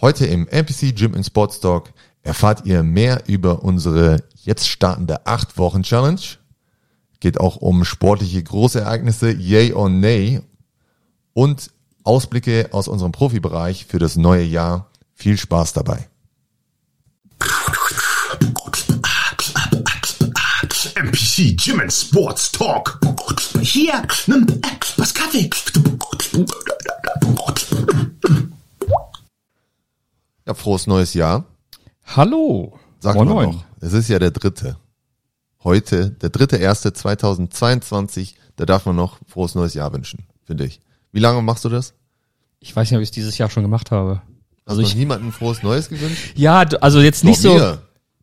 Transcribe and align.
Heute 0.00 0.26
im 0.26 0.46
NPC 0.46 0.94
Gym 0.94 1.16
and 1.16 1.26
Sports 1.26 1.58
Talk 1.58 1.92
erfahrt 2.22 2.64
ihr 2.64 2.84
mehr 2.84 3.24
über 3.26 3.64
unsere 3.64 4.22
jetzt 4.44 4.68
startende 4.68 5.26
8 5.26 5.58
Wochen 5.58 5.82
Challenge. 5.82 6.20
Geht 7.18 7.40
auch 7.40 7.56
um 7.56 7.84
sportliche 7.84 8.40
Großereignisse, 8.40 9.32
yay 9.32 9.72
or 9.72 9.88
nay 9.88 10.40
und 11.32 11.72
Ausblicke 12.04 12.68
aus 12.70 12.86
unserem 12.86 13.10
Profibereich 13.10 13.86
für 13.86 13.98
das 13.98 14.14
neue 14.14 14.44
Jahr. 14.44 14.88
Viel 15.14 15.36
Spaß 15.36 15.72
dabei. 15.72 16.08
NPC 20.94 21.56
Gym 21.56 21.80
and 21.80 21.92
Sports 21.92 22.52
Talk. 22.52 23.00
Hier, 23.62 24.06
nimm 24.28 24.46
was 24.96 25.12
Kaffee. 25.12 25.50
Ja, 30.48 30.54
frohes 30.54 30.86
neues 30.86 31.12
Jahr. 31.12 31.44
Hallo. 32.16 32.72
Sag 33.00 33.16
Moin, 33.16 33.28
mal 33.28 33.46
noch. 33.48 33.64
Es 33.82 33.92
ist 33.92 34.08
ja 34.08 34.18
der 34.18 34.30
dritte. 34.30 34.78
Heute, 35.62 36.10
der 36.10 36.30
dritte 36.30 36.56
erste 36.56 36.90
2022. 36.94 38.34
Da 38.56 38.64
darf 38.64 38.86
man 38.86 38.96
noch 38.96 39.18
frohes 39.26 39.54
neues 39.54 39.74
Jahr 39.74 39.92
wünschen, 39.92 40.24
finde 40.46 40.64
ich. 40.64 40.80
Wie 41.12 41.20
lange 41.20 41.42
machst 41.42 41.66
du 41.66 41.68
das? 41.68 41.92
Ich 42.60 42.74
weiß 42.74 42.90
nicht, 42.90 42.96
ob 42.96 43.02
ich 43.02 43.08
es 43.10 43.14
dieses 43.14 43.36
Jahr 43.36 43.50
schon 43.50 43.62
gemacht 43.62 43.90
habe. 43.90 44.22
Hast 44.22 44.70
Also 44.70 44.80
du 44.80 44.86
ich, 44.86 44.94
noch 44.94 44.98
niemandem 44.98 45.32
frohes 45.32 45.62
Neues 45.62 45.90
gewünscht? 45.90 46.32
ja, 46.34 46.60
also 46.80 47.00
jetzt 47.00 47.24
nicht 47.24 47.44
Doch 47.44 47.50
so. 47.52 47.58
mir. 47.58 47.82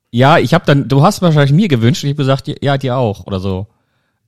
Ja, 0.10 0.40
ich 0.40 0.56
habe 0.56 0.66
dann, 0.66 0.88
du 0.88 1.04
hast 1.04 1.22
wahrscheinlich 1.22 1.52
mir 1.54 1.68
gewünscht 1.68 2.04
und 2.04 2.10
ich 2.10 2.14
hab 2.14 2.18
gesagt, 2.18 2.52
ja, 2.64 2.80
dir 2.80 2.98
auch 2.98 3.28
oder 3.28 3.40
so. 3.40 3.68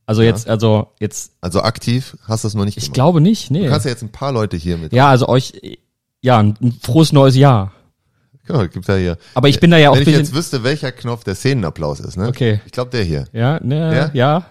Also 0.06 0.22
jetzt, 0.22 0.48
also 0.48 0.92
jetzt, 1.00 1.32
Also 1.40 1.62
aktiv 1.62 2.16
hast 2.28 2.44
du 2.44 2.48
es 2.48 2.54
noch 2.54 2.64
nicht 2.64 2.76
ich 2.76 2.84
gemacht. 2.84 2.94
glaube 2.94 3.20
nicht, 3.20 3.50
nee. 3.50 3.64
Du 3.64 3.70
kannst 3.70 3.86
ja 3.86 3.90
jetzt 3.90 4.02
ein 4.02 4.12
paar 4.12 4.30
Leute 4.30 4.56
hier 4.56 4.78
mit. 4.78 4.92
Ja, 4.92 5.08
also 5.08 5.28
euch, 5.28 5.52
ja, 6.22 6.38
ein 6.38 6.56
frohes 6.80 7.10
neues 7.12 7.34
Jahr. 7.34 7.72
Genau, 8.48 8.66
gibt 8.66 8.88
ja 8.88 8.96
hier. 8.96 9.18
Aber 9.34 9.48
ich 9.48 9.60
bin 9.60 9.70
da 9.70 9.76
ja 9.76 9.90
auch 9.90 9.94
Wenn 9.94 10.02
ich 10.02 10.08
jetzt 10.08 10.34
wüsste, 10.34 10.64
welcher 10.64 10.90
Knopf 10.90 11.22
der 11.22 11.34
Szenenapplaus 11.34 12.00
ist, 12.00 12.16
ne? 12.16 12.28
Okay. 12.28 12.60
Ich 12.66 12.72
glaube 12.72 12.90
der 12.90 13.04
hier. 13.04 13.26
ja, 13.32 13.60
ne, 13.62 13.94
Ja? 13.94 14.10
ja. 14.14 14.42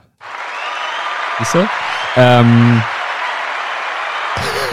Siehst 1.40 1.56
du? 1.56 1.68
Ähm, 2.16 2.82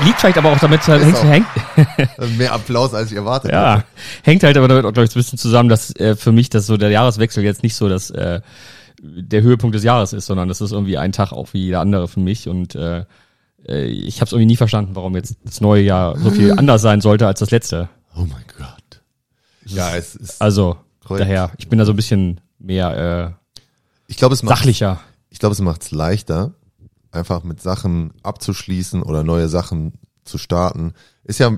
liegt 0.04 0.20
vielleicht 0.20 0.38
aber 0.38 0.52
auch 0.52 0.58
damit, 0.58 0.86
halt, 0.86 1.02
hängt, 1.04 1.16
auch. 1.16 1.24
hängt, 1.24 1.46
Mehr 2.38 2.52
Applaus, 2.52 2.94
als 2.94 3.10
ich 3.10 3.16
erwartet 3.16 3.50
Ja, 3.50 3.76
hätte. 3.78 3.86
hängt 4.22 4.42
halt 4.42 4.56
aber 4.56 4.68
damit 4.68 4.84
auch, 4.84 4.92
glaube 4.92 5.04
ich, 5.06 5.10
ein 5.10 5.18
bisschen 5.18 5.38
zusammen, 5.38 5.68
dass 5.68 5.94
äh, 5.96 6.16
für 6.16 6.32
mich 6.32 6.50
das 6.50 6.66
so 6.66 6.76
der 6.76 6.90
Jahreswechsel 6.90 7.42
jetzt 7.44 7.62
nicht 7.62 7.74
so 7.76 7.88
das 7.88 8.10
äh, 8.10 8.40
der 9.02 9.42
Höhepunkt 9.42 9.74
des 9.74 9.84
Jahres 9.84 10.12
ist, 10.12 10.26
sondern 10.26 10.48
das 10.48 10.60
ist 10.60 10.72
irgendwie 10.72 10.96
ein 10.98 11.12
Tag 11.12 11.32
auch 11.32 11.48
wie 11.52 11.64
jeder 11.64 11.80
andere 11.80 12.08
für 12.08 12.20
mich 12.20 12.48
und 12.48 12.74
äh, 12.74 13.04
äh, 13.68 13.84
ich 13.84 14.16
habe 14.20 14.26
es 14.26 14.32
irgendwie 14.32 14.46
nie 14.46 14.56
verstanden, 14.56 14.94
warum 14.94 15.14
jetzt 15.14 15.36
das 15.44 15.60
neue 15.60 15.82
Jahr 15.82 16.18
so 16.18 16.30
viel 16.30 16.52
anders 16.58 16.80
sein 16.82 17.00
sollte 17.00 17.26
als 17.26 17.40
das 17.40 17.50
letzte. 17.50 17.88
Oh 18.16 18.20
mein 18.20 18.44
Gott. 18.58 18.73
Ja, 19.66 19.96
es 19.96 20.14
ist, 20.14 20.40
Also 20.40 20.76
Korrekt. 21.04 21.22
daher, 21.22 21.52
ich 21.58 21.68
bin 21.68 21.78
da 21.78 21.84
so 21.84 21.92
ein 21.92 21.96
bisschen 21.96 22.40
mehr 22.58 23.38
ich 24.06 24.16
glaube, 24.16 24.34
es 24.34 24.42
äh, 24.42 24.46
macht, 24.46 24.58
sachlicher. 24.58 25.00
ich 25.30 25.38
glaube, 25.38 25.54
es 25.54 25.60
macht 25.60 25.82
es 25.82 25.90
leichter, 25.90 26.54
einfach 27.10 27.42
mit 27.44 27.60
Sachen 27.60 28.12
abzuschließen 28.22 29.02
oder 29.02 29.22
neue 29.22 29.48
Sachen 29.48 29.94
zu 30.24 30.38
starten. 30.38 30.94
Ist 31.22 31.40
ja, 31.40 31.50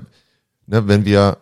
ne, 0.65 0.87
wenn 0.87 1.05
wir 1.05 1.37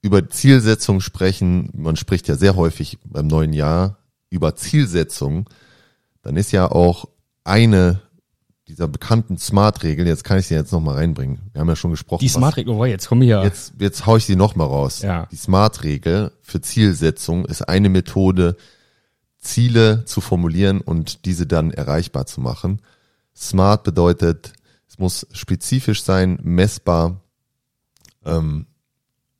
über 0.00 0.28
Zielsetzung 0.28 1.00
sprechen, 1.00 1.70
man 1.74 1.96
spricht 1.96 2.28
ja 2.28 2.34
sehr 2.34 2.56
häufig 2.56 2.98
beim 3.04 3.26
neuen 3.26 3.52
Jahr 3.52 3.98
über 4.30 4.56
Zielsetzung, 4.56 5.48
dann 6.22 6.36
ist 6.36 6.52
ja 6.52 6.70
auch 6.70 7.06
eine 7.44 8.00
dieser 8.72 8.88
bekannten 8.88 9.36
Smart-Regeln, 9.36 10.08
jetzt 10.08 10.24
kann 10.24 10.38
ich 10.38 10.46
sie 10.46 10.54
jetzt 10.54 10.72
nochmal 10.72 10.94
reinbringen. 10.94 11.40
Wir 11.52 11.60
haben 11.60 11.68
ja 11.68 11.76
schon 11.76 11.90
gesprochen. 11.90 12.20
Die 12.20 12.28
Smart-Regelung, 12.28 12.80
oh, 12.80 12.84
jetzt 12.86 13.06
komm 13.06 13.20
hier. 13.20 13.42
Jetzt, 13.42 13.74
jetzt 13.78 14.06
hau 14.06 14.16
ich 14.16 14.24
sie 14.24 14.34
noch 14.34 14.56
mal 14.56 14.64
raus. 14.64 15.02
Ja. 15.02 15.26
Die 15.30 15.36
Smart-Regel 15.36 16.32
für 16.40 16.62
Zielsetzung 16.62 17.44
ist 17.44 17.68
eine 17.68 17.90
Methode, 17.90 18.56
Ziele 19.38 20.06
zu 20.06 20.22
formulieren 20.22 20.80
und 20.80 21.26
diese 21.26 21.46
dann 21.46 21.70
erreichbar 21.70 22.24
zu 22.24 22.40
machen. 22.40 22.80
Smart 23.36 23.84
bedeutet, 23.84 24.54
es 24.88 24.98
muss 24.98 25.26
spezifisch 25.32 26.02
sein, 26.02 26.38
messbar, 26.42 27.20
ähm, 28.24 28.66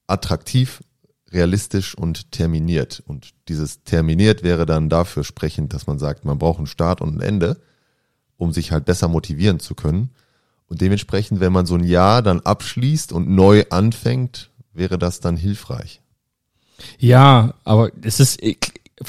attraktiv, 0.06 0.82
realistisch 1.30 1.94
und 1.94 2.32
terminiert. 2.32 3.02
Und 3.06 3.30
dieses 3.48 3.82
terminiert 3.84 4.42
wäre 4.42 4.66
dann 4.66 4.90
dafür 4.90 5.24
sprechend, 5.24 5.72
dass 5.72 5.86
man 5.86 5.98
sagt, 5.98 6.26
man 6.26 6.38
braucht 6.38 6.58
einen 6.58 6.66
Start 6.66 7.00
und 7.00 7.16
ein 7.16 7.20
Ende, 7.22 7.56
um 8.42 8.52
sich 8.52 8.72
halt 8.72 8.84
besser 8.84 9.06
motivieren 9.06 9.60
zu 9.60 9.74
können. 9.74 10.10
Und 10.66 10.80
dementsprechend, 10.80 11.38
wenn 11.40 11.52
man 11.52 11.64
so 11.64 11.76
ein 11.76 11.84
Jahr 11.84 12.22
dann 12.22 12.40
abschließt 12.40 13.12
und 13.12 13.30
neu 13.30 13.64
anfängt, 13.70 14.50
wäre 14.72 14.98
das 14.98 15.20
dann 15.20 15.36
hilfreich. 15.36 16.00
Ja, 16.98 17.54
aber 17.62 17.90
es 18.02 18.18
ist, 18.18 18.42
ich, 18.42 18.58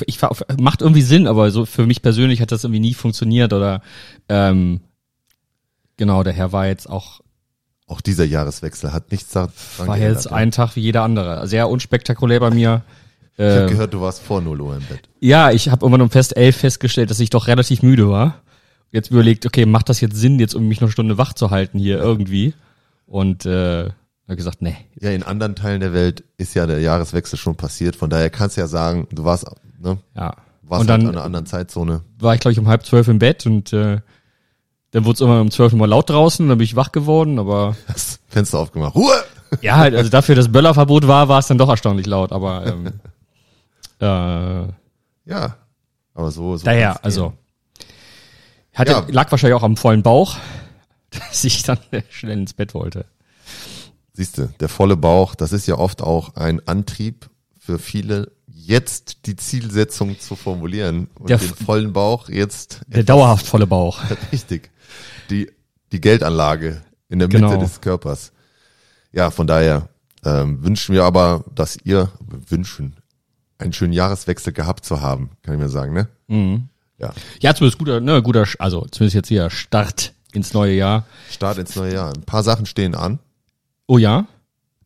ich 0.06 0.20
macht 0.60 0.82
irgendwie 0.82 1.02
Sinn, 1.02 1.26
aber 1.26 1.50
so 1.50 1.66
für 1.66 1.88
mich 1.88 2.02
persönlich 2.04 2.42
hat 2.42 2.52
das 2.52 2.64
irgendwie 2.64 2.82
nie 2.82 2.94
funktioniert 2.94 3.54
oder 3.54 3.82
ähm, 4.30 4.82
genau, 5.98 6.22
der 6.24 6.34
Herr 6.34 6.52
war 6.52 6.68
jetzt 6.68 6.88
auch 6.88 7.22
Auch 7.88 8.02
dieser 8.02 8.26
Jahreswechsel 8.26 8.94
hat 8.94 9.12
nichts 9.12 9.32
daran 9.32 9.52
war 9.78 9.98
geändert, 9.98 10.16
jetzt 10.16 10.26
ja. 10.26 10.32
ein 10.34 10.52
Tag 10.52 10.76
wie 10.76 10.82
jeder 10.82 11.02
andere. 11.02 11.48
Sehr 11.48 11.70
unspektakulär 11.70 12.40
bei 12.40 12.52
mir. 12.52 12.84
Ich 13.36 13.44
habe 13.44 13.62
Ähm, 13.62 13.70
gehört, 13.70 13.94
du 13.96 14.02
warst 14.02 14.22
vor 14.22 14.42
0 14.42 14.62
Uhr 14.62 14.76
im 14.76 14.84
Bett. 14.84 15.10
ja, 15.20 15.50
ich 15.50 15.70
habe 15.70 15.86
irgendwann 15.86 16.02
um 16.02 16.12
fest 16.12 16.38
elf 16.38 16.58
festgestellt, 16.58 17.10
dass 17.10 17.20
ich 17.20 17.32
doch 17.32 17.48
relativ 17.48 17.82
müde 17.82 18.08
war. 18.10 18.44
Jetzt 18.94 19.12
überlegt, 19.12 19.46
okay, 19.46 19.66
macht 19.66 19.90
das 19.90 20.00
jetzt 20.02 20.16
Sinn, 20.16 20.40
jetzt 20.40 20.54
um 20.56 20.68
mich 20.68 20.80
noch 20.80 20.88
eine 20.88 20.92
Stunde 20.94 21.18
wach 21.18 21.34
zu 21.34 21.50
halten 21.52 21.80
hier 21.80 21.98
irgendwie? 21.98 22.54
Und 23.08 23.46
äh, 23.46 23.90
hab 24.30 24.38
gesagt, 24.38 24.62
nee. 24.62 24.78
Ja, 25.02 25.10
in 25.10 25.24
anderen 25.24 25.56
Teilen 25.56 25.82
der 25.82 25.94
Welt 25.94 26.24
ist 26.38 26.54
ja 26.54 26.66
der 26.68 26.80
Jahreswechsel 26.80 27.38
schon 27.38 27.56
passiert. 27.56 27.96
Von 27.96 28.10
daher 28.10 28.30
kannst 28.30 28.56
du 28.56 28.62
ja 28.62 28.68
sagen, 28.68 29.08
du 29.12 29.26
warst, 29.26 29.46
ne, 29.82 29.98
Ja. 30.16 30.36
warst 30.62 30.82
und 30.84 30.90
halt 30.90 30.90
dann 30.90 31.02
in 31.02 31.08
einer 31.10 31.24
anderen 31.24 31.46
Zeitzone. 31.46 32.02
war 32.20 32.34
ich, 32.36 32.40
glaube 32.40 32.54
ich, 32.54 32.60
um 32.60 32.68
halb 32.68 32.86
zwölf 32.86 33.08
im 33.08 33.20
Bett 33.20 33.46
und 33.48 33.74
äh, 33.74 34.00
dann 34.92 35.06
wurde 35.06 35.16
es 35.16 35.22
immer 35.22 35.42
um 35.42 35.50
zwölf 35.50 35.74
mal 35.74 35.90
laut 35.90 36.10
draußen, 36.12 36.48
dann 36.48 36.60
bin 36.60 36.66
ich 36.66 36.76
wach 36.76 36.92
geworden, 36.92 37.40
aber 37.40 37.76
Das 37.88 38.20
Fenster 38.30 38.60
aufgemacht. 38.60 38.94
Ruhe! 38.96 39.12
Ja, 39.62 39.78
halt, 39.78 39.96
also 39.96 40.10
dafür, 40.10 40.36
dass 40.36 40.52
Böllerverbot 40.52 41.08
war, 41.08 41.28
war 41.30 41.40
es 41.40 41.48
dann 41.48 41.58
doch 41.58 41.70
erstaunlich 41.70 42.06
laut, 42.06 42.32
aber 42.32 42.66
ähm, 42.68 42.88
äh, 44.00 44.68
Ja. 45.26 45.58
Aber 46.16 46.30
so, 46.32 46.58
so 46.58 46.66
daher, 46.66 47.04
also. 47.04 47.34
Hatte, 48.74 48.92
Ja. 48.92 49.06
lag 49.10 49.32
wahrscheinlich 49.32 49.56
auch 49.56 49.64
am 49.64 49.78
vollen 49.78 50.04
Bauch, 50.04 50.38
dass 51.10 51.44
ich 51.44 51.64
dann 51.64 51.78
schnell 52.10 52.38
ins 52.40 52.54
Bett 52.54 52.74
wollte. 52.74 53.06
Siehste, 54.14 54.54
der 54.60 54.70
volle 54.70 54.96
Bauch, 54.96 55.34
das 55.36 55.54
ist 55.54 55.68
ja 55.68 55.76
oft 55.78 56.02
auch 56.02 56.36
ein 56.36 56.66
Antrieb 56.68 57.30
für 57.60 57.80
viele, 57.80 58.32
jetzt 58.48 59.26
die 59.26 59.36
Zielsetzung 59.36 60.20
zu 60.20 60.36
formulieren 60.36 61.08
und 61.20 61.30
Der 61.30 61.38
den 61.38 61.50
vollen 61.54 61.94
Bauch 61.94 62.30
jetzt 62.30 62.82
Der 62.88 63.04
dauerhaft 63.04 63.46
volle 63.48 63.66
Bauch. 63.68 64.00
Richtig. 64.32 64.70
Die, 65.30 65.52
die 65.92 66.00
Geldanlage 66.02 66.82
in 67.10 67.20
der 67.20 67.28
Genau. 67.28 67.50
Mitte 67.52 67.64
des 67.64 67.82
Körpers. 67.82 68.32
Ja, 69.12 69.32
von 69.32 69.48
daher 69.48 69.90
ähm, 70.24 70.64
wünschen 70.64 70.94
wir 70.94 71.04
aber, 71.06 71.44
dass 71.54 71.78
ihr 71.84 72.12
wünschen, 72.50 72.96
einen 73.58 73.74
schönen 73.74 73.94
Jahreswechsel 73.94 74.54
gehabt 74.54 74.86
zu 74.86 75.02
haben, 75.02 75.32
kann 75.42 75.56
ich 75.56 75.60
mir 75.60 75.70
sagen, 75.70 75.94
ne? 75.94 76.08
Mhm. 76.28 76.70
Ja. 77.04 77.14
Ja, 77.42 77.54
zumindest 77.54 77.80
guter, 77.80 78.00
ne, 78.00 78.24
guter, 78.24 78.48
also 78.60 78.86
zumindest 78.92 79.16
jetzt 79.16 79.28
hier 79.28 79.50
Start 79.50 80.14
ins 80.32 80.54
neue 80.54 80.74
Jahr. 80.74 81.06
Start 81.30 81.58
ins 81.58 81.76
neue 81.76 81.94
Jahr. 81.94 82.14
Ein 82.14 82.24
paar 82.24 82.44
Sachen 82.44 82.66
stehen 82.66 82.96
an. 82.96 83.20
Oh 83.88 83.98
ja. 83.98 84.26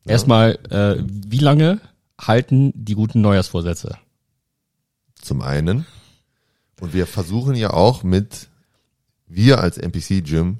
Erstmal, 0.04 0.58
äh, 0.70 1.02
wie 1.06 1.38
lange 1.38 1.80
halten 2.20 2.72
die 2.74 2.94
guten 2.94 3.20
Neujahrsvorsätze? 3.20 3.98
Zum 5.20 5.42
einen. 5.42 5.86
Und 6.80 6.92
wir 6.94 7.06
versuchen 7.06 7.54
ja 7.54 7.70
auch 7.70 8.02
mit, 8.02 8.48
wir 9.26 9.60
als 9.60 9.78
NPC 9.78 10.24
Gym 10.24 10.58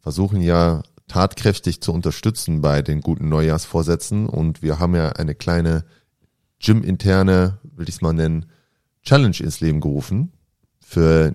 versuchen 0.00 0.40
ja 0.42 0.82
tatkräftig 1.08 1.80
zu 1.80 1.92
unterstützen 1.92 2.60
bei 2.60 2.82
den 2.82 3.00
guten 3.00 3.28
Neujahrsvorsätzen. 3.28 4.28
Und 4.28 4.62
wir 4.62 4.78
haben 4.78 4.94
ja 4.94 5.10
eine 5.10 5.34
kleine 5.34 5.84
Gym-interne, 6.60 7.58
will 7.62 7.88
ich 7.88 7.96
es 7.96 8.00
mal 8.00 8.12
nennen, 8.12 8.46
Challenge 9.02 9.36
ins 9.40 9.60
Leben 9.60 9.80
gerufen. 9.80 10.32
Für 10.86 11.34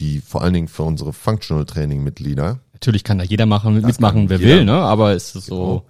die, 0.00 0.20
vor 0.20 0.42
allen 0.42 0.54
Dingen 0.54 0.68
für 0.68 0.82
unsere 0.82 1.12
Functional 1.12 1.64
Training 1.64 2.02
Mitglieder. 2.02 2.60
Natürlich 2.72 3.04
kann 3.04 3.18
da 3.18 3.24
jeder 3.24 3.46
machen, 3.46 3.74
Das 3.76 3.84
mitmachen, 3.84 4.28
wer 4.28 4.38
jeder. 4.38 4.50
will, 4.56 4.64
ne? 4.64 4.74
Aber 4.74 5.14
ist 5.14 5.34
es 5.36 5.46
so 5.46 5.56
Genau. 5.56 5.86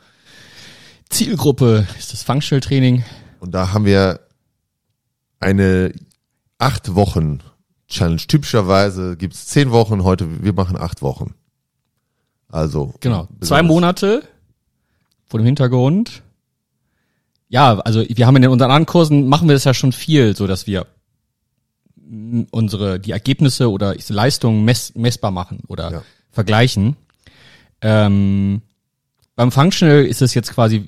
Zielgruppe, 1.09 1.87
ist 1.99 2.13
das 2.13 2.23
Functional 2.23 2.61
Training? 2.61 3.05
Und 3.41 3.53
da 3.53 3.73
haben 3.73 3.85
wir 3.85 4.21
eine 5.41 5.93
acht 6.59 6.95
Wochen 6.95 7.41
Challenge. 7.89 8.17
Typischerweise 8.27 9.17
gibt's 9.17 9.47
zehn 9.47 9.71
Wochen, 9.71 10.03
heute, 10.05 10.43
wir 10.43 10.53
machen 10.53 10.77
acht 10.77 11.03
Wochen. 11.03 11.35
Also. 12.49 12.95
Genau. 13.01 13.29
Zwei 13.41 13.63
Monate 13.63 14.23
vor 15.27 15.39
dem 15.41 15.47
Hintergrund. 15.47 16.23
Ja, 17.49 17.79
also 17.81 18.05
wir 18.09 18.27
haben 18.27 18.37
in 18.37 18.49
unseren 18.49 18.71
anderen 18.71 18.87
Kursen 18.87 19.29
machen 19.29 19.49
wir 19.49 19.55
das 19.55 19.65
ja 19.65 19.75
schon 19.75 19.93
viel, 19.93 20.35
so 20.37 20.47
dass 20.49 20.67
wir 20.67 20.87
unsere 22.51 23.01
die 23.01 23.11
Ergebnisse 23.13 23.71
oder 23.71 23.95
Leistungen 24.09 24.65
mess, 24.65 24.95
messbar 24.95 25.31
machen 25.31 25.61
oder 25.67 25.91
Ja. 25.91 26.03
vergleichen. 26.31 26.97
Ähm, 27.81 28.63
beim 29.35 29.53
Functional 29.53 30.05
ist 30.05 30.23
es 30.23 30.35
jetzt 30.35 30.53
quasi 30.53 30.85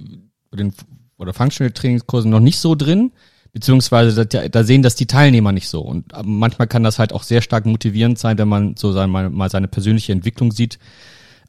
den 0.55 0.73
oder 1.17 1.35
Functional 1.35 1.73
Trainingskursen 1.73 2.31
noch 2.31 2.41
nicht 2.41 2.59
so 2.59 2.75
drin, 2.75 3.13
beziehungsweise 3.53 4.25
da, 4.25 4.49
da 4.49 4.65
sehen 4.65 4.83
das 4.83 4.95
die 4.95 5.07
Teilnehmer 5.07 5.53
nicht 5.53 5.69
so. 5.69 5.81
Und 5.81 6.13
äh, 6.13 6.23
manchmal 6.25 6.69
kann 6.69 6.85
das 6.85 6.99
halt 6.99 7.13
auch 7.13 7.25
sehr 7.25 7.43
stark 7.43 7.67
motivierend 7.67 8.19
sein, 8.19 8.39
wenn 8.39 8.49
man 8.49 8.77
so 8.77 8.93
sein, 8.93 9.11
mal, 9.11 9.29
mal 9.29 9.51
seine 9.51 9.69
persönliche 9.69 10.13
Entwicklung 10.13 10.53
sieht. 10.53 10.79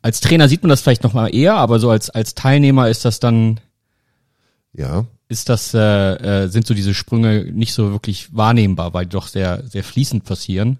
Als 0.01 0.19
Trainer 0.22 0.48
sieht 0.50 0.63
man 0.63 0.69
das 0.69 0.81
vielleicht 0.81 1.04
noch 1.04 1.13
mal 1.13 1.27
eher, 1.33 1.56
aber 1.56 1.80
so 1.80 1.89
als 1.89 2.10
als 2.10 2.33
Teilnehmer 2.33 2.89
ist 2.89 3.06
das 3.06 3.19
dann 3.19 3.60
Ja, 4.74 5.06
ist 5.29 5.47
das 5.47 5.73
äh, 5.73 5.79
äh, 6.43 6.47
sind 6.49 6.67
so 6.67 6.73
diese 6.73 6.93
Sprünge 6.93 7.45
nicht 7.45 7.73
so 7.73 7.91
wirklich 7.91 8.35
wahrnehmbar, 8.35 8.93
weil 8.93 9.05
die 9.05 9.11
doch 9.11 9.27
sehr 9.27 9.63
sehr 9.65 9.83
fließend 9.85 10.25
passieren 10.25 10.77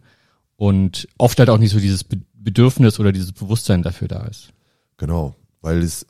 und 0.58 1.08
oft 1.18 1.40
halt 1.40 1.50
auch 1.50 1.58
nicht 1.60 1.72
so 1.72 1.80
dieses 1.80 2.04
Be- 2.04 2.20
Bedürfnis 2.34 3.00
oder 3.00 3.12
dieses 3.14 3.32
Bewusstsein 3.32 3.82
dafür 3.84 4.08
da 4.10 4.26
ist. 4.26 4.50
genau. 4.98 5.36
Weil 5.62 5.80
es, 5.80 6.06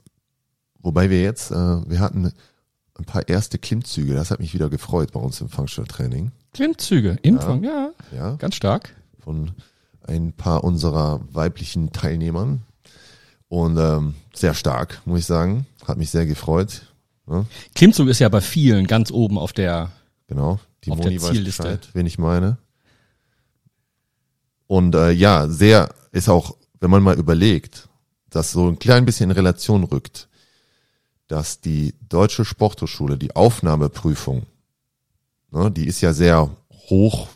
wobei 0.79 1.09
wir 1.09 1.21
jetzt, 1.21 1.49
äh, 1.51 1.55
wir 1.55 1.99
hatten 1.99 2.31
ein 2.95 3.05
paar 3.05 3.27
erste 3.27 3.57
Klimmzüge, 3.57 4.13
das 4.13 4.29
hat 4.29 4.39
mich 4.39 4.53
wieder 4.53 4.69
gefreut 4.69 5.11
bei 5.11 5.19
uns 5.19 5.41
im 5.41 5.49
Functional 5.49 5.87
Training. 5.87 6.31
Klimmzüge, 6.53 7.17
Impfung, 7.23 7.63
ja, 7.63 7.89
Ja, 8.15 8.35
ganz 8.35 8.53
stark. 8.55 8.95
von 9.19 9.51
ein 10.03 10.33
paar 10.33 10.63
unserer 10.63 11.21
weiblichen 11.31 11.91
Teilnehmern. 11.91 12.61
Und 13.47 13.77
ähm, 13.77 14.13
sehr 14.35 14.53
stark, 14.53 15.01
muss 15.05 15.19
ich 15.21 15.25
sagen. 15.25 15.65
Hat 15.87 15.97
mich 15.97 16.11
sehr 16.11 16.27
gefreut. 16.27 16.83
Ja, 17.29 17.45
Klimmzug 17.75 18.07
ist 18.07 18.19
ja 18.19 18.29
bei 18.29 18.41
vielen 18.41 18.87
ganz 18.87 19.11
oben 19.11 19.37
auf 19.37 19.53
der 19.53 19.91
genau. 20.27 20.59
Die 20.85 20.91
Auf 20.91 20.97
Moni 20.97 21.11
der 21.11 21.21
weiß 21.21 21.31
Zielliste. 21.31 21.63
Bescheid, 21.63 21.89
wen 21.93 22.05
ich 22.05 22.17
meine. 22.17 22.57
Und 24.67 24.95
äh, 24.95 25.11
ja, 25.11 25.47
sehr 25.47 25.89
ist 26.11 26.29
auch, 26.29 26.55
wenn 26.79 26.89
man 26.89 27.03
mal 27.03 27.17
überlegt, 27.17 27.89
dass 28.29 28.51
so 28.51 28.67
ein 28.67 28.79
klein 28.79 29.05
bisschen 29.05 29.29
in 29.29 29.35
Relation 29.35 29.83
rückt, 29.83 30.29
dass 31.27 31.59
die 31.59 31.93
deutsche 32.07 32.45
Sporthochschule, 32.45 33.17
die 33.17 33.35
Aufnahmeprüfung, 33.35 34.45
ne, 35.51 35.71
die 35.71 35.85
ist 35.85 36.01
ja 36.01 36.13
sehr 36.13 36.49
hoch 36.71 37.27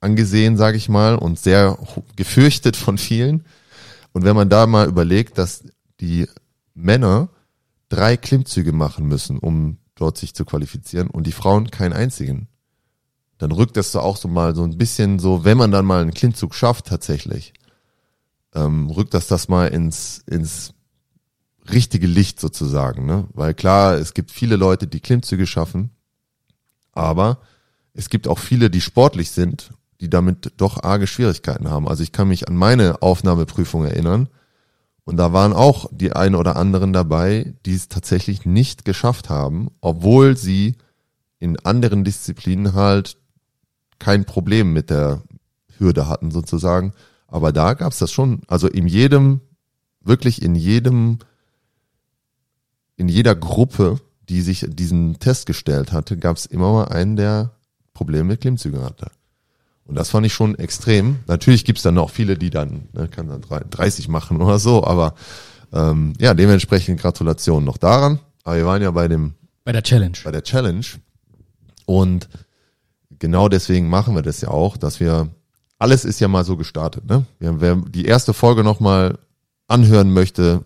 angesehen, 0.00 0.56
sage 0.56 0.76
ich 0.76 0.88
mal, 0.88 1.16
und 1.16 1.38
sehr 1.38 1.78
gefürchtet 2.16 2.76
von 2.76 2.98
vielen. 2.98 3.44
Und 4.12 4.24
wenn 4.24 4.36
man 4.36 4.48
da 4.48 4.66
mal 4.66 4.88
überlegt, 4.88 5.38
dass 5.38 5.64
die 6.00 6.26
Männer 6.74 7.28
drei 7.92 8.16
Klimmzüge 8.16 8.72
machen 8.72 9.06
müssen, 9.06 9.38
um 9.38 9.76
dort 9.94 10.16
sich 10.16 10.34
zu 10.34 10.46
qualifizieren 10.46 11.10
und 11.10 11.26
die 11.26 11.32
Frauen 11.32 11.70
keinen 11.70 11.92
einzigen, 11.92 12.48
dann 13.36 13.52
rückt 13.52 13.76
das 13.76 13.92
so 13.92 14.00
auch 14.00 14.16
so 14.16 14.28
mal 14.28 14.54
so 14.54 14.62
ein 14.62 14.78
bisschen 14.78 15.18
so, 15.18 15.44
wenn 15.44 15.58
man 15.58 15.70
dann 15.70 15.84
mal 15.84 16.00
einen 16.00 16.14
Klimmzug 16.14 16.54
schafft 16.54 16.86
tatsächlich, 16.86 17.52
ähm, 18.54 18.88
rückt 18.88 19.12
das 19.12 19.26
das 19.26 19.48
mal 19.48 19.66
ins, 19.66 20.22
ins 20.26 20.72
richtige 21.70 22.06
Licht 22.06 22.40
sozusagen, 22.40 23.04
ne? 23.04 23.28
Weil 23.34 23.52
klar, 23.52 23.94
es 23.94 24.14
gibt 24.14 24.30
viele 24.30 24.56
Leute, 24.56 24.86
die 24.86 25.00
Klimmzüge 25.00 25.46
schaffen, 25.46 25.90
aber 26.92 27.40
es 27.92 28.08
gibt 28.08 28.26
auch 28.26 28.38
viele, 28.38 28.70
die 28.70 28.80
sportlich 28.80 29.32
sind, 29.32 29.72
die 30.00 30.08
damit 30.08 30.54
doch 30.56 30.82
arge 30.82 31.06
Schwierigkeiten 31.06 31.68
haben. 31.68 31.88
Also 31.88 32.02
ich 32.02 32.12
kann 32.12 32.28
mich 32.28 32.48
an 32.48 32.56
meine 32.56 33.02
Aufnahmeprüfung 33.02 33.84
erinnern 33.84 34.28
und 35.04 35.16
da 35.16 35.32
waren 35.32 35.52
auch 35.52 35.88
die 35.90 36.12
ein 36.12 36.34
oder 36.34 36.56
anderen 36.56 36.92
dabei, 36.92 37.54
die 37.66 37.74
es 37.74 37.88
tatsächlich 37.88 38.46
nicht 38.46 38.84
geschafft 38.84 39.30
haben, 39.30 39.70
obwohl 39.80 40.36
sie 40.36 40.76
in 41.40 41.58
anderen 41.60 42.04
Disziplinen 42.04 42.74
halt 42.74 43.16
kein 43.98 44.24
Problem 44.24 44.72
mit 44.72 44.90
der 44.90 45.22
Hürde 45.78 46.08
hatten 46.08 46.30
sozusagen. 46.30 46.92
Aber 47.26 47.52
da 47.52 47.74
gab's 47.74 47.98
das 47.98 48.12
schon, 48.12 48.42
also 48.46 48.68
in 48.68 48.86
jedem, 48.86 49.40
wirklich 50.00 50.42
in 50.42 50.54
jedem, 50.54 51.18
in 52.96 53.08
jeder 53.08 53.34
Gruppe, 53.34 53.98
die 54.28 54.40
sich 54.40 54.66
diesen 54.68 55.18
Test 55.18 55.46
gestellt 55.46 55.92
hatte, 55.92 56.16
gab's 56.16 56.46
immer 56.46 56.72
mal 56.72 56.88
einen, 56.88 57.16
der 57.16 57.52
Probleme 57.92 58.24
mit 58.24 58.40
Klimmzügen 58.40 58.82
hatte. 58.82 59.10
Und 59.84 59.96
das 59.96 60.10
fand 60.10 60.24
ich 60.26 60.32
schon 60.32 60.56
extrem. 60.58 61.20
Natürlich 61.26 61.64
gibt's 61.64 61.82
dann 61.82 61.98
auch 61.98 62.10
viele, 62.10 62.38
die 62.38 62.50
dann, 62.50 62.88
ne, 62.92 63.08
kann 63.08 63.28
dann 63.28 63.42
30 63.42 64.08
machen 64.08 64.40
oder 64.40 64.58
so, 64.58 64.84
aber 64.84 65.14
ähm, 65.72 66.12
ja, 66.18 66.34
dementsprechend 66.34 67.00
Gratulation 67.00 67.64
noch 67.64 67.78
daran. 67.78 68.20
Aber 68.44 68.56
wir 68.56 68.66
waren 68.66 68.82
ja 68.82 68.90
bei 68.90 69.08
dem 69.08 69.34
Bei 69.64 69.72
der 69.72 69.82
Challenge. 69.82 70.16
bei 70.24 70.30
der 70.30 70.42
Challenge. 70.42 70.84
Und 71.84 72.28
genau 73.18 73.48
deswegen 73.48 73.88
machen 73.88 74.14
wir 74.14 74.22
das 74.22 74.40
ja 74.40 74.48
auch, 74.48 74.76
dass 74.76 75.00
wir, 75.00 75.28
alles 75.78 76.04
ist 76.04 76.20
ja 76.20 76.28
mal 76.28 76.44
so 76.44 76.56
gestartet, 76.56 77.06
ne? 77.06 77.26
Wer, 77.38 77.60
wer 77.60 77.76
die 77.76 78.04
erste 78.04 78.32
Folge 78.34 78.62
nochmal 78.62 79.18
anhören 79.66 80.12
möchte, 80.12 80.64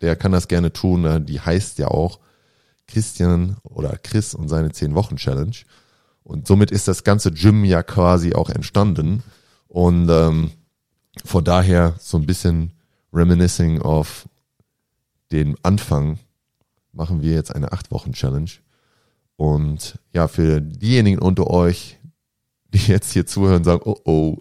der 0.00 0.16
kann 0.16 0.32
das 0.32 0.48
gerne 0.48 0.72
tun. 0.72 1.02
ne? 1.02 1.20
Die 1.20 1.40
heißt 1.40 1.78
ja 1.78 1.88
auch 1.88 2.18
Christian 2.86 3.56
oder 3.62 3.98
Chris 4.02 4.34
und 4.34 4.48
seine 4.48 4.72
10 4.72 4.94
Wochen 4.94 5.16
Challenge. 5.16 5.56
Und 6.28 6.46
somit 6.46 6.70
ist 6.70 6.86
das 6.86 7.04
ganze 7.04 7.32
Gym 7.32 7.64
ja 7.64 7.82
quasi 7.82 8.34
auch 8.34 8.50
entstanden. 8.50 9.22
Und 9.66 10.10
ähm, 10.10 10.50
von 11.24 11.42
daher 11.42 11.94
so 12.00 12.18
ein 12.18 12.26
bisschen 12.26 12.74
reminiscing 13.14 13.80
of 13.80 14.28
den 15.32 15.56
Anfang 15.62 16.18
machen 16.92 17.22
wir 17.22 17.32
jetzt 17.32 17.54
eine 17.54 17.72
8 17.72 17.90
Wochen 17.90 18.12
Challenge. 18.12 18.50
Und 19.36 19.98
ja, 20.12 20.28
für 20.28 20.60
diejenigen 20.60 21.18
unter 21.18 21.48
euch, 21.48 21.98
die 22.74 22.92
jetzt 22.92 23.12
hier 23.12 23.24
zuhören, 23.24 23.64
sagen, 23.64 23.80
oh 23.86 23.96
oh, 24.04 24.36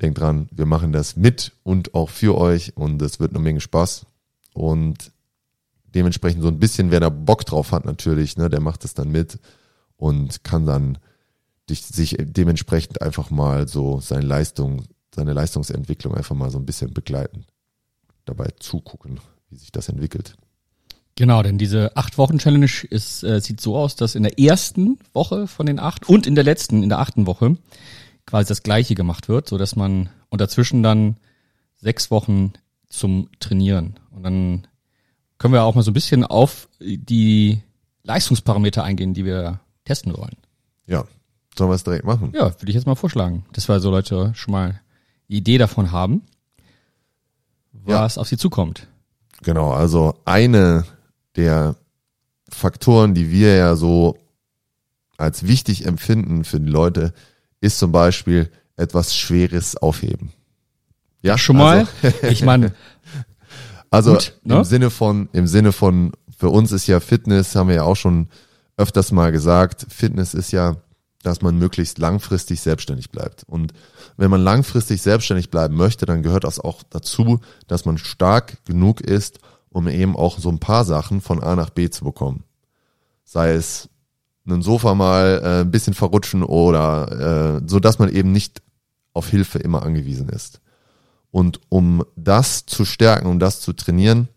denkt 0.00 0.18
dran, 0.18 0.48
wir 0.50 0.66
machen 0.66 0.92
das 0.92 1.14
mit 1.14 1.52
und 1.62 1.94
auch 1.94 2.10
für 2.10 2.36
euch 2.36 2.76
und 2.76 3.00
es 3.00 3.20
wird 3.20 3.30
eine 3.30 3.38
Menge 3.38 3.60
Spaß. 3.60 4.06
Und 4.54 5.12
dementsprechend 5.84 6.42
so 6.42 6.48
ein 6.48 6.58
bisschen, 6.58 6.90
wer 6.90 6.98
da 6.98 7.10
Bock 7.10 7.46
drauf 7.46 7.70
hat 7.70 7.84
natürlich, 7.84 8.36
ne, 8.36 8.50
der 8.50 8.60
macht 8.60 8.84
es 8.84 8.94
dann 8.94 9.12
mit 9.12 9.38
und 10.02 10.42
kann 10.42 10.66
dann 10.66 10.98
sich 11.70 12.16
dementsprechend 12.18 13.00
einfach 13.00 13.30
mal 13.30 13.68
so 13.68 14.00
seine 14.00 14.26
Leistung, 14.26 14.82
seine 15.14 15.32
Leistungsentwicklung 15.32 16.16
einfach 16.16 16.34
mal 16.34 16.50
so 16.50 16.58
ein 16.58 16.66
bisschen 16.66 16.92
begleiten. 16.92 17.46
Dabei 18.24 18.48
zugucken, 18.58 19.20
wie 19.48 19.56
sich 19.56 19.70
das 19.70 19.88
entwickelt. 19.88 20.36
Genau, 21.14 21.44
denn 21.44 21.56
diese 21.56 21.96
acht 21.96 22.18
Wochen 22.18 22.38
Challenge 22.38 22.68
ist, 22.90 23.22
äh, 23.22 23.40
sieht 23.40 23.60
so 23.60 23.76
aus, 23.76 23.94
dass 23.94 24.16
in 24.16 24.24
der 24.24 24.40
ersten 24.40 24.98
Woche 25.12 25.46
von 25.46 25.66
den 25.66 25.78
acht 25.78 26.08
und 26.08 26.26
in 26.26 26.34
der 26.34 26.44
letzten, 26.44 26.82
in 26.82 26.88
der 26.88 26.98
achten 26.98 27.28
Woche 27.28 27.56
quasi 28.26 28.48
das 28.48 28.64
Gleiche 28.64 28.96
gemacht 28.96 29.28
wird, 29.28 29.48
so 29.48 29.56
dass 29.56 29.76
man 29.76 30.10
und 30.30 30.40
dazwischen 30.40 30.82
dann 30.82 31.16
sechs 31.80 32.10
Wochen 32.10 32.54
zum 32.88 33.28
Trainieren 33.38 34.00
und 34.10 34.24
dann 34.24 34.66
können 35.38 35.54
wir 35.54 35.62
auch 35.62 35.76
mal 35.76 35.82
so 35.82 35.92
ein 35.92 35.94
bisschen 35.94 36.24
auf 36.24 36.68
die 36.80 37.62
Leistungsparameter 38.02 38.82
eingehen, 38.82 39.14
die 39.14 39.24
wir 39.24 39.60
testen 39.84 40.16
wollen. 40.16 40.36
Ja, 40.86 41.04
sollen 41.56 41.70
wir 41.70 41.74
es 41.74 41.84
direkt 41.84 42.04
machen? 42.04 42.32
Ja, 42.34 42.46
würde 42.46 42.68
ich 42.68 42.74
jetzt 42.74 42.86
mal 42.86 42.94
vorschlagen, 42.94 43.44
dass 43.52 43.68
wir 43.68 43.80
so 43.80 43.90
Leute 43.90 44.32
schon 44.34 44.52
mal 44.52 44.80
die 45.28 45.36
Idee 45.36 45.58
davon 45.58 45.92
haben, 45.92 46.22
was 47.72 48.18
auf 48.18 48.28
sie 48.28 48.36
zukommt. 48.36 48.86
Genau, 49.42 49.72
also 49.72 50.14
eine 50.24 50.84
der 51.36 51.76
Faktoren, 52.48 53.14
die 53.14 53.30
wir 53.30 53.56
ja 53.56 53.76
so 53.76 54.18
als 55.16 55.46
wichtig 55.46 55.86
empfinden 55.86 56.44
für 56.44 56.60
die 56.60 56.70
Leute, 56.70 57.12
ist 57.60 57.78
zum 57.78 57.92
Beispiel 57.92 58.50
etwas 58.76 59.16
Schweres 59.16 59.76
aufheben. 59.76 60.32
Ja, 61.22 61.38
Schon 61.38 61.56
mal, 61.56 61.86
Also, 62.02 62.16
ich 62.28 62.42
meine, 62.44 62.74
also 63.90 64.12
gut, 64.14 64.34
ne? 64.42 64.56
im 64.56 64.64
Sinne 64.64 64.90
von, 64.90 65.28
im 65.32 65.46
Sinne 65.46 65.72
von, 65.72 66.12
für 66.36 66.48
uns 66.48 66.72
ist 66.72 66.86
ja 66.86 66.98
Fitness, 66.98 67.54
haben 67.54 67.68
wir 67.68 67.76
ja 67.76 67.82
auch 67.84 67.94
schon 67.94 68.28
öfters 68.76 69.12
mal 69.12 69.32
gesagt, 69.32 69.86
Fitness 69.88 70.34
ist 70.34 70.52
ja, 70.52 70.76
dass 71.22 71.40
man 71.40 71.58
möglichst 71.58 71.98
langfristig 71.98 72.60
selbstständig 72.60 73.10
bleibt. 73.10 73.44
Und 73.44 73.72
wenn 74.16 74.30
man 74.30 74.42
langfristig 74.42 75.02
selbstständig 75.02 75.50
bleiben 75.50 75.76
möchte, 75.76 76.04
dann 76.04 76.22
gehört 76.22 76.44
das 76.44 76.58
auch 76.58 76.82
dazu, 76.90 77.40
dass 77.68 77.84
man 77.84 77.98
stark 77.98 78.64
genug 78.64 79.00
ist, 79.00 79.38
um 79.70 79.88
eben 79.88 80.16
auch 80.16 80.38
so 80.38 80.48
ein 80.48 80.58
paar 80.58 80.84
Sachen 80.84 81.20
von 81.20 81.42
A 81.42 81.54
nach 81.56 81.70
B 81.70 81.90
zu 81.90 82.04
bekommen. 82.04 82.44
Sei 83.24 83.52
es 83.52 83.88
ein 84.46 84.62
Sofa 84.62 84.94
mal 84.94 85.40
äh, 85.42 85.60
ein 85.60 85.70
bisschen 85.70 85.94
verrutschen 85.94 86.42
oder 86.42 87.60
äh, 87.60 87.62
so, 87.66 87.78
dass 87.78 87.98
man 87.98 88.08
eben 88.08 88.32
nicht 88.32 88.60
auf 89.14 89.28
Hilfe 89.28 89.58
immer 89.58 89.82
angewiesen 89.82 90.28
ist. 90.28 90.60
Und 91.30 91.60
um 91.68 92.04
das 92.16 92.66
zu 92.66 92.84
stärken, 92.84 93.26
um 93.26 93.38
das 93.38 93.60
zu 93.60 93.72
trainieren, 93.72 94.28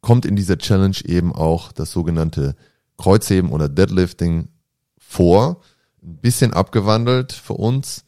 kommt 0.00 0.26
in 0.26 0.36
dieser 0.36 0.58
Challenge 0.58 0.96
eben 1.04 1.32
auch 1.32 1.72
das 1.72 1.92
sogenannte 1.92 2.56
Kreuzheben 2.98 3.50
oder 3.50 3.68
Deadlifting 3.68 4.48
vor. 4.98 5.60
Ein 6.02 6.16
bisschen 6.18 6.52
abgewandelt 6.52 7.32
für 7.32 7.54
uns. 7.54 8.04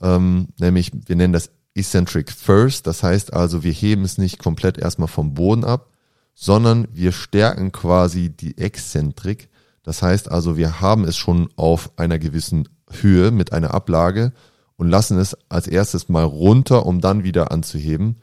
Ähm, 0.00 0.48
nämlich, 0.58 0.92
wir 1.06 1.16
nennen 1.16 1.32
das 1.32 1.50
Eccentric 1.74 2.30
First. 2.30 2.86
Das 2.86 3.02
heißt 3.02 3.32
also, 3.32 3.62
wir 3.62 3.72
heben 3.72 4.04
es 4.04 4.18
nicht 4.18 4.38
komplett 4.38 4.78
erstmal 4.78 5.08
vom 5.08 5.34
Boden 5.34 5.64
ab, 5.64 5.90
sondern 6.34 6.88
wir 6.92 7.12
stärken 7.12 7.72
quasi 7.72 8.30
die 8.30 8.58
Exzentrik. 8.58 9.48
Das 9.82 10.02
heißt 10.02 10.30
also, 10.30 10.56
wir 10.56 10.80
haben 10.80 11.04
es 11.04 11.16
schon 11.16 11.48
auf 11.56 11.90
einer 11.96 12.18
gewissen 12.18 12.68
Höhe 12.90 13.30
mit 13.30 13.52
einer 13.52 13.74
Ablage 13.74 14.32
und 14.76 14.88
lassen 14.88 15.18
es 15.18 15.36
als 15.48 15.66
erstes 15.66 16.08
mal 16.08 16.24
runter, 16.24 16.86
um 16.86 17.00
dann 17.00 17.24
wieder 17.24 17.50
anzuheben. 17.50 18.20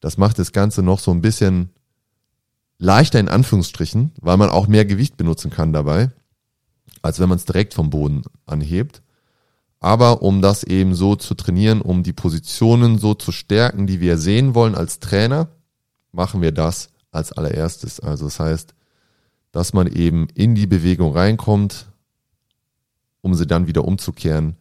Das 0.00 0.18
macht 0.18 0.38
das 0.38 0.52
Ganze 0.52 0.82
noch 0.82 0.98
so 0.98 1.10
ein 1.10 1.20
bisschen 1.20 1.70
leichter 2.80 3.20
in 3.20 3.28
Anführungsstrichen, 3.28 4.12
weil 4.20 4.38
man 4.38 4.48
auch 4.48 4.66
mehr 4.66 4.84
Gewicht 4.84 5.16
benutzen 5.16 5.50
kann 5.50 5.72
dabei, 5.72 6.10
als 7.02 7.20
wenn 7.20 7.28
man 7.28 7.36
es 7.36 7.44
direkt 7.44 7.74
vom 7.74 7.90
Boden 7.90 8.22
anhebt. 8.46 9.02
Aber 9.78 10.22
um 10.22 10.42
das 10.42 10.64
eben 10.64 10.94
so 10.94 11.14
zu 11.14 11.34
trainieren, 11.34 11.80
um 11.80 12.02
die 12.02 12.12
Positionen 12.12 12.98
so 12.98 13.14
zu 13.14 13.32
stärken, 13.32 13.86
die 13.86 14.00
wir 14.00 14.18
sehen 14.18 14.54
wollen 14.54 14.74
als 14.74 14.98
Trainer, 14.98 15.48
machen 16.10 16.42
wir 16.42 16.52
das 16.52 16.88
als 17.12 17.32
allererstes. 17.32 18.00
Also 18.00 18.24
das 18.24 18.40
heißt, 18.40 18.74
dass 19.52 19.72
man 19.72 19.86
eben 19.86 20.28
in 20.34 20.54
die 20.54 20.66
Bewegung 20.66 21.12
reinkommt, 21.12 21.86
um 23.20 23.34
sie 23.34 23.46
dann 23.46 23.66
wieder 23.66 23.84
umzukehren. 23.84 24.56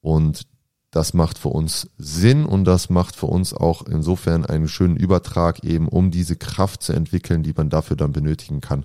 Und 0.00 0.46
das 0.90 1.14
macht 1.14 1.38
für 1.38 1.48
uns 1.50 1.88
Sinn 1.98 2.44
und 2.44 2.64
das 2.64 2.90
macht 2.90 3.16
für 3.16 3.26
uns 3.26 3.54
auch 3.54 3.82
insofern 3.82 4.44
einen 4.44 4.68
schönen 4.68 4.96
Übertrag 4.96 5.64
eben, 5.64 5.88
um 5.88 6.10
diese 6.10 6.36
Kraft 6.36 6.82
zu 6.82 6.92
entwickeln, 6.92 7.42
die 7.42 7.52
man 7.56 7.70
dafür 7.70 7.96
dann 7.96 8.12
benötigen 8.12 8.60
kann, 8.60 8.84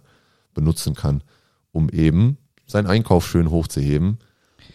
benutzen 0.53 0.93
kann, 0.93 1.23
um 1.71 1.89
eben 1.89 2.37
seinen 2.67 2.87
Einkauf 2.87 3.27
schön 3.27 3.49
hochzuheben 3.49 4.19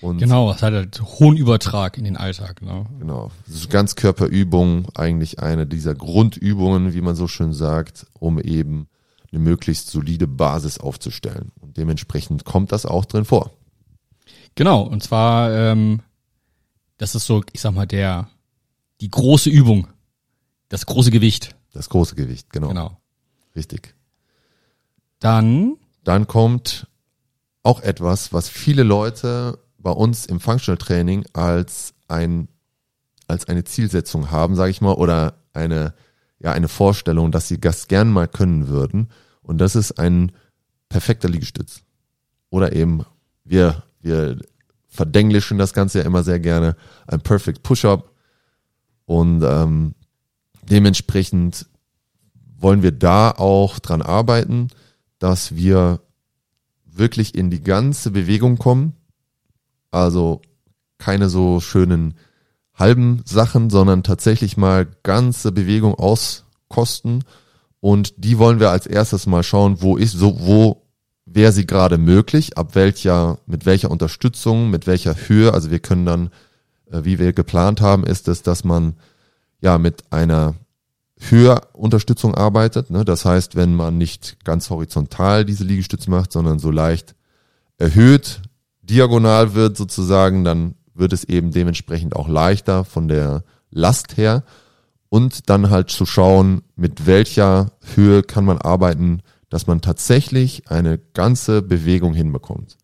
und 0.00 0.18
Genau, 0.18 0.50
es 0.50 0.62
hat 0.62 0.72
halt 0.72 1.00
hohen 1.02 1.36
Übertrag 1.36 1.98
in 1.98 2.04
den 2.04 2.16
Alltag. 2.16 2.62
Ne? 2.62 2.86
Genau. 2.98 3.30
Das 3.46 3.56
ist 3.56 3.70
Ganzkörperübung, 3.70 4.88
eigentlich 4.94 5.40
eine 5.40 5.66
dieser 5.66 5.94
Grundübungen, 5.94 6.94
wie 6.94 7.00
man 7.02 7.14
so 7.14 7.28
schön 7.28 7.52
sagt, 7.52 8.06
um 8.18 8.40
eben 8.40 8.88
eine 9.30 9.40
möglichst 9.40 9.90
solide 9.90 10.26
Basis 10.26 10.78
aufzustellen. 10.78 11.52
Und 11.60 11.76
dementsprechend 11.76 12.44
kommt 12.44 12.72
das 12.72 12.86
auch 12.86 13.04
drin 13.04 13.24
vor. 13.24 13.50
Genau, 14.54 14.82
und 14.82 15.02
zwar, 15.02 15.52
ähm, 15.52 16.00
das 17.00 17.14
ist 17.14 17.24
so, 17.24 17.42
ich 17.52 17.62
sag 17.62 17.72
mal, 17.72 17.86
der, 17.86 18.28
die 19.00 19.10
große 19.10 19.48
Übung, 19.48 19.88
das 20.68 20.84
große 20.84 21.10
Gewicht. 21.10 21.56
Das 21.72 21.88
große 21.88 22.14
Gewicht, 22.14 22.52
genau. 22.52 22.68
Genau. 22.68 23.00
Richtig. 23.56 23.94
Dann, 25.18 25.78
Dann 26.04 26.26
kommt 26.26 26.88
auch 27.62 27.80
etwas, 27.80 28.34
was 28.34 28.50
viele 28.50 28.82
Leute 28.82 29.58
bei 29.78 29.90
uns 29.90 30.26
im 30.26 30.40
Functional 30.40 30.76
Training 30.76 31.24
als 31.32 31.94
ein 32.06 32.48
als 33.26 33.46
eine 33.46 33.64
Zielsetzung 33.64 34.30
haben, 34.30 34.54
sage 34.56 34.70
ich 34.70 34.80
mal, 34.80 34.92
oder 34.92 35.38
eine 35.54 35.94
ja 36.38 36.52
eine 36.52 36.68
Vorstellung, 36.68 37.32
dass 37.32 37.48
sie 37.48 37.60
das 37.60 37.88
gern 37.88 38.10
mal 38.10 38.28
können 38.28 38.68
würden. 38.68 39.08
Und 39.42 39.58
das 39.58 39.74
ist 39.74 39.92
ein 39.98 40.32
perfekter 40.90 41.28
Liegestütz. 41.30 41.82
Oder 42.50 42.74
eben 42.74 43.06
wir 43.44 43.84
wir 44.00 44.38
verdenglischen 44.90 45.56
das 45.56 45.72
Ganze 45.72 46.00
ja 46.00 46.04
immer 46.04 46.22
sehr 46.22 46.40
gerne 46.40 46.76
ein 47.06 47.20
Perfect 47.20 47.62
Push-up 47.62 48.10
und 49.06 49.42
ähm, 49.42 49.94
dementsprechend 50.62 51.66
wollen 52.58 52.82
wir 52.82 52.92
da 52.92 53.30
auch 53.30 53.78
dran 53.78 54.02
arbeiten, 54.02 54.68
dass 55.18 55.56
wir 55.56 56.00
wirklich 56.84 57.34
in 57.34 57.50
die 57.50 57.62
ganze 57.62 58.10
Bewegung 58.10 58.58
kommen. 58.58 58.94
Also 59.90 60.42
keine 60.98 61.28
so 61.28 61.60
schönen 61.60 62.14
halben 62.74 63.22
Sachen, 63.24 63.70
sondern 63.70 64.02
tatsächlich 64.02 64.56
mal 64.56 64.86
ganze 65.02 65.52
Bewegung 65.52 65.94
auskosten. 65.94 67.24
Und 67.80 68.14
die 68.18 68.38
wollen 68.38 68.60
wir 68.60 68.70
als 68.70 68.86
erstes 68.86 69.26
mal 69.26 69.42
schauen, 69.42 69.80
wo 69.80 69.96
ist, 69.96 70.12
so, 70.12 70.40
wo 70.40 70.82
wäre 71.32 71.52
sie 71.52 71.66
gerade 71.66 71.98
möglich, 71.98 72.58
ab 72.58 72.74
welcher, 72.74 73.38
mit 73.46 73.66
welcher 73.66 73.90
Unterstützung, 73.90 74.70
mit 74.70 74.86
welcher 74.86 75.14
Höhe. 75.14 75.54
Also 75.54 75.70
wir 75.70 75.78
können 75.78 76.06
dann, 76.06 76.30
äh, 76.90 77.04
wie 77.04 77.18
wir 77.18 77.32
geplant 77.32 77.80
haben, 77.80 78.04
ist 78.04 78.28
es, 78.28 78.42
dass 78.42 78.64
man 78.64 78.94
ja 79.60 79.78
mit 79.78 80.02
einer 80.10 80.54
Höherunterstützung 81.28 82.34
arbeitet. 82.34 82.90
Ne? 82.90 83.04
Das 83.04 83.24
heißt, 83.24 83.54
wenn 83.54 83.74
man 83.74 83.98
nicht 83.98 84.44
ganz 84.44 84.70
horizontal 84.70 85.44
diese 85.44 85.64
Liegestütze 85.64 86.10
macht, 86.10 86.32
sondern 86.32 86.58
so 86.58 86.70
leicht 86.70 87.14
erhöht, 87.78 88.40
diagonal 88.82 89.54
wird 89.54 89.76
sozusagen, 89.76 90.44
dann 90.44 90.74
wird 90.94 91.12
es 91.12 91.24
eben 91.24 91.52
dementsprechend 91.52 92.16
auch 92.16 92.28
leichter 92.28 92.84
von 92.84 93.08
der 93.08 93.44
Last 93.70 94.16
her. 94.16 94.42
Und 95.08 95.50
dann 95.50 95.70
halt 95.70 95.90
zu 95.90 96.06
schauen, 96.06 96.62
mit 96.76 97.06
welcher 97.06 97.72
Höhe 97.94 98.22
kann 98.22 98.44
man 98.44 98.58
arbeiten, 98.58 99.22
dass 99.50 99.66
man 99.66 99.82
tatsächlich 99.82 100.70
eine 100.70 100.98
ganze 101.12 101.60
Bewegung 101.60 102.14
hinbekommt. 102.14 102.78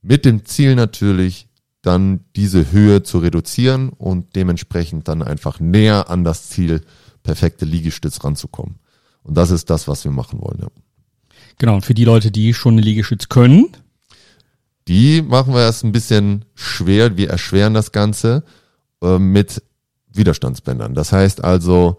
Mit 0.00 0.24
dem 0.24 0.44
Ziel 0.44 0.76
natürlich, 0.76 1.48
dann 1.82 2.20
diese 2.36 2.72
Höhe 2.72 3.02
zu 3.02 3.18
reduzieren 3.18 3.90
und 3.90 4.36
dementsprechend 4.36 5.08
dann 5.08 5.22
einfach 5.22 5.60
näher 5.60 6.08
an 6.08 6.24
das 6.24 6.48
Ziel 6.48 6.82
perfekte 7.22 7.64
Liegestütz 7.64 8.24
ranzukommen. 8.24 8.76
Und 9.22 9.36
das 9.36 9.50
ist 9.50 9.68
das, 9.68 9.88
was 9.88 10.04
wir 10.04 10.12
machen 10.12 10.40
wollen. 10.40 10.60
Ja. 10.60 10.68
genau, 11.58 11.74
und 11.74 11.84
für 11.84 11.94
die 11.94 12.04
Leute, 12.04 12.30
die 12.30 12.54
schon 12.54 12.74
eine 12.74 12.82
Liegestütz 12.82 13.28
können, 13.28 13.68
Die 14.86 15.22
machen 15.22 15.54
wir 15.54 15.62
erst 15.62 15.82
ein 15.84 15.92
bisschen 15.92 16.44
schwer. 16.54 17.16
Wir 17.16 17.30
erschweren 17.30 17.72
das 17.72 17.90
Ganze 17.90 18.44
äh, 19.02 19.18
mit 19.18 19.62
Widerstandsbändern. 20.12 20.94
Das 20.94 21.10
heißt 21.12 21.42
also, 21.42 21.98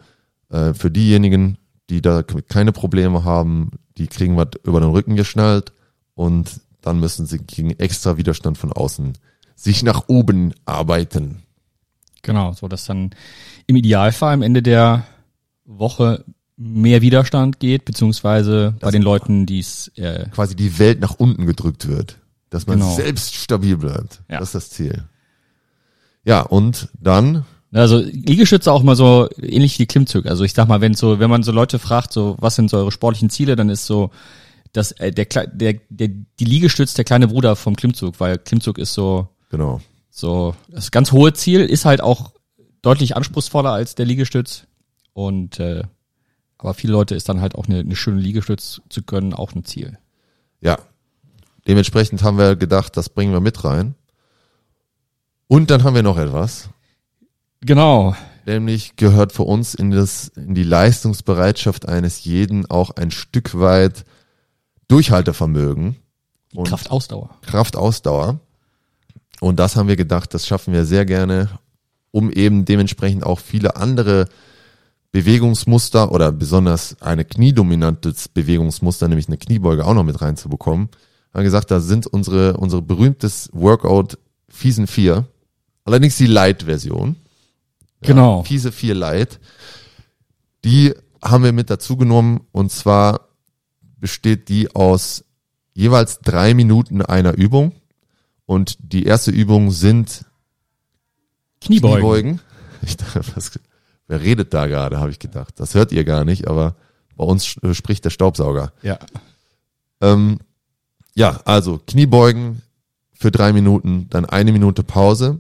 äh, 0.50 0.74
für 0.74 0.92
diejenigen, 0.92 1.58
die 1.90 2.02
da 2.02 2.24
keine 2.24 2.72
Probleme 2.72 3.24
haben, 3.24 3.72
die 3.98 4.08
kriegen 4.08 4.38
was 4.38 4.50
über 4.64 4.80
den 4.80 4.90
Rücken 4.90 5.16
geschnallt 5.16 5.72
und 6.16 6.60
dann 6.82 7.00
müssen 7.00 7.26
sie 7.26 7.40
gegen 7.40 7.72
extra 7.72 8.18
Widerstand 8.18 8.58
von 8.58 8.72
außen 8.72 9.14
sich 9.56 9.84
nach 9.84 10.04
oben 10.08 10.54
arbeiten. 10.66 11.44
genau, 12.22 12.54
so 12.54 12.68
dass 12.68 12.86
dann 12.86 13.12
im 13.68 13.76
Idealfall 13.76 14.34
am 14.34 14.42
Ende 14.42 14.62
der 14.62 15.06
Woche 15.66 16.26
mehr 16.58 17.02
Widerstand 17.02 17.60
geht, 17.60 17.86
beziehungsweise 17.86 18.76
bei 18.80 18.92
den 18.92 19.02
Leuten, 19.02 19.46
die 19.46 19.60
es 19.60 19.90
äh, 19.96 20.28
Quasi 20.30 20.56
die 20.56 20.78
Welt 20.80 21.00
nach 21.00 21.16
unten 21.16 21.46
gedrückt 21.46 21.88
wird. 21.88 22.18
Dass 22.50 22.68
man 22.68 22.80
Genau. 22.80 22.94
selbst 22.96 23.36
stabil 23.36 23.76
bleibt. 23.78 24.22
Ja. 24.30 24.40
Das 24.40 24.50
ist 24.50 24.56
das 24.56 24.70
Ziel. 24.70 25.04
Ja, 26.24 26.42
und 26.42 26.90
dann 27.00 27.44
Also 27.76 28.00
Liegestütze 28.00 28.72
auch 28.72 28.84
mal 28.84 28.96
so 28.96 29.28
ähnlich 29.42 29.78
wie 29.80 29.86
Klimmzug. 29.86 30.26
Also 30.28 30.44
ich 30.46 30.54
sag 30.54 30.68
mal, 30.68 30.80
wenn 30.80 30.94
so, 30.94 31.20
wenn 31.20 31.30
man 31.30 31.44
so 31.44 31.52
Leute 31.52 31.78
fragt, 31.78 32.14
so 32.14 32.38
was 32.40 32.56
sind 32.56 32.70
so 32.70 32.78
eure 32.78 32.92
sportlichen 32.92 33.30
Ziele, 33.30 33.56
dann 33.56 33.70
ist 33.70 33.86
so, 33.86 34.12
dass 34.72 34.94
äh, 34.94 35.12
der, 35.12 35.26
der, 35.26 35.76
der 35.90 36.08
die 36.08 36.46
Liegestütz 36.46 36.94
der 36.94 37.04
kleine 37.04 37.28
Bruder 37.28 37.56
vom 37.56 37.76
Klimmzug, 37.76 38.20
weil 38.20 38.38
Klimmzug 38.38 38.78
ist 38.78 38.94
so 38.94 39.28
Genau. 39.50 39.82
so 40.10 40.56
das 40.70 40.92
ganz 40.92 41.12
hohe 41.12 41.34
Ziel, 41.34 41.62
ist 41.62 41.86
halt 41.86 42.02
auch 42.02 42.32
deutlich 42.82 43.16
anspruchsvoller 43.18 43.72
als 43.72 43.96
der 43.96 44.06
Liegestütz 44.06 44.68
und 45.14 45.60
äh, 45.60 45.84
aber 46.58 46.74
viele 46.74 46.94
Leute 46.94 47.16
ist 47.16 47.28
dann 47.28 47.42
halt 47.42 47.56
auch 47.56 47.68
eine, 47.68 47.80
eine 47.80 47.96
schöne 47.96 48.22
Liegestütz 48.22 48.82
zu 48.90 49.04
können 49.04 49.34
auch 49.34 49.54
ein 49.54 49.66
Ziel. 49.66 49.98
Ja. 50.62 50.78
Dementsprechend 51.68 52.24
haben 52.24 52.38
wir 52.38 52.56
gedacht, 52.56 52.96
das 52.96 53.10
bringen 53.10 53.34
wir 53.34 53.42
mit 53.42 53.64
rein. 53.64 53.96
Und 55.48 55.70
dann 55.70 55.84
haben 55.84 55.96
wir 55.96 56.04
noch 56.04 56.18
etwas. 56.18 56.70
Genau. 57.66 58.16
Nämlich 58.46 58.96
gehört 58.96 59.34
für 59.34 59.44
uns 59.44 59.74
in, 59.74 59.90
das, 59.90 60.28
in 60.36 60.54
die 60.54 60.64
Leistungsbereitschaft 60.64 61.88
eines 61.88 62.24
jeden 62.24 62.70
auch 62.70 62.92
ein 62.92 63.10
Stück 63.10 63.60
weit 63.60 64.06
Durchhaltevermögen 64.88 65.96
und 66.54 66.68
Kraftausdauer. 66.68 67.30
Kraftausdauer. 67.42 68.40
Und 69.42 69.60
das 69.60 69.76
haben 69.76 69.88
wir 69.88 69.96
gedacht, 69.96 70.34
das 70.34 70.46
schaffen 70.46 70.74
wir 70.74 70.86
sehr 70.86 71.06
gerne, 71.06 71.50
um 72.12 72.32
eben 72.32 72.66
dementsprechend 72.66 73.26
auch 73.26 73.40
viele 73.40 73.76
andere 73.76 74.28
Bewegungsmuster 75.12 76.12
oder 76.12 76.32
besonders 76.32 77.02
eine 77.02 77.26
kniedominantes 77.26 78.28
Bewegungsmuster, 78.28 79.08
nämlich 79.08 79.28
eine 79.28 79.38
Kniebeuge 79.38 79.86
auch 79.86 79.94
noch 79.96 80.04
mit 80.04 80.22
reinzubekommen. 80.22 80.90
Haben 81.34 81.44
gesagt, 81.44 81.72
da 81.72 81.80
sind 81.80 82.06
unsere, 82.06 82.58
unsere 82.58 82.84
berühmtes 82.84 83.50
Workout 83.54 84.20
Fiesen 84.50 84.86
4. 84.86 85.26
Allerdings 85.84 86.18
die 86.18 86.28
Light-Version. 86.28 87.16
Genau. 88.08 88.44
Fiese 88.44 88.72
4 88.72 88.96
Light. 88.96 89.40
Die 90.64 90.94
haben 91.24 91.44
wir 91.44 91.54
mit 91.54 91.70
dazu 91.70 91.98
genommen 91.98 92.42
und 92.52 92.72
zwar 92.72 93.30
besteht 93.98 94.50
die 94.50 94.74
aus 94.76 95.26
jeweils 95.74 96.20
drei 96.20 96.54
Minuten 96.54 97.02
einer 97.02 97.34
Übung. 97.34 97.74
Und 98.46 98.78
die 98.80 99.04
erste 99.04 99.32
Übung 99.32 99.72
sind 99.72 100.26
Kniebeugen. 101.62 102.00
Kniebeugen. 102.00 102.42
Ich 102.88 102.98
dachte, 102.98 103.22
was, 103.34 103.60
wer 104.08 104.22
redet 104.22 104.54
da 104.54 104.68
gerade, 104.68 105.00
habe 105.00 105.10
ich 105.10 105.18
gedacht. 105.18 105.60
Das 105.60 105.74
hört 105.74 105.92
ihr 105.92 106.04
gar 106.04 106.24
nicht, 106.24 106.48
aber 106.48 106.76
bei 107.16 107.24
uns 107.24 107.58
äh, 107.64 107.74
spricht 107.74 108.06
der 108.06 108.12
Staubsauger. 108.12 108.74
Ja. 108.84 109.00
Ähm, 110.02 110.38
ja, 111.16 111.42
also 111.46 111.80
Kniebeugen 111.88 112.62
für 113.14 113.32
drei 113.32 113.54
Minuten, 113.54 114.08
dann 114.12 114.26
eine 114.26 114.52
Minute 114.52 114.84
Pause, 114.84 115.40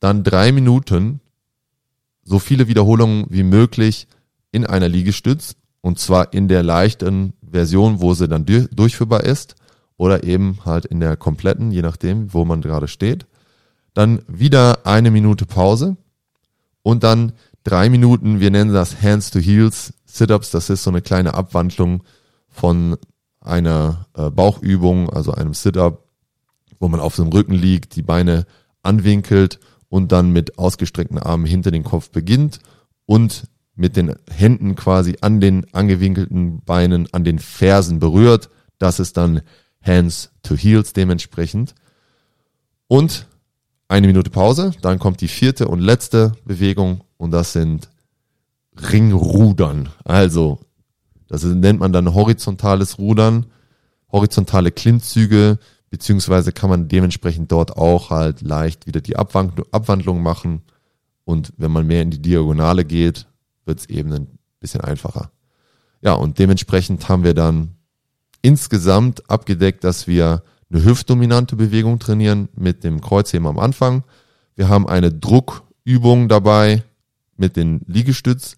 dann 0.00 0.24
drei 0.24 0.50
Minuten, 0.52 1.20
so 2.28 2.38
viele 2.38 2.68
Wiederholungen 2.68 3.24
wie 3.30 3.42
möglich 3.42 4.06
in 4.52 4.66
einer 4.66 4.88
Liegestütz 4.88 5.56
und 5.80 5.98
zwar 5.98 6.32
in 6.34 6.46
der 6.48 6.62
leichten 6.62 7.32
Version, 7.50 8.00
wo 8.00 8.12
sie 8.12 8.28
dann 8.28 8.44
du- 8.44 8.68
durchführbar 8.68 9.24
ist 9.24 9.54
oder 9.96 10.24
eben 10.24 10.58
halt 10.64 10.84
in 10.84 11.00
der 11.00 11.16
kompletten, 11.16 11.70
je 11.72 11.82
nachdem, 11.82 12.32
wo 12.34 12.44
man 12.44 12.60
gerade 12.60 12.86
steht. 12.88 13.26
Dann 13.94 14.20
wieder 14.28 14.86
eine 14.86 15.10
Minute 15.10 15.46
Pause 15.46 15.96
und 16.82 17.02
dann 17.02 17.32
drei 17.64 17.88
Minuten, 17.88 18.40
wir 18.40 18.50
nennen 18.50 18.72
das 18.72 19.02
Hands 19.02 19.28
to 19.30 19.38
Heels 19.38 19.94
Sit-Ups, 20.04 20.50
das 20.50 20.70
ist 20.70 20.82
so 20.84 20.90
eine 20.90 21.02
kleine 21.02 21.34
Abwandlung 21.34 22.02
von 22.48 22.96
einer 23.40 24.06
äh, 24.14 24.30
Bauchübung, 24.30 25.10
also 25.10 25.32
einem 25.32 25.54
Sit-up, 25.54 26.04
wo 26.78 26.88
man 26.88 27.00
auf 27.00 27.16
dem 27.16 27.28
Rücken 27.28 27.54
liegt, 27.54 27.96
die 27.96 28.02
Beine 28.02 28.46
anwinkelt 28.82 29.58
und 29.88 30.12
dann 30.12 30.30
mit 30.30 30.58
ausgestreckten 30.58 31.18
Armen 31.18 31.46
hinter 31.46 31.70
den 31.70 31.84
Kopf 31.84 32.10
beginnt 32.10 32.60
und 33.06 33.44
mit 33.74 33.96
den 33.96 34.14
Händen 34.30 34.74
quasi 34.74 35.16
an 35.20 35.40
den 35.40 35.72
angewinkelten 35.72 36.62
Beinen, 36.64 37.08
an 37.12 37.24
den 37.24 37.38
Fersen 37.38 38.00
berührt. 38.00 38.50
Das 38.78 38.98
ist 39.00 39.16
dann 39.16 39.42
Hands 39.82 40.30
to 40.42 40.56
Heels 40.56 40.92
dementsprechend. 40.92 41.74
Und 42.88 43.26
eine 43.86 44.06
Minute 44.06 44.30
Pause, 44.30 44.72
dann 44.82 44.98
kommt 44.98 45.20
die 45.20 45.28
vierte 45.28 45.68
und 45.68 45.80
letzte 45.80 46.32
Bewegung 46.44 47.02
und 47.16 47.30
das 47.30 47.52
sind 47.52 47.88
Ringrudern. 48.92 49.90
Also, 50.04 50.60
das 51.28 51.44
nennt 51.44 51.80
man 51.80 51.92
dann 51.92 52.14
horizontales 52.14 52.98
Rudern, 52.98 53.46
horizontale 54.10 54.72
Klimmzüge, 54.72 55.58
beziehungsweise 55.90 56.52
kann 56.52 56.70
man 56.70 56.88
dementsprechend 56.88 57.50
dort 57.52 57.76
auch 57.76 58.10
halt 58.10 58.42
leicht 58.42 58.86
wieder 58.86 59.00
die 59.00 59.16
Abwandlung, 59.16 60.22
machen. 60.22 60.62
Und 61.24 61.52
wenn 61.56 61.72
man 61.72 61.86
mehr 61.86 62.02
in 62.02 62.10
die 62.10 62.22
Diagonale 62.22 62.84
geht, 62.84 63.26
wird 63.64 63.80
es 63.80 63.86
eben 63.86 64.12
ein 64.12 64.38
bisschen 64.60 64.80
einfacher. 64.80 65.30
Ja, 66.00 66.14
und 66.14 66.38
dementsprechend 66.38 67.08
haben 67.08 67.24
wir 67.24 67.34
dann 67.34 67.74
insgesamt 68.42 69.28
abgedeckt, 69.28 69.84
dass 69.84 70.06
wir 70.06 70.42
eine 70.70 70.84
hüftdominante 70.84 71.56
Bewegung 71.56 71.98
trainieren 71.98 72.48
mit 72.54 72.84
dem 72.84 73.00
Kreuzheben 73.00 73.46
am 73.46 73.58
Anfang. 73.58 74.04
Wir 74.54 74.68
haben 74.68 74.88
eine 74.88 75.12
Druckübung 75.12 76.28
dabei 76.28 76.82
mit 77.36 77.56
den 77.56 77.80
Liegestütz. 77.86 78.56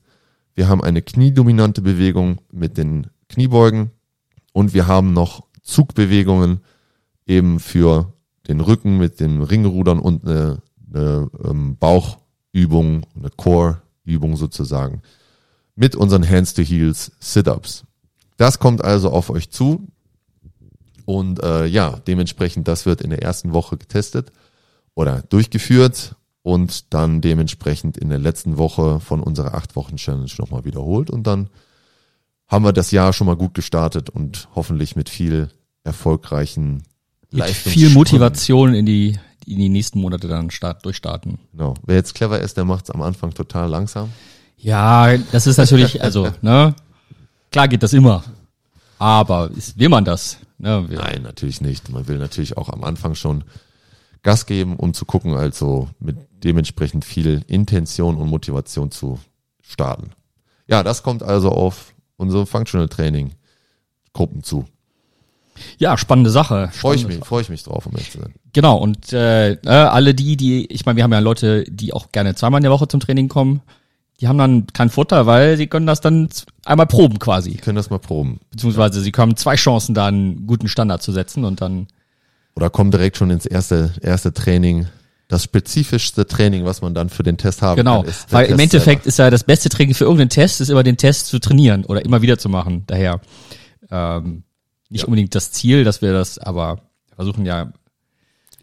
Wir 0.55 0.69
haben 0.69 0.83
eine 0.83 1.03
kniedominante 1.03 1.83
Bewegung 1.83 2.41
mit 2.53 2.77
den 2.77 3.07
Kniebeugen 3.29 3.91
und 4.53 4.75
wir 4.75 4.87
haben 4.87 5.13
noch 5.13 5.47
Zugbewegungen 5.63 6.61
eben 7.27 7.61
für 7.61 8.13
den 8.49 8.61
Rücken 8.61 8.99
mit 8.99 9.21
dem 9.21 9.43
Ringrudern 9.43 9.99
und 9.99 10.25
eine, 10.25 10.63
eine 10.93 11.31
ähm, 11.45 11.77
Bauchübung, 11.77 13.07
eine 13.17 13.31
Core-Übung 13.31 14.37
sozusagen 14.37 15.03
mit 15.75 15.97
unseren 15.97 16.29
Hands 16.29 16.53
to 16.53 16.63
Heels 16.63 17.13
Sit-ups. 17.21 17.85
Das 18.37 18.59
kommt 18.59 18.83
also 18.83 19.11
auf 19.11 19.31
euch 19.31 19.51
zu 19.51 19.89
und 21.05 21.43
äh, 21.43 21.67
ja, 21.67 21.99
dementsprechend 22.07 22.69
das 22.69 22.87
wird 22.87 23.01
in 23.01 23.11
der 23.11 23.23
ersten 23.23 23.53
Woche 23.53 23.77
getestet 23.77 24.33
oder 24.95 25.23
durchgeführt 25.23 26.17
und 26.43 26.93
dann 26.93 27.21
dementsprechend 27.21 27.97
in 27.97 28.09
der 28.09 28.19
letzten 28.19 28.59
Woche 28.59 29.01
von 29.01 29.21
unserer 29.21 29.55
acht 29.55 29.77
Wochen 29.77 29.97
Challenge 29.97 30.31
nochmal 30.39 30.65
wiederholt 30.65 31.11
und 31.11 31.27
dann 31.27 31.51
haben 32.49 32.65
wir 32.65 32.73
das 32.73 32.91
Jahr 32.91 33.13
schon 33.13 33.27
mal 33.27 33.37
gut 33.37 33.55
gestartet 33.55 34.11
und 34.11 34.49
hoffentlich 34.55 34.97
mit 34.97 35.09
viel 35.09 35.51
erfolgreichen 35.85 36.83
viel 37.53 37.91
Motivation 37.91 38.75
in 38.75 38.87
die, 38.87 39.19
in 39.47 39.59
die 39.59 39.69
nächsten 39.69 40.01
Monate 40.01 40.29
dann 40.29 40.51
start, 40.51 40.85
durchstarten. 40.85 41.39
Genau. 41.53 41.75
Wer 41.85 41.97
jetzt 41.97 42.15
clever 42.15 42.41
ist, 42.41 42.57
der 42.57 42.65
macht 42.65 42.85
es 42.85 42.91
am 42.91 43.03
Anfang 43.03 43.33
total 43.33 43.69
langsam. 43.69 44.11
Ja, 44.57 45.17
das 45.17 45.47
ist 45.47 45.57
natürlich, 45.57 46.03
also, 46.03 46.29
ne, 46.43 46.75
klar 47.51 47.69
geht 47.69 47.83
das 47.83 47.93
immer. 47.93 48.25
Aber 48.99 49.51
ist, 49.51 49.79
will 49.79 49.89
man 49.89 50.05
das? 50.05 50.39
Ne? 50.59 50.87
Nein, 50.91 51.23
natürlich 51.23 51.61
nicht. 51.63 51.89
Man 51.89 52.07
will 52.07 52.19
natürlich 52.19 52.57
auch 52.57 52.69
am 52.69 52.85
Anfang 52.85 53.15
schon 53.15 53.45
Gas 54.23 54.45
geben, 54.45 54.77
um 54.77 54.93
zu 54.93 55.07
gucken, 55.07 55.35
also 55.35 55.89
mit 55.99 56.19
dementsprechend 56.45 57.07
viel 57.07 57.43
Intention 57.47 58.17
und 58.17 58.29
Motivation 58.29 58.91
zu 58.91 59.19
starten. 59.63 60.11
Ja, 60.67 60.83
das 60.83 61.03
kommt 61.03 61.23
also 61.23 61.51
auf 61.51 61.95
unsere 62.17 62.45
Functional 62.45 62.89
Training 62.89 63.33
Gruppen 64.13 64.43
zu. 64.43 64.67
Ja, 65.79 65.97
spannende 65.97 66.31
Sache. 66.31 66.71
Freue 66.73 66.97
ich 66.97 67.07
mich, 67.07 67.19
freue 67.19 67.43
ich 67.43 67.49
mich 67.49 67.63
drauf, 67.63 67.87
um 67.87 67.93
ehrlich 67.93 68.11
zu 68.11 68.19
sein. 68.19 68.35
Genau, 68.53 68.77
und 68.77 69.13
äh, 69.13 69.57
ne, 69.63 69.91
alle 69.91 70.15
die, 70.15 70.37
die, 70.37 70.67
ich 70.67 70.87
meine, 70.87 70.97
wir 70.97 71.05
haben 71.05 71.13
ja 71.13 71.19
Leute, 71.19 71.65
die 71.65 71.93
auch 71.93 72.13
gerne 72.13 72.35
zweimal 72.35 72.59
in 72.59 72.65
der 72.65 72.73
Woche 72.73 72.89
zum 72.89 73.01
Training 73.01 73.29
kommen, 73.29 73.63
die 74.21 74.29
haben 74.29 74.39
dann 74.39 74.67
keinen 74.67 74.91
Vorteil, 74.91 75.27
weil 75.27 75.57
sie 75.57 75.67
können 75.67 75.87
das 75.87 76.01
dann 76.01 76.29
einmal 76.65 76.87
proben 76.87 77.19
quasi. 77.19 77.53
Sie 77.53 77.57
können 77.57 77.77
das 77.77 77.89
mal 77.89 77.99
proben. 77.99 78.41
Beziehungsweise 78.51 78.99
ja. 78.99 79.05
sie 79.05 79.13
haben 79.17 79.37
zwei 79.37 79.55
Chancen, 79.57 79.95
da 79.95 80.07
einen 80.07 80.47
guten 80.47 80.69
Standard 80.69 81.03
zu 81.03 81.13
setzen 81.13 81.45
und 81.45 81.61
dann. 81.61 81.87
Oder 82.55 82.69
kommen 82.69 82.91
direkt 82.91 83.17
schon 83.17 83.31
ins 83.31 83.47
erste, 83.47 83.95
erste 84.03 84.35
Training. 84.35 84.87
Das 85.29 85.45
spezifischste 85.45 86.27
Training, 86.27 86.65
was 86.65 86.83
man 86.83 86.93
dann 86.93 87.09
für 87.09 87.23
den 87.23 87.39
Test 87.39 87.63
haben 87.63 87.77
genau. 87.77 88.03
kann. 88.03 88.11
Genau, 88.11 88.17
weil 88.31 88.47
Test 88.47 88.55
im 88.55 88.61
Endeffekt 88.61 89.05
selber. 89.05 89.09
ist 89.09 89.19
ja 89.19 89.31
das 89.31 89.45
beste 89.45 89.69
Training 89.69 89.95
für 89.95 90.05
irgendeinen 90.05 90.31
Test, 90.31 90.61
ist 90.61 90.69
immer 90.69 90.83
den 90.83 90.97
Test 90.97 91.29
zu 91.29 91.39
trainieren 91.39 91.85
oder 91.85 92.05
immer 92.05 92.21
wieder 92.21 92.37
zu 92.37 92.49
machen. 92.49 92.83
Daher 92.89 93.21
ähm, 93.91 94.43
nicht 94.91 95.03
ja. 95.03 95.07
unbedingt 95.07 95.35
das 95.35 95.53
Ziel, 95.53 95.85
dass 95.85 96.03
wir 96.03 96.13
das, 96.13 96.39
aber 96.39 96.81
versuchen 97.15 97.47
ja. 97.47 97.73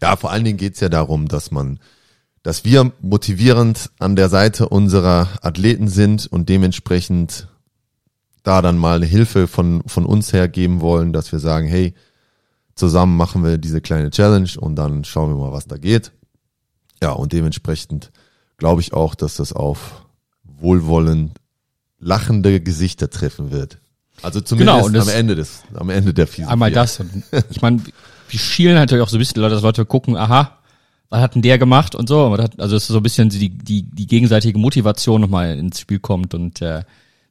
Ja, 0.00 0.16
vor 0.16 0.30
allen 0.30 0.44
Dingen 0.44 0.58
geht's 0.58 0.80
ja 0.80 0.88
darum, 0.88 1.26
dass 1.26 1.50
man, 1.50 1.80
dass 2.42 2.64
wir 2.64 2.92
motivierend 3.00 3.90
an 3.98 4.14
der 4.14 4.28
Seite 4.28 4.68
unserer 4.68 5.28
Athleten 5.42 5.88
sind 5.88 6.26
und 6.26 6.48
dementsprechend 6.48 7.48
da 8.44 8.62
dann 8.62 8.78
mal 8.78 8.96
eine 8.96 9.06
Hilfe 9.06 9.48
von, 9.48 9.82
von 9.86 10.06
uns 10.06 10.32
her 10.32 10.48
geben 10.48 10.80
wollen, 10.80 11.12
dass 11.12 11.32
wir 11.32 11.38
sagen, 11.38 11.66
hey, 11.66 11.94
zusammen 12.74 13.16
machen 13.16 13.44
wir 13.44 13.58
diese 13.58 13.80
kleine 13.80 14.10
Challenge 14.10 14.50
und 14.58 14.76
dann 14.76 15.04
schauen 15.04 15.30
wir 15.30 15.36
mal, 15.36 15.52
was 15.52 15.66
da 15.66 15.76
geht. 15.76 16.12
Ja, 17.02 17.10
und 17.10 17.32
dementsprechend 17.32 18.12
glaube 18.56 18.80
ich 18.80 18.92
auch, 18.92 19.14
dass 19.14 19.36
das 19.36 19.52
auf 19.52 20.06
wohlwollend 20.44 21.32
lachende 21.98 22.60
Gesichter 22.60 23.10
treffen 23.10 23.50
wird. 23.50 23.78
Also 24.22 24.40
zumindest 24.40 24.86
genau, 24.86 25.02
am 25.02 25.08
Ende 25.08 25.36
des, 25.36 25.62
am 25.74 25.90
Ende 25.90 26.12
der 26.12 26.26
Physik. 26.26 26.50
Einmal 26.50 26.70
das. 26.70 27.00
Und 27.00 27.24
ich 27.50 27.62
meine, 27.62 27.80
wir 28.28 28.38
schielen 28.38 28.74
natürlich 28.74 29.02
auch 29.02 29.08
so 29.08 29.16
ein 29.16 29.20
bisschen 29.20 29.40
Leute, 29.40 29.54
dass 29.54 29.62
Leute 29.62 29.84
gucken, 29.84 30.16
aha, 30.16 30.58
was 31.08 31.20
hat 31.20 31.34
denn 31.34 31.42
der 31.42 31.58
gemacht 31.58 31.94
und 31.94 32.08
so. 32.08 32.26
Also 32.58 32.76
dass 32.76 32.86
so 32.86 32.96
ein 32.96 33.02
bisschen 33.02 33.28
die, 33.30 33.50
die, 33.50 33.82
die 33.82 34.06
gegenseitige 34.06 34.58
Motivation 34.58 35.20
nochmal 35.20 35.56
ins 35.58 35.80
Spiel 35.80 36.00
kommt 36.00 36.34
und 36.34 36.60
äh, 36.60 36.82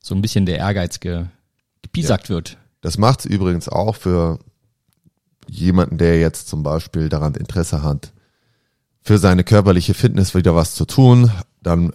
so 0.01 0.15
ein 0.15 0.21
bisschen 0.21 0.45
der 0.45 0.57
Ehrgeiz 0.57 0.99
ge, 0.99 1.25
gepiesackt 1.81 2.29
ja. 2.29 2.35
wird. 2.35 2.57
Das 2.81 2.97
macht's 2.97 3.25
übrigens 3.25 3.69
auch 3.69 3.95
für 3.95 4.39
jemanden, 5.49 5.97
der 5.97 6.19
jetzt 6.19 6.47
zum 6.47 6.63
Beispiel 6.63 7.09
daran 7.09 7.35
Interesse 7.35 7.83
hat, 7.83 8.13
für 9.01 9.17
seine 9.17 9.43
körperliche 9.43 9.93
Fitness 9.93 10.35
wieder 10.35 10.55
was 10.55 10.75
zu 10.75 10.85
tun, 10.85 11.31
dann 11.61 11.93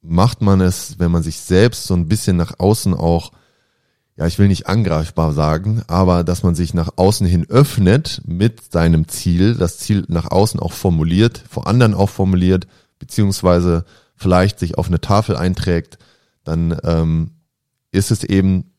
macht 0.00 0.42
man 0.42 0.60
es, 0.60 0.98
wenn 0.98 1.10
man 1.10 1.22
sich 1.22 1.38
selbst 1.38 1.84
so 1.84 1.94
ein 1.94 2.08
bisschen 2.08 2.36
nach 2.36 2.58
außen 2.58 2.94
auch 2.94 3.32
ja, 4.16 4.26
ich 4.26 4.38
will 4.38 4.48
nicht 4.48 4.68
angreifbar 4.68 5.32
sagen, 5.32 5.82
aber 5.88 6.22
dass 6.22 6.42
man 6.44 6.54
sich 6.54 6.72
nach 6.72 6.90
außen 6.96 7.26
hin 7.26 7.46
öffnet 7.48 8.22
mit 8.24 8.72
seinem 8.72 9.08
Ziel, 9.08 9.56
das 9.56 9.78
Ziel 9.78 10.04
nach 10.08 10.30
außen 10.30 10.60
auch 10.60 10.72
formuliert, 10.72 11.42
vor 11.50 11.66
anderen 11.66 11.94
auch 11.94 12.10
formuliert, 12.10 12.68
beziehungsweise 13.00 13.84
vielleicht 14.14 14.60
sich 14.60 14.78
auf 14.78 14.86
eine 14.86 15.00
Tafel 15.00 15.36
einträgt, 15.36 15.98
dann 16.44 16.78
ähm, 16.84 17.32
ist 17.90 18.12
es 18.12 18.22
eben 18.22 18.72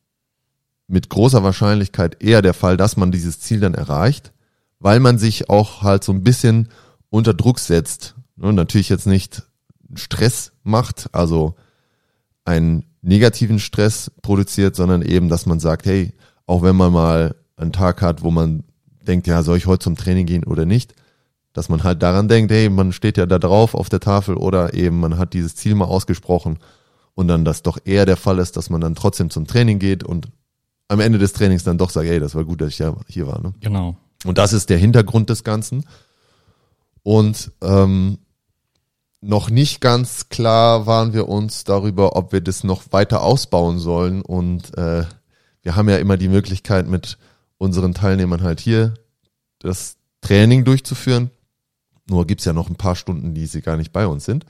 mit 0.87 1.09
großer 1.09 1.43
Wahrscheinlichkeit 1.43 2.23
eher 2.23 2.41
der 2.41 2.53
Fall, 2.53 2.77
dass 2.77 2.95
man 2.95 3.11
dieses 3.11 3.39
Ziel 3.39 3.59
dann 3.59 3.73
erreicht, 3.73 4.31
weil 4.79 4.99
man 4.99 5.17
sich 5.17 5.49
auch 5.49 5.81
halt 5.81 6.03
so 6.03 6.13
ein 6.13 6.23
bisschen 6.23 6.69
unter 7.09 7.33
Druck 7.33 7.59
setzt. 7.59 8.15
Und 8.37 8.55
natürlich 8.55 8.89
jetzt 8.89 9.07
nicht 9.07 9.43
Stress 9.95 10.51
macht, 10.63 11.09
also 11.13 11.55
ein 12.43 12.85
negativen 13.05 13.59
Stress 13.59 14.11
produziert, 14.21 14.75
sondern 14.75 15.01
eben, 15.01 15.29
dass 15.29 15.45
man 15.45 15.59
sagt, 15.59 15.85
hey, 15.85 16.13
auch 16.47 16.63
wenn 16.63 16.75
man 16.75 16.91
mal 16.91 17.35
einen 17.55 17.71
Tag 17.71 18.01
hat, 18.01 18.23
wo 18.23 18.31
man 18.31 18.63
denkt, 19.01 19.27
ja, 19.27 19.43
soll 19.43 19.57
ich 19.57 19.67
heute 19.67 19.83
zum 19.83 19.95
Training 19.95 20.25
gehen 20.25 20.43
oder 20.43 20.65
nicht, 20.65 20.95
dass 21.53 21.69
man 21.69 21.83
halt 21.83 22.01
daran 22.01 22.27
denkt, 22.27 22.51
hey, 22.51 22.69
man 22.69 22.91
steht 22.91 23.17
ja 23.17 23.25
da 23.25 23.39
drauf 23.39 23.75
auf 23.75 23.89
der 23.89 23.99
Tafel 23.99 24.35
oder 24.35 24.73
eben 24.73 24.99
man 24.99 25.17
hat 25.17 25.33
dieses 25.33 25.55
Ziel 25.55 25.75
mal 25.75 25.85
ausgesprochen 25.85 26.57
und 27.13 27.27
dann 27.27 27.45
das 27.45 27.61
doch 27.61 27.77
eher 27.85 28.05
der 28.05 28.17
Fall 28.17 28.39
ist, 28.39 28.57
dass 28.57 28.69
man 28.69 28.81
dann 28.81 28.95
trotzdem 28.95 29.29
zum 29.29 29.47
Training 29.47 29.79
geht 29.79 30.03
und 30.03 30.27
am 30.87 30.99
Ende 30.99 31.17
des 31.17 31.33
Trainings 31.33 31.63
dann 31.63 31.77
doch 31.77 31.91
sagt, 31.91 32.07
hey, 32.07 32.19
das 32.19 32.35
war 32.35 32.43
gut, 32.43 32.61
dass 32.61 32.69
ich 32.69 32.79
ja 32.79 32.95
hier 33.07 33.27
war. 33.27 33.41
Ne? 33.41 33.53
Genau. 33.61 33.97
Und 34.25 34.37
das 34.37 34.53
ist 34.53 34.69
der 34.69 34.77
Hintergrund 34.77 35.29
des 35.29 35.43
Ganzen. 35.43 35.85
Und 37.03 37.51
ähm, 37.61 38.17
noch 39.21 39.49
nicht 39.49 39.81
ganz 39.81 40.29
klar 40.29 40.85
waren 40.85 41.13
wir 41.13 41.27
uns 41.27 41.63
darüber, 41.63 42.15
ob 42.15 42.31
wir 42.31 42.41
das 42.41 42.63
noch 42.63 42.83
weiter 42.91 43.23
ausbauen 43.23 43.79
sollen. 43.79 44.21
Und 44.21 44.77
äh, 44.77 45.05
wir 45.61 45.75
haben 45.75 45.89
ja 45.89 45.97
immer 45.97 46.17
die 46.17 46.29
Möglichkeit, 46.29 46.87
mit 46.87 47.17
unseren 47.57 47.93
Teilnehmern 47.93 48.43
halt 48.43 48.59
hier 48.59 48.93
das 49.59 49.97
Training 50.21 50.63
durchzuführen. 50.63 51.31
Nur 52.07 52.27
gibt's 52.27 52.45
ja 52.45 52.53
noch 52.53 52.69
ein 52.69 52.75
paar 52.75 52.95
Stunden, 52.95 53.33
die 53.33 53.47
sie 53.47 53.61
gar 53.61 53.77
nicht 53.77 53.91
bei 53.91 54.05
uns 54.05 54.25
sind. 54.25 54.45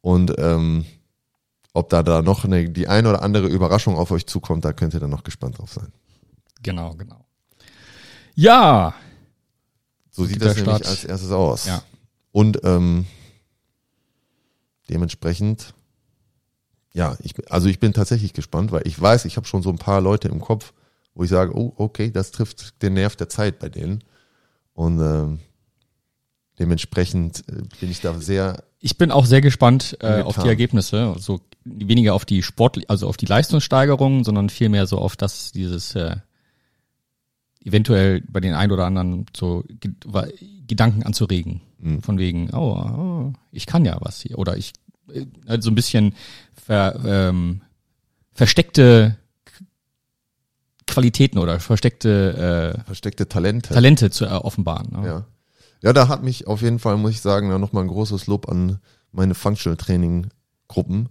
Und 0.00 0.34
ähm, 0.38 0.84
ob 1.72 1.88
da 1.88 2.02
da 2.02 2.22
noch 2.22 2.44
eine, 2.44 2.70
die 2.70 2.88
eine 2.88 3.08
oder 3.08 3.22
andere 3.22 3.48
Überraschung 3.48 3.96
auf 3.96 4.10
euch 4.10 4.26
zukommt, 4.26 4.64
da 4.64 4.72
könnt 4.72 4.94
ihr 4.94 5.00
dann 5.00 5.10
noch 5.10 5.24
gespannt 5.24 5.58
drauf 5.58 5.72
sein. 5.72 5.92
Genau, 6.62 6.94
genau. 6.94 7.24
Ja. 8.34 8.94
So 10.10 10.24
sieht 10.24 10.42
das 10.42 10.56
nämlich 10.56 10.86
als 10.86 11.04
erstes 11.04 11.30
aus. 11.30 11.66
Ja. 11.66 11.82
Und 12.32 12.60
ähm, 12.64 13.06
Dementsprechend, 14.90 15.74
ja, 16.92 17.16
ich, 17.22 17.34
also 17.50 17.68
ich 17.68 17.78
bin 17.78 17.92
tatsächlich 17.92 18.32
gespannt, 18.32 18.72
weil 18.72 18.86
ich 18.86 19.00
weiß, 19.00 19.24
ich 19.24 19.36
habe 19.36 19.46
schon 19.46 19.62
so 19.62 19.70
ein 19.70 19.78
paar 19.78 20.00
Leute 20.00 20.28
im 20.28 20.40
Kopf, 20.40 20.72
wo 21.14 21.24
ich 21.24 21.30
sage, 21.30 21.56
oh, 21.56 21.72
okay, 21.76 22.10
das 22.10 22.30
trifft 22.30 22.82
den 22.82 22.94
Nerv 22.94 23.16
der 23.16 23.28
Zeit 23.28 23.58
bei 23.58 23.68
denen. 23.68 24.04
Und 24.72 25.00
ähm, 25.00 25.40
dementsprechend 26.58 27.44
äh, 27.48 27.62
bin 27.80 27.90
ich 27.90 28.00
da 28.00 28.18
sehr, 28.20 28.62
Ich 28.80 28.96
bin 28.96 29.10
auch 29.10 29.26
sehr 29.26 29.40
gespannt 29.40 29.96
äh, 30.00 30.22
auf 30.22 30.38
die 30.38 30.48
Ergebnisse. 30.48 31.12
Also 31.12 31.40
weniger 31.64 32.14
auf 32.14 32.24
die 32.24 32.42
Sport, 32.42 32.78
also 32.88 33.08
auf 33.08 33.16
die 33.16 33.26
Leistungssteigerung, 33.26 34.24
sondern 34.24 34.48
vielmehr 34.48 34.86
so 34.86 34.98
auf 34.98 35.16
das, 35.16 35.52
dieses 35.52 35.94
äh, 35.94 36.16
eventuell 37.64 38.22
bei 38.22 38.40
den 38.40 38.54
ein 38.54 38.70
oder 38.70 38.86
anderen 38.86 39.26
so 39.36 39.64
Gedanken 40.66 41.02
anzuregen. 41.02 41.60
Mhm. 41.78 42.02
Von 42.02 42.18
wegen, 42.18 42.50
oh, 42.52 42.76
oh, 42.76 43.32
ich 43.52 43.66
kann 43.66 43.84
ja 43.84 43.96
was 44.00 44.20
hier. 44.20 44.38
Oder 44.38 44.56
ich 44.56 44.72
äh, 45.12 45.26
halt 45.46 45.62
so 45.62 45.70
ein 45.70 45.74
bisschen 45.74 46.14
ver, 46.54 47.00
ähm, 47.04 47.62
versteckte 48.32 49.16
Qualitäten 50.86 51.38
oder 51.38 51.60
versteckte 51.60 52.74
äh, 52.78 52.84
versteckte 52.84 53.28
Talente. 53.28 53.74
Talente 53.74 54.10
zu 54.10 54.24
äh, 54.24 54.30
offenbaren. 54.30 54.90
Ne? 54.92 55.06
Ja. 55.06 55.26
Ja, 55.80 55.92
da 55.92 56.08
hat 56.08 56.24
mich 56.24 56.46
auf 56.48 56.62
jeden 56.62 56.80
Fall, 56.80 56.96
muss 56.96 57.12
ich 57.12 57.20
sagen, 57.20 57.48
nochmal 57.60 57.84
ein 57.84 57.88
großes 57.88 58.26
Lob 58.26 58.48
an 58.48 58.80
meine 59.12 59.34
Functional 59.34 59.76
Training 59.76 60.28
Gruppen, 60.66 61.08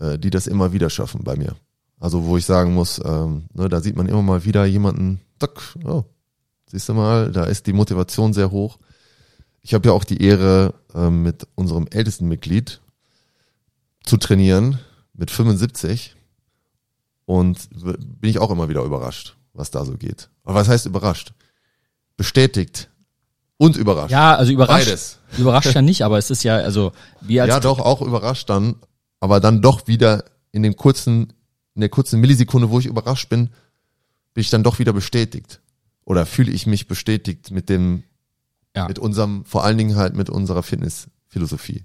äh, 0.00 0.18
die 0.18 0.30
das 0.30 0.46
immer 0.46 0.72
wieder 0.72 0.88
schaffen 0.88 1.24
bei 1.24 1.36
mir. 1.36 1.56
Also 2.00 2.24
wo 2.24 2.36
ich 2.36 2.46
sagen 2.46 2.74
muss, 2.74 3.00
ähm, 3.04 3.44
ne, 3.52 3.68
da 3.68 3.80
sieht 3.80 3.96
man 3.96 4.06
immer 4.06 4.22
mal 4.22 4.44
wieder 4.44 4.64
jemanden, 4.64 5.20
zack, 5.38 5.60
oh, 5.84 6.04
siehst 6.66 6.88
du 6.88 6.94
mal, 6.94 7.32
da 7.32 7.44
ist 7.44 7.66
die 7.66 7.72
Motivation 7.72 8.32
sehr 8.32 8.50
hoch. 8.50 8.78
Ich 9.68 9.74
habe 9.74 9.86
ja 9.86 9.92
auch 9.92 10.04
die 10.04 10.22
Ehre, 10.22 10.72
ähm, 10.94 11.22
mit 11.22 11.46
unserem 11.54 11.88
ältesten 11.90 12.26
Mitglied 12.26 12.80
zu 14.02 14.16
trainieren, 14.16 14.78
mit 15.12 15.30
75. 15.30 16.16
Und 17.26 17.68
bin 18.18 18.30
ich 18.30 18.38
auch 18.38 18.50
immer 18.50 18.70
wieder 18.70 18.82
überrascht, 18.82 19.36
was 19.52 19.70
da 19.70 19.84
so 19.84 19.98
geht. 19.98 20.30
Aber 20.44 20.54
was 20.54 20.68
heißt 20.68 20.86
überrascht? 20.86 21.34
Bestätigt 22.16 22.88
und 23.58 23.76
überrascht. 23.76 24.10
Ja, 24.10 24.36
also 24.36 24.52
überrascht, 24.52 24.86
Beides. 24.86 25.18
überrascht 25.36 25.74
ja 25.74 25.82
nicht, 25.82 26.00
aber 26.00 26.16
es 26.16 26.30
ist 26.30 26.44
ja, 26.44 26.56
also 26.56 26.92
wir 27.20 27.42
als 27.42 27.50
Ja, 27.50 27.60
doch, 27.60 27.78
auch 27.78 28.00
überrascht 28.00 28.48
dann, 28.48 28.76
aber 29.20 29.38
dann 29.38 29.60
doch 29.60 29.86
wieder 29.86 30.24
in 30.50 30.62
dem 30.62 30.76
kurzen, 30.76 31.34
in 31.74 31.82
der 31.82 31.90
kurzen 31.90 32.20
Millisekunde, 32.20 32.70
wo 32.70 32.78
ich 32.78 32.86
überrascht 32.86 33.28
bin, 33.28 33.50
bin 34.32 34.40
ich 34.40 34.48
dann 34.48 34.62
doch 34.62 34.78
wieder 34.78 34.94
bestätigt. 34.94 35.60
Oder 36.06 36.24
fühle 36.24 36.52
ich 36.52 36.66
mich 36.66 36.88
bestätigt 36.88 37.50
mit 37.50 37.68
dem, 37.68 38.04
Ja. 38.76 38.86
mit 38.86 38.98
unserem, 38.98 39.44
vor 39.44 39.64
allen 39.64 39.78
Dingen 39.78 39.96
halt 39.96 40.14
mit 40.14 40.30
unserer 40.30 40.62
Fitnessphilosophie. 40.62 41.84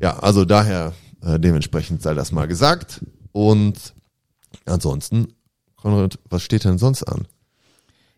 Ja, 0.00 0.18
also 0.18 0.44
daher 0.44 0.92
äh, 1.22 1.38
dementsprechend 1.38 2.02
sei 2.02 2.14
das 2.14 2.32
mal 2.32 2.46
gesagt. 2.48 3.04
Und 3.32 3.94
ansonsten, 4.64 5.28
Konrad, 5.76 6.18
was 6.28 6.42
steht 6.42 6.64
denn 6.64 6.78
sonst 6.78 7.02
an? 7.04 7.26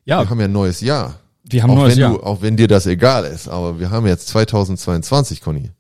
ja, 0.04 0.20
Wir 0.22 0.30
haben 0.30 0.38
ja 0.40 0.46
ein 0.46 0.52
neues 0.52 0.80
Jahr. 0.80 1.18
wir 1.44 1.62
haben 1.62 1.70
auch, 1.70 1.74
ein 1.74 1.80
neues 1.80 1.94
wenn 1.96 2.00
Jahr. 2.00 2.12
Du, 2.14 2.22
auch 2.22 2.40
wenn 2.42 2.56
dir 2.56 2.68
das 2.68 2.86
egal 2.86 3.24
ist, 3.24 3.48
aber 3.48 3.78
wir 3.78 3.90
haben 3.90 4.06
jetzt 4.06 4.28
2022, 4.28 5.40
Conny. 5.42 5.70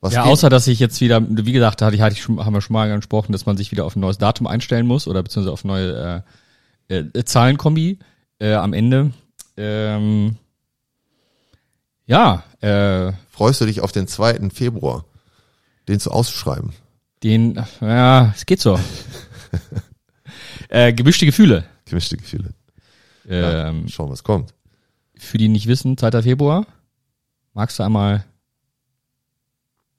Was 0.00 0.12
Ja, 0.12 0.22
geht? 0.24 0.32
außer 0.32 0.48
dass 0.50 0.66
ich 0.66 0.78
jetzt 0.78 1.00
wieder, 1.00 1.20
wie 1.28 1.52
gesagt, 1.52 1.82
hatte 1.82 1.96
ich, 1.96 2.02
hatte 2.02 2.14
ich 2.14 2.22
schon, 2.22 2.44
haben 2.44 2.52
wir 2.54 2.60
schon 2.60 2.74
mal 2.74 2.94
gesprochen, 2.94 3.32
dass 3.32 3.46
man 3.46 3.56
sich 3.56 3.72
wieder 3.72 3.84
auf 3.84 3.96
ein 3.96 4.00
neues 4.00 4.18
Datum 4.18 4.46
einstellen 4.46 4.86
muss 4.86 5.08
oder 5.08 5.22
beziehungsweise 5.22 5.52
auf 5.52 5.64
neue 5.64 6.24
äh, 6.88 6.96
äh, 6.96 7.24
Zahlenkombi 7.24 7.98
äh, 8.38 8.52
am 8.54 8.72
Ende. 8.74 9.12
Ähm, 9.56 10.36
ja, 12.08 12.42
äh, 12.60 13.12
freust 13.30 13.60
du 13.60 13.66
dich 13.66 13.80
auf 13.80 13.92
den 13.92 14.08
2. 14.08 14.50
Februar, 14.50 15.04
den 15.86 16.00
zu 16.00 16.10
ausschreiben? 16.10 16.72
den, 17.22 17.62
ja, 17.80 18.32
es 18.34 18.46
geht 18.46 18.60
so. 18.60 18.78
äh, 20.68 20.92
gemischte 20.92 21.26
Gefühle. 21.26 21.64
Gemischte 21.84 22.16
Gefühle. 22.16 22.50
Ja, 23.28 23.68
Ähm, 23.68 23.88
schauen, 23.88 24.10
was 24.10 24.22
kommt. 24.22 24.54
Für 25.16 25.38
die 25.38 25.48
nicht 25.48 25.66
wissen, 25.66 25.98
2. 25.98 26.22
Februar. 26.22 26.66
Magst 27.54 27.78
du 27.78 27.82
einmal 27.82 28.24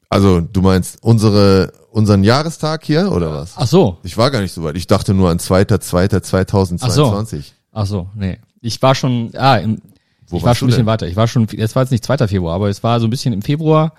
Also, 0.10 0.42
du 0.42 0.62
meinst 0.62 1.04
unsere, 1.04 1.74
unseren 1.92 2.24
Jahrestag 2.24 2.86
hier 2.86 3.12
oder 3.12 3.34
was? 3.34 3.54
Ach 3.56 3.68
so, 3.68 3.98
Ich 4.04 4.18
war 4.18 4.32
gar 4.32 4.42
nicht 4.42 4.54
so 4.54 4.64
weit. 4.64 4.78
Ich 4.78 4.88
dachte 4.88 5.14
nur 5.14 5.30
an 5.30 5.40
2.2.2022. 5.40 7.52
ach 7.72 7.86
so, 7.86 8.10
nee. 8.16 8.40
Ich 8.62 8.82
war 8.82 8.96
schon, 8.96 9.32
ah, 9.36 9.58
im, 9.58 9.82
Wo 10.30 10.38
ich 10.38 10.44
war 10.44 10.56
schon 10.56 10.68
ein 10.68 10.70
bisschen 10.70 10.80
denn? 10.82 10.86
weiter. 10.88 11.08
Ich 11.08 11.16
war 11.16 11.28
schon, 11.28 11.48
jetzt 11.52 11.76
war 11.76 11.84
jetzt 11.84 11.92
nicht 11.92 12.04
2. 12.04 12.28
Februar, 12.28 12.56
aber 12.56 12.70
es 12.70 12.84
war 12.84 13.00
so 13.00 13.08
ein 13.08 13.10
bisschen 13.10 13.34
im 13.34 13.42
Februar. 13.42 13.94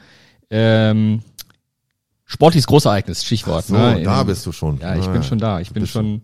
Ähm, 0.51 1.23
sportliches 2.25 2.67
Großereignis, 2.67 3.25
Stichwort. 3.25 3.67
So, 3.67 3.75
ne? 3.77 4.03
da 4.03 4.21
In- 4.21 4.27
bist 4.27 4.45
du 4.47 4.53
schon. 4.53 4.79
Ja, 4.79 4.97
ich 4.97 5.07
Ah, 5.07 5.13
bin 5.13 5.23
schon 5.23 5.39
da. 5.39 5.61
Ich 5.61 5.71
bin 5.73 5.87
schon, 5.87 6.23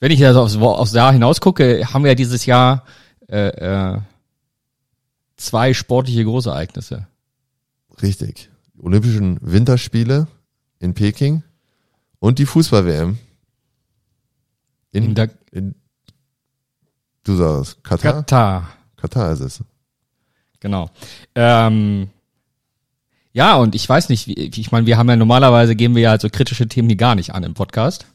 wenn 0.00 0.10
ich 0.12 0.24
also 0.24 0.42
aufs, 0.42 0.56
aufs 0.56 0.92
Jahr 0.92 1.12
hinaus 1.12 1.40
gucke, 1.40 1.84
haben 1.92 2.04
wir 2.04 2.10
ja 2.12 2.14
dieses 2.14 2.46
Jahr 2.46 2.84
äh, 3.28 3.48
äh, 3.94 3.98
zwei 5.36 5.74
sportliche 5.74 6.24
Großereignisse. 6.24 7.06
Richtig. 8.02 8.50
Die 8.74 8.82
Olympischen 8.82 9.38
Winterspiele 9.40 10.26
in 10.78 10.94
Peking 10.94 11.42
und 12.18 12.38
die 12.38 12.46
Fußball-WM 12.46 13.18
in, 14.92 15.16
In 15.16 15.30
in, 15.52 15.74
du 17.24 17.36
sagst, 17.36 17.82
Katar? 17.82 18.12
Katar. 18.12 18.68
Katar 19.04 19.32
ist 19.32 19.40
es. 19.40 19.60
Genau. 20.60 20.88
Ähm, 21.34 22.08
ja, 23.32 23.56
und 23.56 23.74
ich 23.74 23.86
weiß 23.86 24.08
nicht, 24.08 24.26
wie, 24.26 24.32
ich 24.32 24.72
meine, 24.72 24.86
wir 24.86 24.96
haben 24.96 25.10
ja 25.10 25.16
normalerweise 25.16 25.76
gehen 25.76 25.94
wir 25.94 26.02
ja 26.02 26.10
halt 26.10 26.22
so 26.22 26.30
kritische 26.30 26.66
Themen 26.68 26.88
hier 26.88 26.96
gar 26.96 27.14
nicht 27.14 27.34
an 27.34 27.42
im 27.42 27.52
Podcast. 27.52 28.06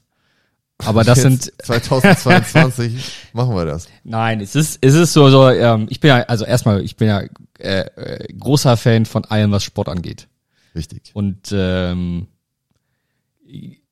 Aber 0.80 1.04
das 1.04 1.22
Jetzt, 1.22 1.44
sind 1.44 1.54
2022 1.64 2.94
machen 3.34 3.54
wir 3.54 3.66
das. 3.66 3.88
Nein, 4.04 4.40
es 4.40 4.56
ist, 4.56 4.80
es 4.82 4.96
ist 4.96 5.14
so, 5.14 5.30
so 5.30 5.50
ähm, 5.50 5.86
ich 5.90 6.00
bin 6.00 6.08
ja, 6.08 6.22
also 6.24 6.46
erstmal, 6.46 6.82
ich 6.82 6.96
bin 6.96 7.10
ja 7.10 7.22
äh, 7.60 7.82
äh, 7.82 8.34
großer 8.34 8.78
Fan 8.78 9.06
von 9.06 9.26
allem, 9.26 9.52
was 9.52 9.64
Sport 9.64 9.90
angeht. 9.90 10.28
Richtig. 10.74 11.12
Und 11.14 11.52
ähm, 11.52 12.28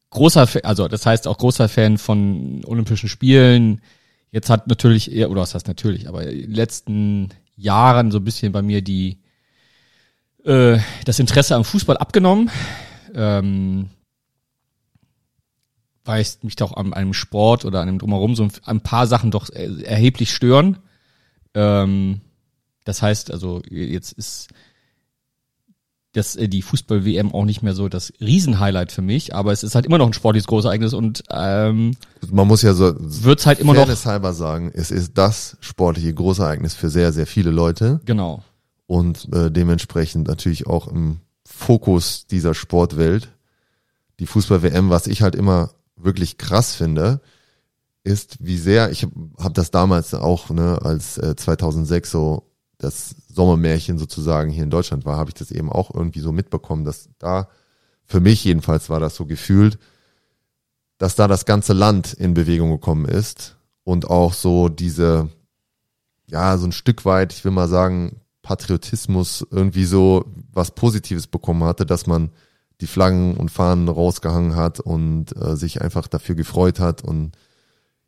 großer, 0.10 0.48
also 0.64 0.88
das 0.88 1.06
heißt 1.06 1.28
auch 1.28 1.38
großer 1.38 1.70
Fan 1.70 1.98
von 2.00 2.64
Olympischen 2.66 3.10
Spielen. 3.10 3.82
Jetzt 4.38 4.52
hat 4.52 4.68
natürlich, 4.68 5.12
eher, 5.12 5.32
oder 5.32 5.42
was 5.42 5.56
heißt 5.56 5.68
natürlich, 5.68 6.08
aber 6.08 6.28
in 6.28 6.42
den 6.42 6.54
letzten 6.54 7.30
Jahren 7.56 8.12
so 8.12 8.20
ein 8.20 8.24
bisschen 8.24 8.52
bei 8.52 8.62
mir 8.62 8.84
die 8.84 9.18
äh, 10.46 10.78
das 11.06 11.18
Interesse 11.18 11.56
am 11.56 11.64
Fußball 11.64 11.98
abgenommen. 11.98 12.52
Ähm, 13.16 13.90
weil 16.06 16.22
es 16.22 16.44
mich 16.44 16.56
doch 16.56 16.78
an 16.78 16.94
einem 16.94 17.16
Sport 17.16 17.66
oder 17.66 17.82
an 17.82 17.88
einem 17.88 17.98
Drumherum 17.98 18.36
so 18.36 18.48
ein, 18.64 18.82
paar 18.82 19.08
Sachen 19.08 19.32
doch 19.32 19.50
erheblich 19.50 20.32
stören. 20.32 20.78
Ähm, 21.56 22.22
das 22.84 23.02
heißt, 23.02 23.32
also 23.32 23.64
jetzt 23.72 24.12
ist 24.12 24.50
das 26.18 26.36
äh, 26.36 26.48
die 26.48 26.62
Fußball-WM 26.62 27.34
auch 27.34 27.46
nicht 27.46 27.62
mehr 27.62 27.74
so 27.74 27.88
das 27.90 28.12
Riesenhighlight 28.20 28.92
für 28.92 29.02
mich, 29.02 29.34
aber 29.36 29.52
es 29.52 29.64
ist 29.64 29.76
halt 29.76 29.86
immer 29.86 29.98
noch 29.98 30.08
ein 30.08 30.14
sportliches 30.14 30.48
Großereignis 30.48 30.94
und 30.94 31.24
ähm, 31.30 31.96
Man 32.30 32.48
muss 32.48 32.62
ja 32.62 32.74
so 32.74 32.94
wird's 32.98 33.46
halt 33.46 33.60
immer 33.60 33.74
noch 33.74 34.06
halber 34.06 34.34
sagen, 34.34 34.72
es 34.74 34.92
ist 34.92 35.18
das 35.18 35.58
sportliche 35.62 36.14
Großereignis 36.14 36.74
für 36.74 36.90
sehr, 36.90 37.14
sehr 37.14 37.28
viele 37.28 37.52
Leute 37.52 38.02
genau. 38.06 38.44
und 38.86 39.34
äh, 39.34 39.52
dementsprechend 39.52 40.28
natürlich 40.28 40.68
auch 40.68 40.88
im 40.88 41.22
Fokus 41.46 42.28
dieser 42.28 42.54
Sportwelt. 42.54 43.30
Die 44.20 44.26
Fußball-WM, 44.26 44.90
was 44.90 45.08
ich 45.08 45.22
halt 45.22 45.36
immer 45.36 45.72
wirklich 45.96 46.38
krass 46.38 46.76
finde, 46.76 47.22
ist, 48.04 48.38
wie 48.40 48.58
sehr, 48.58 48.92
ich 48.92 49.04
habe 49.04 49.14
hab 49.38 49.54
das 49.54 49.72
damals 49.72 50.14
auch, 50.14 50.50
ne, 50.50 50.80
als 50.82 51.18
äh, 51.18 51.36
2006 51.36 52.10
so 52.10 52.47
das 52.78 53.16
Sommermärchen 53.28 53.98
sozusagen 53.98 54.52
hier 54.52 54.64
in 54.64 54.70
Deutschland 54.70 55.06
war, 55.06 55.18
habe 55.18 55.30
ich 55.30 55.36
das 55.36 55.52
eben 55.52 55.72
auch 55.72 55.94
irgendwie 55.94 56.20
so 56.20 56.32
mitbekommen, 56.32 56.86
dass 56.86 57.10
da, 57.18 57.50
für 58.06 58.20
mich 58.20 58.44
jedenfalls 58.44 58.90
war 58.90 59.00
das 59.00 59.16
so 59.16 59.26
gefühlt, 59.26 59.80
dass 60.98 61.16
da 61.16 61.28
das 61.28 61.46
ganze 61.46 61.74
Land 61.74 62.14
in 62.14 62.34
Bewegung 62.34 62.72
gekommen 62.72 63.06
ist 63.06 63.58
und 63.84 64.10
auch 64.10 64.34
so 64.34 64.70
diese, 64.70 65.30
ja, 66.28 66.58
so 66.58 66.66
ein 66.66 66.72
Stück 66.72 67.06
weit, 67.06 67.34
ich 67.34 67.44
will 67.44 67.52
mal 67.52 67.68
sagen, 67.68 68.22
Patriotismus 68.42 69.46
irgendwie 69.52 69.86
so 69.86 70.26
was 70.54 70.72
Positives 70.72 71.28
bekommen 71.28 71.64
hatte, 71.64 71.86
dass 71.86 72.08
man 72.08 72.32
die 72.80 72.88
Flaggen 72.88 73.36
und 73.36 73.50
Fahnen 73.50 73.90
rausgehangen 73.90 74.56
hat 74.56 74.80
und 74.80 75.36
äh, 75.36 75.56
sich 75.56 75.82
einfach 75.82 76.08
dafür 76.08 76.36
gefreut 76.36 76.80
hat 76.80 77.04
und 77.04 77.38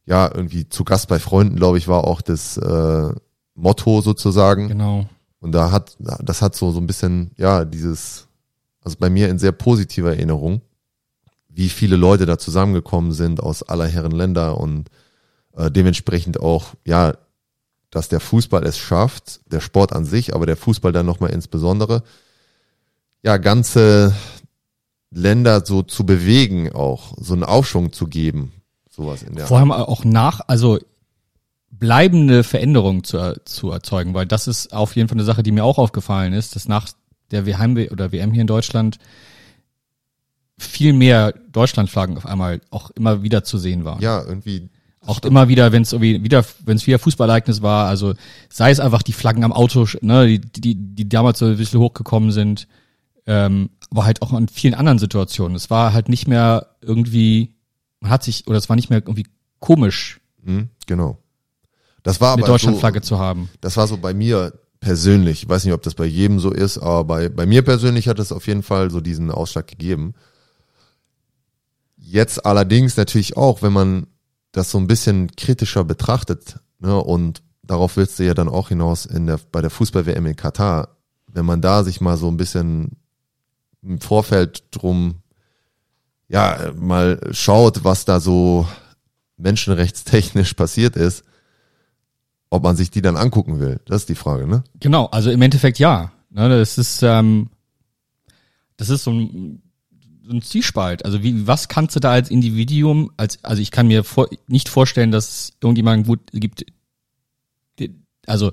ja, 0.05 0.31
irgendwie 0.33 0.67
zu 0.69 0.83
Gast 0.85 1.07
bei 1.07 1.19
Freunden, 1.19 1.55
glaube 1.55 1.77
ich, 1.77 1.87
war 1.87 2.05
auch 2.05 2.21
das 2.21 2.57
äh, 2.57 3.13
Motto 3.61 4.01
sozusagen. 4.01 4.67
Genau. 4.67 5.07
Und 5.39 5.53
da 5.53 5.71
hat, 5.71 5.95
das 5.99 6.41
hat 6.41 6.55
so, 6.55 6.71
so 6.71 6.79
ein 6.79 6.87
bisschen, 6.87 7.31
ja, 7.37 7.65
dieses, 7.65 8.27
also 8.81 8.97
bei 8.99 9.09
mir 9.09 9.29
in 9.29 9.39
sehr 9.39 9.51
positiver 9.51 10.11
Erinnerung, 10.11 10.61
wie 11.47 11.69
viele 11.69 11.95
Leute 11.95 12.25
da 12.25 12.37
zusammengekommen 12.37 13.11
sind 13.11 13.41
aus 13.41 13.63
aller 13.63 13.87
Herren 13.87 14.11
Länder 14.11 14.59
und 14.59 14.89
äh, 15.55 15.71
dementsprechend 15.71 16.39
auch, 16.39 16.73
ja, 16.85 17.13
dass 17.89 18.09
der 18.09 18.19
Fußball 18.19 18.65
es 18.65 18.77
schafft, 18.77 19.41
der 19.51 19.61
Sport 19.61 19.93
an 19.93 20.05
sich, 20.05 20.35
aber 20.35 20.45
der 20.45 20.57
Fußball 20.57 20.91
dann 20.91 21.05
nochmal 21.05 21.31
insbesondere, 21.31 22.03
ja, 23.23 23.37
ganze 23.37 24.13
Länder 25.11 25.65
so 25.65 25.81
zu 25.81 26.05
bewegen 26.05 26.71
auch, 26.71 27.13
so 27.17 27.33
einen 27.33 27.43
Aufschwung 27.43 27.91
zu 27.91 28.07
geben. 28.07 28.51
Sowas 28.89 29.23
in 29.23 29.35
der 29.35 29.47
Vor 29.47 29.57
allem 29.57 29.71
auch 29.71 30.03
nach, 30.03 30.41
also 30.47 30.79
bleibende 31.71 32.43
Veränderungen 32.43 33.03
zu, 33.03 33.39
zu 33.45 33.71
erzeugen, 33.71 34.13
weil 34.13 34.25
das 34.25 34.47
ist 34.47 34.73
auf 34.73 34.95
jeden 34.95 35.07
Fall 35.07 35.17
eine 35.17 35.25
Sache, 35.25 35.43
die 35.43 35.51
mir 35.51 35.63
auch 35.63 35.77
aufgefallen 35.77 36.33
ist, 36.33 36.55
dass 36.55 36.67
nach 36.67 36.87
der 37.31 37.45
WM 37.45 37.77
oder 37.91 38.11
WM 38.11 38.31
hier 38.31 38.41
in 38.41 38.47
Deutschland 38.47 38.97
viel 40.57 40.93
mehr 40.93 41.33
Deutschlandflaggen 41.51 42.17
auf 42.17 42.25
einmal 42.25 42.59
auch 42.69 42.89
immer 42.91 43.23
wieder 43.23 43.43
zu 43.43 43.57
sehen 43.57 43.85
waren. 43.85 44.01
Ja, 44.01 44.23
irgendwie. 44.23 44.69
Auch 45.05 45.21
immer 45.23 45.47
wieder, 45.47 45.71
wenn 45.71 45.83
es 45.83 45.93
irgendwie 45.93 46.23
wieder, 46.23 46.43
wenn 46.65 46.75
es 46.75 46.85
wieder 46.85 46.99
Fußballereignis 46.99 47.61
war, 47.61 47.87
also 47.87 48.13
sei 48.49 48.69
es 48.69 48.81
einfach 48.81 49.01
die 49.01 49.13
Flaggen 49.13 49.45
am 49.45 49.53
Auto, 49.53 49.87
ne, 50.01 50.27
die, 50.27 50.39
die, 50.39 50.75
die 50.75 51.07
damals 51.07 51.39
so 51.39 51.45
ein 51.45 51.57
bisschen 51.57 51.79
hochgekommen 51.79 52.31
sind, 52.31 52.67
ähm, 53.25 53.69
aber 53.89 54.03
halt 54.03 54.21
auch 54.21 54.33
an 54.33 54.49
vielen 54.49 54.73
anderen 54.73 54.99
Situationen. 54.99 55.55
Es 55.55 55.69
war 55.69 55.93
halt 55.93 56.09
nicht 56.09 56.27
mehr 56.27 56.75
irgendwie, 56.81 57.53
man 58.01 58.11
hat 58.11 58.23
sich, 58.23 58.45
oder 58.47 58.57
es 58.57 58.67
war 58.67 58.75
nicht 58.75 58.89
mehr 58.89 58.99
irgendwie 58.99 59.27
komisch, 59.59 60.19
Hm, 60.43 60.69
genau. 60.85 61.17
Das 62.09 62.19
war 62.19 62.33
eine 62.33 62.41
aber 62.41 62.53
Deutschlandflagge 62.53 63.01
so, 63.03 63.09
zu 63.09 63.19
haben. 63.19 63.49
das 63.61 63.77
war 63.77 63.85
so 63.85 63.95
bei 63.97 64.15
mir 64.15 64.51
persönlich. 64.79 65.43
Ich 65.43 65.49
weiß 65.49 65.63
nicht, 65.63 65.75
ob 65.75 65.83
das 65.83 65.93
bei 65.93 66.05
jedem 66.05 66.39
so 66.39 66.49
ist, 66.49 66.79
aber 66.79 67.03
bei, 67.03 67.29
bei 67.29 67.45
mir 67.45 67.61
persönlich 67.61 68.07
hat 68.07 68.17
es 68.17 68.31
auf 68.31 68.47
jeden 68.47 68.63
Fall 68.63 68.89
so 68.89 68.99
diesen 68.99 69.29
Ausschlag 69.29 69.67
gegeben. 69.67 70.15
Jetzt 71.97 72.47
allerdings 72.47 72.97
natürlich 72.97 73.37
auch, 73.37 73.61
wenn 73.61 73.73
man 73.73 74.07
das 74.51 74.71
so 74.71 74.79
ein 74.79 74.87
bisschen 74.87 75.35
kritischer 75.35 75.83
betrachtet, 75.83 76.55
ne, 76.79 76.97
und 76.97 77.43
darauf 77.61 77.95
willst 77.95 78.17
du 78.17 78.25
ja 78.25 78.33
dann 78.33 78.49
auch 78.49 78.69
hinaus 78.69 79.05
in 79.05 79.27
der, 79.27 79.39
bei 79.51 79.61
der 79.61 79.69
Fußball-WM 79.69 80.25
in 80.25 80.35
Katar, 80.35 80.97
wenn 81.27 81.45
man 81.45 81.61
da 81.61 81.83
sich 81.83 82.01
mal 82.01 82.17
so 82.17 82.27
ein 82.27 82.37
bisschen 82.37 82.97
im 83.83 84.01
Vorfeld 84.01 84.63
drum, 84.71 85.17
ja, 86.27 86.71
mal 86.75 87.21
schaut, 87.33 87.83
was 87.83 88.05
da 88.05 88.19
so 88.19 88.67
menschenrechtstechnisch 89.37 90.55
passiert 90.55 90.95
ist, 90.95 91.23
ob 92.49 92.63
man 92.63 92.75
sich 92.75 92.91
die 92.91 93.01
dann 93.01 93.17
angucken 93.17 93.59
will. 93.59 93.79
Das 93.85 94.01
ist 94.01 94.09
die 94.09 94.15
Frage, 94.15 94.47
ne? 94.47 94.63
Genau, 94.79 95.05
also 95.05 95.31
im 95.31 95.41
Endeffekt 95.41 95.79
ja. 95.79 96.11
Ne, 96.31 96.49
das 96.49 96.77
ist, 96.77 97.01
ähm, 97.03 97.49
das 98.77 98.89
ist 98.89 99.03
so 99.03 99.11
ein, 99.11 99.61
so 100.23 100.31
ein 100.31 100.41
Zwiespalt. 100.41 101.05
Also 101.05 101.23
wie, 101.23 101.47
was 101.47 101.67
kannst 101.67 101.95
du 101.95 101.99
da 101.99 102.11
als 102.11 102.29
Individuum, 102.29 103.11
als, 103.17 103.43
also 103.43 103.61
ich 103.61 103.71
kann 103.71 103.87
mir 103.87 104.03
vor, 104.03 104.29
nicht 104.47 104.69
vorstellen, 104.69 105.11
dass 105.11 105.27
es 105.27 105.53
irgendjemanden 105.61 106.05
gut 106.05 106.19
gibt, 106.31 106.65
also 108.27 108.51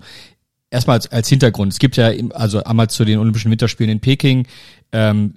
erstmal 0.71 0.97
als, 0.97 1.13
als 1.13 1.29
Hintergrund. 1.29 1.73
Es 1.73 1.79
gibt 1.79 1.97
ja, 1.97 2.11
also 2.33 2.65
einmal 2.65 2.89
zu 2.89 3.05
den 3.05 3.19
Olympischen 3.19 3.51
Winterspielen 3.51 3.93
in 3.93 4.01
Peking, 4.01 4.47
ähm, 4.93 5.35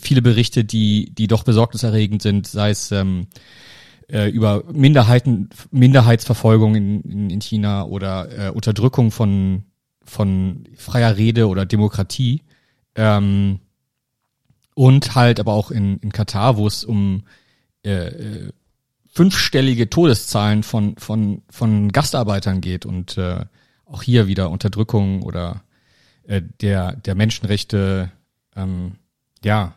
viele 0.00 0.22
Berichte, 0.22 0.64
die, 0.64 1.12
die 1.14 1.26
doch 1.26 1.42
besorgniserregend 1.42 2.22
sind, 2.22 2.46
sei 2.46 2.70
es 2.70 2.92
ähm, 2.92 3.26
äh, 4.10 4.28
über 4.28 4.64
Minderheiten, 4.72 5.50
Minderheitsverfolgung 5.70 6.74
in, 6.74 7.00
in, 7.02 7.30
in 7.30 7.40
China 7.40 7.84
oder 7.84 8.48
äh, 8.48 8.50
Unterdrückung 8.50 9.10
von, 9.10 9.64
von 10.04 10.64
freier 10.76 11.16
Rede 11.16 11.48
oder 11.48 11.66
Demokratie. 11.66 12.42
Ähm, 12.94 13.60
und 14.74 15.14
halt 15.14 15.40
aber 15.40 15.52
auch 15.52 15.70
in, 15.70 15.98
in 15.98 16.12
Katar, 16.12 16.56
wo 16.56 16.66
es 16.66 16.84
um 16.84 17.24
äh, 17.84 18.08
äh, 18.08 18.52
fünfstellige 19.12 19.90
Todeszahlen 19.90 20.62
von, 20.62 20.96
von, 20.96 21.42
von 21.50 21.90
Gastarbeitern 21.90 22.60
geht 22.60 22.86
und 22.86 23.18
äh, 23.18 23.44
auch 23.84 24.02
hier 24.02 24.26
wieder 24.26 24.50
Unterdrückung 24.50 25.22
oder 25.22 25.62
äh, 26.26 26.42
der, 26.60 26.96
der 26.96 27.14
Menschenrechte, 27.14 28.12
ähm, 28.56 28.96
ja. 29.44 29.74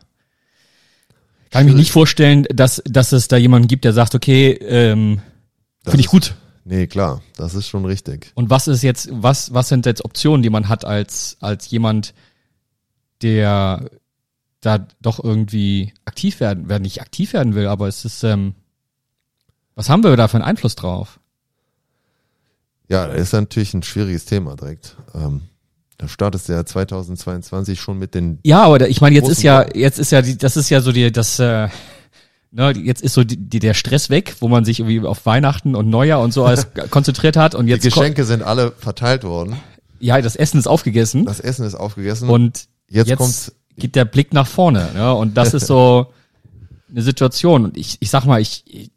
Kann 1.54 1.68
ich 1.68 1.72
mir 1.72 1.78
nicht 1.78 1.92
vorstellen, 1.92 2.48
dass, 2.52 2.82
dass 2.84 3.12
es 3.12 3.28
da 3.28 3.36
jemanden 3.36 3.68
gibt, 3.68 3.84
der 3.84 3.92
sagt, 3.92 4.16
okay, 4.16 4.54
ähm, 4.54 5.20
finde 5.84 6.00
ich 6.00 6.08
gut. 6.08 6.34
Nee, 6.64 6.88
klar, 6.88 7.22
das 7.36 7.54
ist 7.54 7.68
schon 7.68 7.84
richtig. 7.84 8.32
Und 8.34 8.50
was 8.50 8.66
ist 8.66 8.82
jetzt, 8.82 9.08
was, 9.12 9.54
was 9.54 9.68
sind 9.68 9.86
jetzt 9.86 10.04
Optionen, 10.04 10.42
die 10.42 10.50
man 10.50 10.68
hat 10.68 10.84
als, 10.84 11.36
als 11.38 11.70
jemand, 11.70 12.12
der 13.22 13.88
da 14.62 14.84
doch 15.00 15.22
irgendwie 15.22 15.94
aktiv 16.04 16.40
werden, 16.40 16.64
wer 16.66 16.80
nicht 16.80 17.00
aktiv 17.00 17.32
werden 17.34 17.54
will, 17.54 17.68
aber 17.68 17.86
es 17.86 18.04
ist, 18.04 18.24
ähm, 18.24 18.56
was 19.76 19.88
haben 19.88 20.02
wir 20.02 20.16
da 20.16 20.26
für 20.26 20.38
einen 20.38 20.44
Einfluss 20.44 20.74
drauf? 20.74 21.20
Ja, 22.88 23.06
das 23.06 23.20
ist 23.20 23.32
natürlich 23.32 23.74
ein 23.74 23.84
schwieriges 23.84 24.24
Thema 24.24 24.56
direkt. 24.56 24.96
Ähm, 25.14 25.42
da 26.04 26.08
startest 26.08 26.48
du 26.48 26.52
ja 26.52 26.64
2022 26.64 27.80
schon 27.80 27.98
mit 27.98 28.14
den 28.14 28.38
Ja, 28.44 28.62
aber 28.64 28.78
da- 28.78 28.86
ich 28.86 29.00
meine, 29.00 29.14
jetzt 29.16 29.28
ist 29.28 29.42
ja, 29.42 29.66
jetzt 29.74 29.98
ist 29.98 30.12
ja, 30.12 30.22
die, 30.22 30.36
das 30.38 30.56
ist 30.56 30.70
ja 30.70 30.80
so 30.80 30.92
die, 30.92 31.10
das, 31.12 31.38
äh, 31.38 31.68
ne, 32.50 32.72
jetzt 32.76 33.02
ist 33.02 33.14
so 33.14 33.24
die, 33.24 33.36
die, 33.36 33.58
der 33.58 33.74
Stress 33.74 34.10
weg, 34.10 34.36
wo 34.40 34.48
man 34.48 34.64
sich 34.64 34.80
irgendwie 34.80 35.00
auf 35.06 35.26
Weihnachten 35.26 35.74
und 35.74 35.88
Neujahr 35.88 36.20
und 36.20 36.32
so 36.32 36.44
alles 36.44 36.66
konzentriert 36.90 37.36
hat 37.36 37.54
und 37.54 37.68
jetzt, 37.68 37.84
Die 37.84 37.88
Geschenke 37.88 38.24
sind 38.24 38.42
alle 38.42 38.72
verteilt 38.72 39.24
worden. 39.24 39.56
ja, 40.00 40.20
das 40.20 40.36
Essen 40.36 40.58
ist 40.58 40.66
aufgegessen 40.66 41.24
Das 41.24 41.40
Essen 41.40 41.66
ist 41.66 41.74
aufgegessen. 41.74 42.28
und 42.28 42.66
Jetzt 42.88 43.08
jetzt, 43.08 43.18
kommt's- 43.18 43.52
geht 43.76 43.96
der 43.96 44.04
Blick 44.04 44.32
nach 44.32 44.46
vorne, 44.46 44.88
ne, 44.94 45.14
und 45.14 45.36
das 45.36 45.54
ist 45.54 45.66
so 45.66 46.12
eine 46.90 47.02
Situation 47.02 47.64
und 47.64 47.76
ich, 47.76 47.96
ich 48.00 48.10
sag 48.10 48.24
mal, 48.24 48.40
ich, 48.40 48.90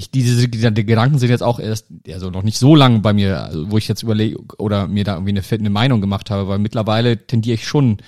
ich 0.00 0.10
diese 0.10 0.48
die 0.48 0.86
Gedanken 0.86 1.18
sind 1.18 1.28
jetzt 1.28 1.42
auch 1.42 1.60
erst, 1.60 1.86
also 2.08 2.30
noch 2.30 2.42
nicht 2.42 2.58
so 2.58 2.74
lange 2.74 3.00
bei 3.00 3.12
mir, 3.12 3.44
also 3.44 3.70
wo 3.70 3.76
ich 3.76 3.86
jetzt 3.86 4.02
überlege 4.02 4.38
oder 4.56 4.88
mir 4.88 5.04
da 5.04 5.14
irgendwie 5.14 5.38
eine, 5.38 5.42
eine 5.50 5.70
Meinung 5.70 6.00
gemacht 6.00 6.30
habe, 6.30 6.48
weil 6.48 6.58
mittlerweile 6.58 7.26
tendiere 7.26 7.54
ich 7.54 7.68
schon 7.68 7.98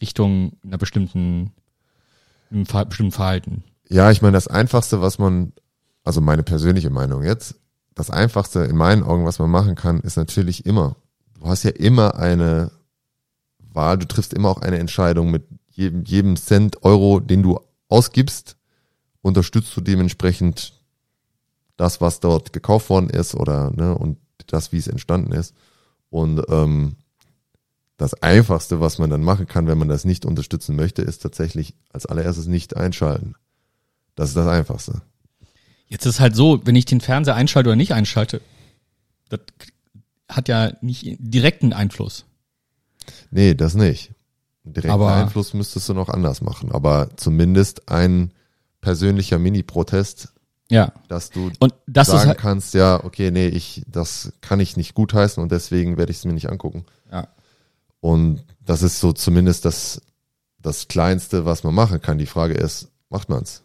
Richtung 0.00 0.52
einer 0.64 0.78
bestimmten, 0.78 1.50
einem 2.52 2.64
bestimmten 2.64 3.10
Verhalten. 3.10 3.64
ja, 3.88 4.12
ich 4.12 4.22
meine, 4.22 4.34
das 4.34 4.46
Einfachste, 4.46 5.02
was 5.02 5.18
man, 5.18 5.52
also 6.04 6.20
meine 6.20 6.44
persönliche 6.44 6.90
Meinung 6.90 7.24
jetzt, 7.24 7.56
das 7.96 8.10
Einfachste 8.10 8.60
in 8.60 8.76
meinen 8.76 9.02
Augen, 9.02 9.24
was 9.24 9.40
man 9.40 9.50
machen 9.50 9.74
kann, 9.74 9.98
ist 9.98 10.16
natürlich 10.16 10.64
immer, 10.64 10.94
du 11.34 11.48
hast 11.48 11.64
ja 11.64 11.70
immer 11.70 12.14
eine 12.14 12.70
Wahl, 13.58 13.98
du 13.98 14.06
triffst 14.06 14.32
immer 14.32 14.48
auch 14.48 14.62
eine 14.62 14.78
Entscheidung 14.78 15.32
mit 15.32 15.42
jedem, 15.70 16.04
jedem 16.04 16.36
Cent, 16.36 16.84
Euro, 16.84 17.18
den 17.18 17.42
du 17.42 17.58
ausgibst, 17.88 18.56
unterstützt 19.22 19.76
du 19.76 19.80
dementsprechend 19.80 20.81
das, 21.76 22.00
was 22.00 22.20
dort 22.20 22.52
gekauft 22.52 22.90
worden 22.90 23.10
ist 23.10 23.34
oder 23.34 23.70
ne, 23.70 23.96
und 23.96 24.18
das, 24.46 24.72
wie 24.72 24.78
es 24.78 24.88
entstanden 24.88 25.32
ist. 25.32 25.54
Und 26.10 26.42
ähm, 26.48 26.96
das 27.96 28.14
Einfachste, 28.22 28.80
was 28.80 28.98
man 28.98 29.10
dann 29.10 29.22
machen 29.22 29.46
kann, 29.46 29.66
wenn 29.66 29.78
man 29.78 29.88
das 29.88 30.04
nicht 30.04 30.24
unterstützen 30.24 30.76
möchte, 30.76 31.02
ist 31.02 31.22
tatsächlich 31.22 31.74
als 31.92 32.06
allererstes 32.06 32.46
nicht 32.46 32.76
einschalten. 32.76 33.34
Das 34.14 34.28
ist 34.30 34.36
das 34.36 34.46
Einfachste. 34.48 35.02
Jetzt 35.88 36.06
ist 36.06 36.20
halt 36.20 36.34
so, 36.34 36.60
wenn 36.64 36.76
ich 36.76 36.84
den 36.84 37.00
Fernseher 37.00 37.34
einschalte 37.36 37.68
oder 37.68 37.76
nicht 37.76 37.92
einschalte, 37.94 38.40
das 39.28 39.40
hat 40.28 40.48
ja 40.48 40.72
nicht 40.80 41.16
direkten 41.18 41.72
Einfluss. 41.72 42.24
Nee, 43.30 43.54
das 43.54 43.74
nicht. 43.74 44.12
Direkten 44.64 44.90
Aber- 44.90 45.14
Einfluss 45.14 45.54
müsstest 45.54 45.88
du 45.88 45.94
noch 45.94 46.08
anders 46.08 46.40
machen. 46.40 46.72
Aber 46.72 47.08
zumindest 47.16 47.88
ein 47.88 48.32
persönlicher 48.80 49.38
Mini-Protest, 49.38 50.32
Ja. 50.72 50.92
dass 51.08 51.30
du 51.30 51.50
Und 51.58 51.74
das 51.86 52.08
ist 52.08 52.14
sagen 52.14 52.28
halt, 52.28 52.38
kannst, 52.38 52.74
ja, 52.74 53.02
okay, 53.04 53.30
nee, 53.30 53.48
ich, 53.48 53.82
das 53.86 54.32
kann 54.40 54.60
ich 54.60 54.76
nicht 54.76 54.94
gutheißen 54.94 55.42
und 55.42 55.52
deswegen 55.52 55.96
werde 55.96 56.12
ich 56.12 56.18
es 56.18 56.24
mir 56.24 56.32
nicht 56.32 56.50
angucken. 56.50 56.84
ja. 57.10 57.28
Und 58.00 58.44
das 58.64 58.82
ist 58.82 58.98
so 58.98 59.12
zumindest 59.12 59.64
das, 59.64 60.00
das 60.60 60.88
Kleinste, 60.88 61.44
was 61.44 61.62
man 61.62 61.72
machen 61.72 62.00
kann. 62.00 62.18
Die 62.18 62.26
Frage 62.26 62.54
ist, 62.54 62.88
macht 63.10 63.28
man's? 63.28 63.62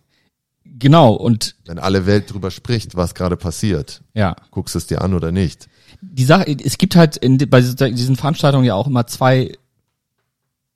Genau, 0.64 1.14
und 1.14 1.56
Wenn 1.66 1.80
alle 1.80 2.06
Welt 2.06 2.32
drüber 2.32 2.52
spricht, 2.52 2.96
was 2.96 3.16
gerade 3.16 3.36
passiert, 3.36 4.04
ja. 4.14 4.36
guckst 4.52 4.76
du 4.76 4.80
es 4.80 4.86
dir 4.86 5.02
an 5.02 5.16
oder 5.16 5.32
nicht? 5.32 5.68
die 6.02 6.26
Sache, 6.26 6.46
es 6.64 6.78
gibt 6.78 6.96
halt 6.96 7.18
in, 7.18 7.38
bei 7.50 7.62
diesen 7.62 8.16
Veranstaltungen 8.16 8.66
ja 8.66 8.76
auch 8.76 8.88
immer 8.88 9.08
zwei, 9.08 9.54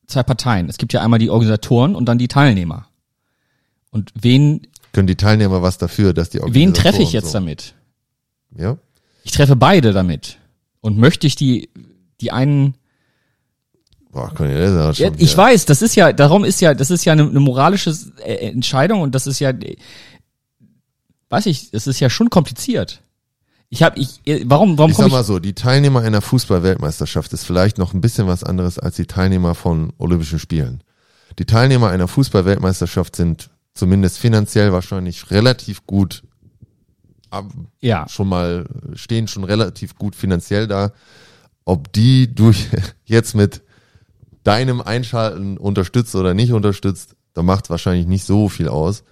zwei 0.07 0.23
Parteien. 0.23 0.69
Es 0.69 0.77
gibt 0.77 0.93
ja 0.93 1.01
einmal 1.01 1.19
die 1.19 1.29
Organisatoren 1.29 1.95
und 1.95 2.05
dann 2.05 2.17
die 2.17 2.27
Teilnehmer. 2.27 2.87
Und 3.91 4.11
wen, 4.19 4.67
Können 4.93 5.07
die 5.07 5.15
Teilnehmer 5.15 5.61
was 5.61 5.77
dafür, 5.77 6.13
dass 6.13 6.29
die 6.29 6.39
wen 6.43 6.73
treffe 6.73 7.01
ich 7.01 7.13
jetzt 7.13 7.27
so, 7.27 7.33
damit? 7.33 7.75
Ja? 8.55 8.77
Ich 9.23 9.31
treffe 9.31 9.55
beide 9.55 9.93
damit. 9.93 10.37
Und 10.81 10.97
möchte 10.97 11.27
ich 11.27 11.35
die, 11.35 11.69
die 12.19 12.31
einen, 12.31 12.75
Boah, 14.11 14.33
Conny, 14.33 14.53
das 14.53 14.71
ist 14.71 14.75
ja 14.75 14.93
schon 14.93 15.05
ja, 15.05 15.11
ich 15.21 15.31
wieder- 15.31 15.37
weiß, 15.37 15.65
das 15.65 15.81
ist 15.81 15.95
ja, 15.95 16.11
darum 16.11 16.43
ist 16.43 16.59
ja, 16.59 16.73
das 16.73 16.91
ist 16.91 17.05
ja 17.05 17.13
eine, 17.13 17.23
eine 17.23 17.39
moralische 17.39 17.95
äh, 18.25 18.49
Entscheidung 18.49 19.01
und 19.01 19.15
das 19.15 19.25
ist 19.27 19.39
ja, 19.39 19.53
weiß 21.29 21.45
ich, 21.45 21.71
das 21.71 21.87
ist 21.87 21.99
ja 21.99 22.09
schon 22.09 22.29
kompliziert. 22.29 23.01
Ich 23.69 23.83
habe, 23.83 23.97
ich, 23.99 24.19
äh, 24.25 24.43
warum, 24.45 24.77
warum 24.77 24.91
Ich 24.91 24.97
sag 24.97 25.07
ich, 25.07 25.13
mal 25.13 25.23
so, 25.23 25.39
die 25.39 25.53
Teilnehmer 25.53 26.01
einer 26.01 26.19
Fußball-Weltmeisterschaft 26.21 27.31
ist 27.31 27.45
vielleicht 27.45 27.77
noch 27.77 27.93
ein 27.93 28.01
bisschen 28.01 28.27
was 28.27 28.43
anderes 28.43 28.77
als 28.77 28.97
die 28.97 29.05
Teilnehmer 29.05 29.55
von 29.55 29.93
Olympischen 29.97 30.39
Spielen. 30.39 30.83
Die 31.39 31.45
Teilnehmer 31.45 31.89
einer 31.89 32.09
Fußball-Weltmeisterschaft 32.09 33.15
sind 33.15 33.49
zumindest 33.81 34.19
finanziell 34.19 34.71
wahrscheinlich 34.71 35.31
relativ 35.31 35.87
gut, 35.87 36.21
ja, 37.79 38.07
schon 38.07 38.29
mal, 38.29 38.67
stehen 38.93 39.27
schon 39.27 39.43
relativ 39.43 39.95
gut 39.95 40.15
finanziell 40.15 40.67
da. 40.67 40.91
Ob 41.65 41.91
die 41.91 42.31
durch 42.31 42.67
jetzt 43.05 43.33
mit 43.33 43.63
deinem 44.43 44.81
Einschalten 44.81 45.57
unterstützt 45.57 46.13
oder 46.13 46.35
nicht 46.35 46.53
unterstützt, 46.53 47.15
da 47.33 47.41
macht 47.41 47.71
wahrscheinlich 47.71 48.05
nicht 48.05 48.23
so 48.23 48.49
viel 48.49 48.67
aus. 48.67 49.03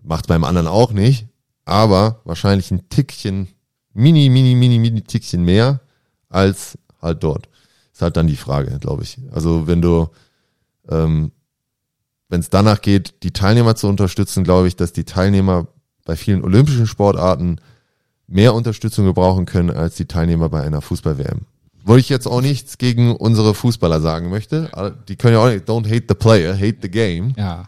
Macht 0.00 0.28
beim 0.28 0.44
anderen 0.44 0.68
auch 0.68 0.92
nicht. 0.92 1.26
aber 1.64 2.20
wahrscheinlich 2.22 2.70
ein 2.70 2.88
Tickchen, 2.88 3.48
mini, 3.94 4.30
mini, 4.30 4.54
mini, 4.54 4.78
mini 4.78 5.02
Tickchen 5.02 5.44
mehr 5.44 5.80
als 6.28 6.78
halt 7.02 7.24
dort. 7.24 7.48
Ist 7.92 8.00
halt 8.02 8.16
dann 8.16 8.28
die 8.28 8.36
Frage, 8.36 8.78
glaube 8.78 9.02
ich. 9.02 9.18
Also 9.32 9.66
wenn 9.66 9.82
du, 9.82 10.06
ähm, 10.88 11.32
wenn 12.28 12.40
es 12.40 12.50
danach 12.50 12.80
geht, 12.80 13.22
die 13.22 13.32
Teilnehmer 13.32 13.74
zu 13.74 13.88
unterstützen, 13.88 14.44
glaube 14.44 14.68
ich, 14.68 14.76
dass 14.76 14.92
die 14.92 15.04
Teilnehmer 15.04 15.68
bei 16.04 16.16
vielen 16.16 16.42
olympischen 16.44 16.86
Sportarten 16.86 17.60
mehr 18.26 18.54
Unterstützung 18.54 19.06
gebrauchen 19.06 19.46
können 19.46 19.70
als 19.70 19.96
die 19.96 20.06
Teilnehmer 20.06 20.48
bei 20.48 20.62
einer 20.62 20.82
Fußball-WM. 20.82 21.46
Wo 21.84 21.96
ich 21.96 22.08
jetzt 22.08 22.26
auch 22.26 22.42
nichts 22.42 22.76
gegen 22.76 23.16
unsere 23.16 23.54
Fußballer 23.54 24.00
sagen 24.00 24.28
möchte. 24.28 24.70
Die 25.08 25.16
können 25.16 25.34
ja 25.34 25.40
auch 25.40 25.48
nicht, 25.48 25.68
don't 25.68 25.86
hate 25.86 26.04
the 26.08 26.14
player, 26.14 26.54
hate 26.54 26.78
the 26.82 26.90
game. 26.90 27.32
Ja. 27.36 27.66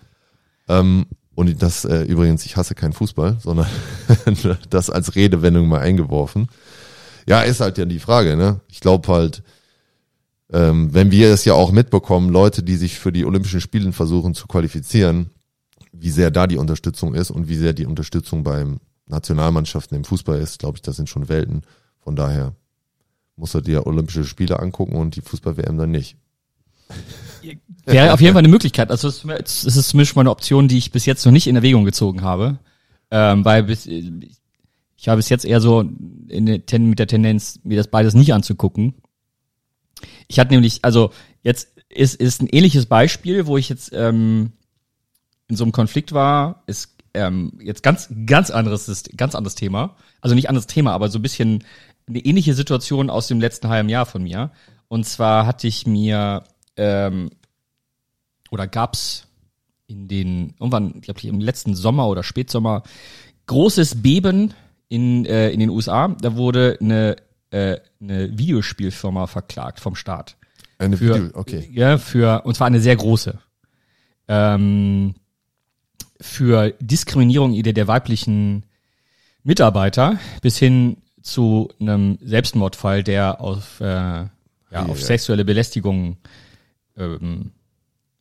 Ähm, 0.68 1.06
und 1.34 1.62
das 1.62 1.86
äh, 1.86 2.02
übrigens, 2.02 2.44
ich 2.44 2.56
hasse 2.56 2.74
keinen 2.74 2.92
Fußball, 2.92 3.38
sondern 3.42 3.66
das 4.70 4.90
als 4.90 5.14
Redewendung 5.14 5.68
mal 5.68 5.80
eingeworfen. 5.80 6.48
Ja, 7.26 7.40
ist 7.42 7.60
halt 7.60 7.78
ja 7.78 7.86
die 7.86 7.98
Frage, 7.98 8.36
ne? 8.36 8.60
Ich 8.68 8.80
glaube 8.80 9.10
halt, 9.10 9.42
ähm, 10.52 10.92
wenn 10.92 11.10
wir 11.10 11.28
es 11.28 11.44
ja 11.44 11.54
auch 11.54 11.72
mitbekommen, 11.72 12.30
Leute, 12.30 12.62
die 12.62 12.76
sich 12.76 12.98
für 12.98 13.12
die 13.12 13.24
Olympischen 13.24 13.60
Spiele 13.60 13.92
versuchen 13.92 14.34
zu 14.34 14.46
qualifizieren, 14.46 15.30
wie 15.92 16.10
sehr 16.10 16.30
da 16.30 16.46
die 16.46 16.56
Unterstützung 16.56 17.14
ist 17.14 17.30
und 17.30 17.48
wie 17.48 17.56
sehr 17.56 17.72
die 17.72 17.86
Unterstützung 17.86 18.42
beim 18.42 18.80
Nationalmannschaften 19.06 19.96
im 19.96 20.04
Fußball 20.04 20.38
ist, 20.38 20.58
glaube 20.58 20.76
ich, 20.76 20.82
das 20.82 20.96
sind 20.96 21.08
schon 21.08 21.28
Welten. 21.28 21.62
Von 22.00 22.16
daher 22.16 22.54
muss 23.36 23.54
er 23.54 23.62
dir 23.62 23.86
Olympische 23.86 24.24
Spiele 24.24 24.60
angucken 24.60 24.96
und 24.96 25.16
die 25.16 25.20
Fußball-WM 25.20 25.78
dann 25.78 25.90
nicht. 25.90 26.16
Wäre 27.86 28.12
auf 28.12 28.20
jeden 28.20 28.34
Fall 28.34 28.40
eine 28.40 28.48
Möglichkeit. 28.48 28.90
Also 28.90 29.08
es 29.08 29.24
ist, 29.24 29.66
es 29.66 29.76
ist 29.76 29.88
zumindest 29.88 30.14
mal 30.14 30.22
eine 30.22 30.30
Option, 30.30 30.68
die 30.68 30.78
ich 30.78 30.92
bis 30.92 31.06
jetzt 31.06 31.24
noch 31.24 31.32
nicht 31.32 31.46
in 31.46 31.56
Erwägung 31.56 31.84
gezogen 31.84 32.22
habe. 32.22 32.58
Ähm, 33.10 33.44
weil 33.44 33.64
bis, 33.64 33.86
ich 33.86 35.08
habe 35.08 35.16
bis 35.16 35.28
jetzt 35.30 35.44
eher 35.44 35.60
so 35.60 35.80
in 36.28 36.44
mit 36.44 36.98
der 36.98 37.06
Tendenz, 37.06 37.60
mir 37.64 37.76
das 37.76 37.88
beides 37.88 38.14
nicht 38.14 38.34
anzugucken. 38.34 38.94
Ich 40.30 40.38
hatte 40.38 40.52
nämlich, 40.52 40.84
also 40.84 41.10
jetzt 41.42 41.70
ist, 41.88 42.14
ist 42.14 42.40
ein 42.40 42.46
ähnliches 42.46 42.86
Beispiel, 42.86 43.46
wo 43.46 43.56
ich 43.56 43.68
jetzt 43.68 43.92
ähm, 43.92 44.52
in 45.48 45.56
so 45.56 45.64
einem 45.64 45.72
Konflikt 45.72 46.12
war, 46.12 46.62
ist 46.66 46.94
ähm, 47.14 47.58
jetzt 47.60 47.82
ganz, 47.82 48.08
ganz 48.26 48.50
anderes, 48.50 49.02
ganz 49.16 49.34
anderes 49.34 49.56
Thema. 49.56 49.96
Also 50.20 50.36
nicht 50.36 50.48
anderes 50.48 50.68
Thema, 50.68 50.92
aber 50.92 51.08
so 51.08 51.18
ein 51.18 51.22
bisschen 51.22 51.64
eine 52.06 52.20
ähnliche 52.20 52.54
Situation 52.54 53.10
aus 53.10 53.26
dem 53.26 53.40
letzten 53.40 53.68
halben 53.70 53.88
Jahr 53.88 54.06
von 54.06 54.22
mir. 54.22 54.52
Und 54.86 55.04
zwar 55.04 55.46
hatte 55.46 55.66
ich 55.66 55.84
mir 55.88 56.44
ähm, 56.76 57.30
oder 58.52 58.68
gab's 58.68 59.26
in 59.88 60.06
den 60.06 60.54
irgendwann, 60.60 60.94
ich 60.94 61.02
glaube 61.02 61.20
im 61.22 61.40
letzten 61.40 61.74
Sommer 61.74 62.06
oder 62.06 62.22
Spätsommer 62.22 62.84
großes 63.46 64.00
Beben 64.00 64.54
in 64.88 65.26
äh, 65.26 65.50
in 65.50 65.58
den 65.58 65.70
USA. 65.70 66.06
Da 66.20 66.36
wurde 66.36 66.78
eine 66.80 67.16
äh, 67.50 67.78
eine 68.00 68.36
Videospielfirma 68.38 69.26
verklagt 69.26 69.80
vom 69.80 69.94
Staat. 69.94 70.36
Eine 70.78 70.96
Für, 70.96 71.14
Video, 71.14 71.30
okay. 71.38 71.68
Ja, 71.72 71.98
für 71.98 72.42
und 72.44 72.54
zwar 72.54 72.66
eine 72.66 72.80
sehr 72.80 72.96
große. 72.96 73.38
Ähm, 74.28 75.14
für 76.20 76.74
Diskriminierung 76.80 77.60
der, 77.62 77.72
der 77.72 77.88
weiblichen 77.88 78.64
Mitarbeiter 79.42 80.18
bis 80.42 80.58
hin 80.58 80.98
zu 81.22 81.70
einem 81.80 82.18
Selbstmordfall, 82.22 83.02
der 83.02 83.40
auf, 83.40 83.80
äh, 83.80 83.84
ja, 83.84 84.30
Ja, 84.70 84.86
auf 84.86 85.02
sexuelle 85.02 85.44
Belästigung 85.44 86.16
ähm, 86.96 87.52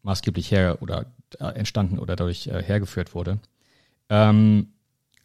maßgeblich 0.04 0.52
her 0.52 0.78
oder 0.82 1.06
äh, 1.39 1.46
entstanden 1.46 2.00
oder 2.00 2.15
dadurch 2.15 2.48
äh, 2.48 2.63
hergeführt 2.63 3.13
wurde. 3.13 3.39
Ähm, 4.10 4.68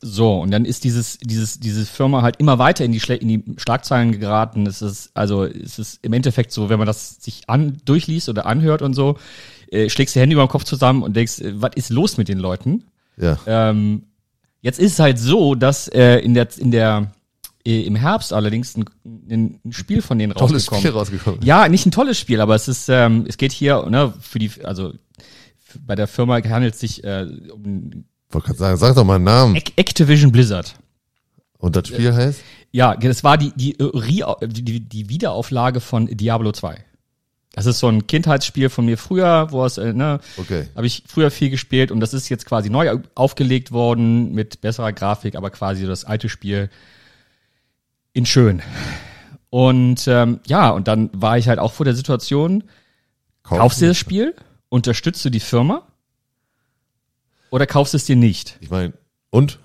so, 0.07 0.39
und 0.41 0.51
dann 0.51 0.67
ist 0.67 0.85
dieses, 0.85 1.19
dieses, 1.19 1.59
diese 1.61 1.87
Firma 1.87 2.21
halt 2.21 2.37
immer 2.37 2.59
weiter 2.59 2.85
in 2.85 2.93
die, 2.93 3.01
Schle 3.01 3.17
in 3.17 3.29
die 3.29 3.43
Schlagzeilen 3.57 4.21
geraten. 4.21 4.67
Es 4.67 4.83
ist, 4.83 5.11
also, 5.15 5.45
es 5.45 5.79
ist 5.79 5.99
im 6.05 6.13
Endeffekt 6.13 6.53
so, 6.53 6.69
wenn 6.69 6.77
man 6.77 6.87
das 6.87 7.23
sich 7.23 7.45
an, 7.49 7.79
durchliest 7.87 8.29
oder 8.29 8.45
anhört 8.45 8.83
und 8.83 8.93
so, 8.93 9.17
äh, 9.71 9.89
schlägst 9.89 10.15
die 10.15 10.21
Hände 10.21 10.35
über 10.35 10.45
den 10.45 10.51
Kopf 10.51 10.65
zusammen 10.65 11.03
und 11.03 11.17
denkst, 11.17 11.41
äh, 11.41 11.61
was 11.61 11.71
ist 11.77 11.89
los 11.89 12.19
mit 12.19 12.29
den 12.29 12.39
Leuten? 12.39 12.85
Ja. 13.17 13.39
Ähm, 13.47 14.03
jetzt 14.61 14.79
ist 14.79 14.93
es 14.93 14.99
halt 14.99 15.19
so, 15.19 15.55
dass 15.55 15.89
äh, 15.89 16.19
in 16.19 16.35
der, 16.35 16.49
in 16.59 16.71
der, 16.71 17.11
äh, 17.67 17.81
im 17.81 17.97
Herbst 17.97 18.35
allerdings 18.35 18.77
ein, 18.77 18.85
ein, 19.31 19.73
Spiel 19.73 20.03
von 20.03 20.19
denen 20.19 20.35
Tolles 20.35 20.71
rausgekommen. 20.71 20.81
Spiel 20.83 20.91
rausgekommen. 20.91 21.41
Ja, 21.45 21.67
nicht 21.69 21.87
ein 21.87 21.93
tolles 21.93 22.19
Spiel, 22.19 22.43
aber 22.43 22.55
es 22.55 22.69
ist, 22.69 22.91
ähm, 22.91 23.25
es 23.27 23.39
geht 23.39 23.53
hier, 23.53 23.87
ne, 23.89 24.13
für 24.21 24.39
die, 24.39 24.51
also 24.65 24.93
bei 25.81 25.95
der 25.95 26.09
Firma 26.09 26.43
handelt 26.45 26.75
es 26.75 26.81
sich 26.81 27.03
äh, 27.05 27.27
um 27.51 28.05
Wollte 28.35 28.47
gerade 28.49 28.59
sagen, 28.59 28.77
sag 28.77 28.95
doch 28.95 29.05
mal 29.05 29.17
einen 29.17 29.25
Namen. 29.25 29.57
Ac- 29.57 29.73
Activision 29.77 30.33
Blizzard. 30.33 30.75
Und 31.59 31.77
das 31.77 31.89
Spiel 31.89 32.13
heißt? 32.15 32.41
Ja, 32.73 32.95
das 32.97 33.25
war 33.25 33.39
die, 33.39 33.53
die, 33.57 33.79
äh, 33.79 34.35
die, 34.49 34.81
die 34.81 35.09
Wiederauflage 35.09 35.81
von 35.81 36.07
Diablo 36.07 36.53
2. 36.53 36.85
Das 37.53 37.67
ist 37.67 37.79
so 37.79 37.87
ein 37.89 38.07
Kindheitsspiel 38.09 38.69
von 38.69 38.85
mir 38.85 38.99
früher, 38.99 39.47
wo 39.53 39.65
es, 39.65 39.79
äh, 39.79 39.93
ne, 39.93 40.19
Okay. 40.37 40.67
habe 40.75 40.87
ich 40.89 41.05
früher 41.07 41.31
viel 41.31 41.51
gespielt 41.51 41.93
und 41.93 42.01
das 42.01 42.13
ist 42.13 42.29
jetzt 42.29 42.47
quasi 42.47 42.69
neu 42.69 42.99
aufgelegt 43.15 43.71
worden 43.71 44.33
mit 44.35 44.61
besserer 44.61 44.93
Grafik, 44.93 45.37
aber 45.37 45.51
quasi 45.51 45.87
das 45.87 46.05
alte 46.05 46.29
Spiel 46.29 46.69
in 48.13 48.27
schön. 48.27 48.61
Und 49.51 50.07
ähm, 50.09 50.41
ja, 50.47 50.71
und 50.71 50.89
dann 50.89 51.11
war 51.13 51.39
ich 51.39 51.47
halt 51.49 51.61
auch 51.61 51.73
vor 51.73 51.85
der 51.85 51.95
Situation, 51.95 52.65
Kauf- 53.45 53.59
kaufst 53.59 53.81
du 53.83 53.87
das 53.87 53.97
Spiel, 53.97 54.35
unterstützt 54.69 55.25
du 55.25 55.31
die 55.31 55.39
Firma 55.41 55.87
oder 57.55 57.69
kaufst 57.69 57.95
es 57.95 58.05
dir 58.05 58.17
nicht? 58.17 58.59
Ich 58.61 58.69
meine, 58.69 58.95
und? 59.31 59.61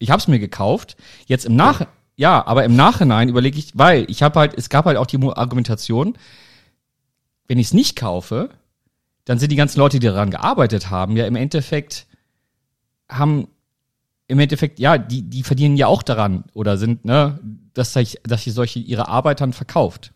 Ich 0.00 0.10
habe 0.10 0.18
es 0.18 0.26
mir 0.26 0.40
gekauft. 0.40 0.96
Jetzt 1.26 1.46
im 1.46 1.54
Nach 1.54 1.86
ja, 2.16 2.44
aber 2.44 2.64
im 2.64 2.74
Nachhinein 2.74 3.28
überlege 3.28 3.60
ich, 3.60 3.78
weil 3.78 4.10
ich 4.10 4.24
habe 4.24 4.40
halt, 4.40 4.54
es 4.58 4.70
gab 4.70 4.86
halt 4.86 4.96
auch 4.96 5.06
die 5.06 5.22
Argumentation, 5.22 6.18
wenn 7.46 7.60
ich 7.60 7.68
es 7.68 7.74
nicht 7.74 7.94
kaufe, 7.94 8.50
dann 9.24 9.38
sind 9.38 9.52
die 9.52 9.56
ganzen 9.56 9.78
Leute, 9.78 10.00
die 10.00 10.06
daran 10.06 10.32
gearbeitet 10.32 10.90
haben, 10.90 11.16
ja 11.16 11.26
im 11.26 11.36
Endeffekt 11.36 12.08
haben 13.08 13.46
im 14.26 14.40
Endeffekt 14.40 14.80
ja, 14.80 14.98
die 14.98 15.22
die 15.22 15.44
verdienen 15.44 15.76
ja 15.76 15.86
auch 15.86 16.02
daran 16.02 16.42
oder 16.54 16.76
sind 16.76 17.04
ne, 17.04 17.38
dass 17.72 17.94
ich 17.94 18.18
dass 18.24 18.42
sie 18.42 18.50
solche 18.50 18.80
ihre 18.80 19.06
Arbeit 19.06 19.40
dann 19.40 19.52
verkauft. 19.52 20.12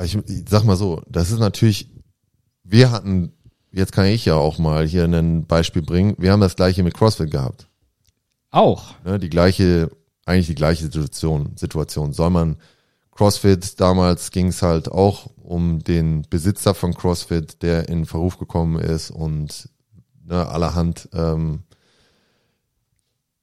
Ich, 0.00 0.14
ich 0.14 0.44
sag 0.48 0.62
mal 0.62 0.76
so, 0.76 1.02
das 1.08 1.32
ist 1.32 1.40
natürlich, 1.40 1.88
wir 2.62 2.92
hatten, 2.92 3.32
jetzt 3.72 3.92
kann 3.92 4.06
ich 4.06 4.24
ja 4.24 4.34
auch 4.34 4.58
mal 4.58 4.86
hier 4.86 5.04
ein 5.04 5.46
Beispiel 5.46 5.82
bringen, 5.82 6.14
wir 6.18 6.32
haben 6.32 6.40
das 6.40 6.56
gleiche 6.56 6.82
mit 6.82 6.94
CrossFit 6.94 7.30
gehabt. 7.30 7.68
Auch. 8.50 8.94
Ne, 9.04 9.18
die 9.18 9.30
gleiche, 9.30 9.90
eigentlich 10.24 10.46
die 10.46 10.54
gleiche 10.54 10.84
Situation, 10.84 11.52
Situation. 11.56 12.12
Soll 12.12 12.30
man 12.30 12.56
CrossFit, 13.12 13.80
damals 13.80 14.30
ging 14.30 14.48
es 14.48 14.62
halt 14.62 14.90
auch 14.90 15.30
um 15.36 15.80
den 15.80 16.22
Besitzer 16.30 16.74
von 16.74 16.94
CrossFit, 16.94 17.62
der 17.62 17.88
in 17.88 18.06
Verruf 18.06 18.38
gekommen 18.38 18.78
ist 18.78 19.10
und 19.10 19.68
ne, 20.24 20.46
allerhand, 20.48 21.08
ähm, 21.12 21.64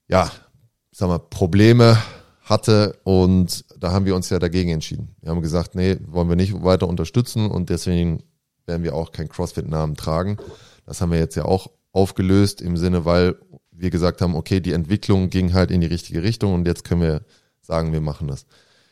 ja, 0.07 0.31
sag 0.91 1.09
mal, 1.09 1.19
Probleme 1.19 1.97
hatte 2.41 2.97
und 3.03 3.65
da 3.77 3.91
haben 3.91 4.05
wir 4.05 4.15
uns 4.15 4.29
ja 4.29 4.39
dagegen 4.39 4.69
entschieden. 4.69 5.15
Wir 5.21 5.31
haben 5.31 5.41
gesagt, 5.41 5.75
nee, 5.75 5.97
wollen 6.05 6.29
wir 6.29 6.35
nicht 6.35 6.63
weiter 6.63 6.87
unterstützen 6.87 7.49
und 7.49 7.69
deswegen 7.69 8.23
werden 8.65 8.83
wir 8.83 8.95
auch 8.95 9.11
keinen 9.11 9.29
CrossFit-Namen 9.29 9.95
tragen. 9.95 10.37
Das 10.85 11.01
haben 11.01 11.11
wir 11.11 11.19
jetzt 11.19 11.35
ja 11.35 11.45
auch 11.45 11.71
aufgelöst 11.91 12.61
im 12.61 12.77
Sinne, 12.77 13.05
weil 13.05 13.35
wir 13.71 13.89
gesagt 13.89 14.21
haben, 14.21 14.35
okay, 14.35 14.59
die 14.59 14.73
Entwicklung 14.73 15.29
ging 15.29 15.53
halt 15.53 15.71
in 15.71 15.81
die 15.81 15.87
richtige 15.87 16.23
Richtung 16.23 16.53
und 16.53 16.67
jetzt 16.67 16.83
können 16.83 17.01
wir 17.01 17.25
sagen, 17.61 17.93
wir 17.93 18.01
machen 18.01 18.27
das. 18.27 18.45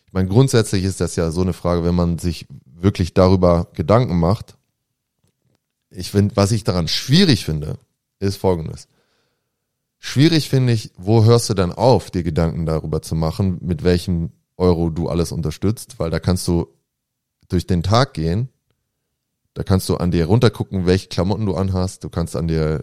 Ich 0.06 0.14
meine, 0.14 0.30
grundsätzlich 0.30 0.84
ist 0.84 1.02
das 1.02 1.16
ja 1.16 1.32
so 1.32 1.42
eine 1.42 1.54
Frage, 1.54 1.84
wenn 1.84 1.96
man 1.96 2.20
sich 2.20 2.48
wirklich 2.66 3.14
darüber 3.14 3.68
Gedanken 3.74 4.20
macht. 4.20 4.58
Ich 5.90 6.12
finde, 6.12 6.36
was 6.36 6.52
ich 6.52 6.64
daran 6.64 6.88
schwierig 6.88 7.46
finde, 7.46 7.78
ist 8.20 8.38
folgendes. 8.38 8.88
Schwierig 10.00 10.50
finde 10.50 10.74
ich, 10.74 10.92
wo 10.98 11.24
hörst 11.24 11.50
du 11.50 11.54
dann 11.54 11.72
auf, 11.72 12.12
dir 12.12 12.24
Gedanken 12.24 12.66
darüber 12.66 13.02
zu 13.02 13.16
machen, 13.16 13.58
mit 13.62 13.84
welchem 13.84 14.32
Euro 14.58 14.90
du 14.90 15.08
alles 15.08 15.32
unterstützt, 15.32 15.98
weil 15.98 16.10
da 16.10 16.20
kannst 16.20 16.48
du 16.48 16.68
durch 17.48 17.68
den 17.68 17.84
Tag 17.84 18.14
gehen, 18.14 18.50
da 19.54 19.64
kannst 19.64 19.88
du 19.90 19.98
an 19.98 20.12
dir 20.12 20.26
runtergucken, 20.26 20.86
welche 20.86 21.10
Klamotten 21.10 21.46
du 21.46 21.56
anhast, 21.56 22.04
du 22.04 22.10
kannst 22.10 22.36
an 22.36 22.48
dir, 22.48 22.82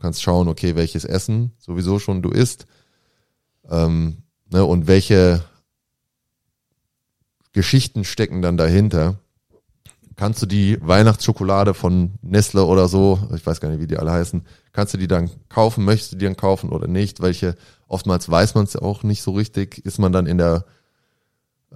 kannst 0.00 0.22
schauen, 0.22 0.48
okay, 0.48 0.76
welches 0.76 1.04
Essen 1.04 1.52
sowieso 1.58 1.98
schon 1.98 2.22
du 2.22 2.30
isst, 2.30 2.66
ähm, 3.68 4.18
ne, 4.50 4.64
und 4.64 4.86
welche 4.86 5.44
Geschichten 7.52 8.04
stecken 8.04 8.42
dann 8.42 8.56
dahinter. 8.56 9.20
Kannst 10.16 10.42
du 10.42 10.46
die 10.46 10.78
Weihnachtsschokolade 10.80 11.74
von 11.74 12.12
Nestle 12.22 12.64
oder 12.64 12.86
so, 12.86 13.18
ich 13.34 13.44
weiß 13.44 13.60
gar 13.60 13.70
nicht, 13.70 13.80
wie 13.80 13.88
die 13.88 13.96
alle 13.96 14.12
heißen, 14.12 14.46
kannst 14.72 14.94
du 14.94 14.98
die 14.98 15.08
dann 15.08 15.28
kaufen, 15.48 15.84
möchtest 15.84 16.12
du 16.12 16.16
die 16.16 16.26
dann 16.26 16.36
kaufen 16.36 16.70
oder 16.70 16.86
nicht? 16.86 17.20
Welche, 17.20 17.56
oftmals 17.88 18.28
weiß 18.28 18.54
man 18.54 18.64
es 18.64 18.74
ja 18.74 18.82
auch 18.82 19.02
nicht 19.02 19.22
so 19.22 19.32
richtig, 19.32 19.84
ist 19.84 19.98
man 19.98 20.12
dann 20.12 20.26
in 20.26 20.38
der, 20.38 20.66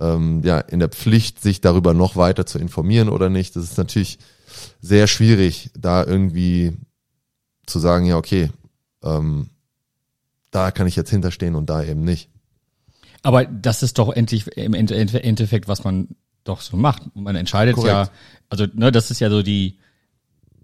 ähm, 0.01 0.43
ja, 0.45 0.59
in 0.59 0.79
der 0.79 0.89
Pflicht, 0.89 1.41
sich 1.41 1.61
darüber 1.61 1.95
noch 1.95 2.17
weiter 2.17 2.47
zu 2.47 2.59
informieren 2.59 3.09
oder 3.09 3.29
nicht? 3.31 3.57
Das 3.57 3.65
ist 3.65 3.79
natürlich 3.79 4.19
sehr 4.81 5.07
schwierig, 5.07 5.71
da 5.79 6.05
irgendwie 6.05 6.77
zu 7.67 7.79
sagen, 7.79 8.07
ja, 8.07 8.17
okay, 8.17 8.51
ähm, 9.03 9.51
da 10.51 10.71
kann 10.71 10.87
ich 10.87 10.97
jetzt 10.97 11.11
hinterstehen 11.11 11.55
und 11.55 11.69
da 11.69 11.83
eben 11.85 12.03
nicht. 12.03 12.31
Aber 13.23 13.45
das 13.45 13.83
ist 13.83 13.99
doch 13.99 14.11
endlich 14.11 14.47
im 14.57 14.75
Ende- 14.75 14.95
Ende- 14.97 15.23
Endeffekt, 15.23 15.69
was 15.69 15.85
man 15.85 16.09
doch 16.45 16.61
so 16.61 16.77
macht. 16.77 17.03
Man 17.15 17.37
entscheidet 17.37 17.75
Korrekt. 17.75 17.93
ja, 17.93 18.11
also 18.49 18.67
ne, 18.73 18.91
das 18.91 19.11
ist 19.11 19.21
ja 19.21 19.29
so 19.31 19.43
die 19.43 19.79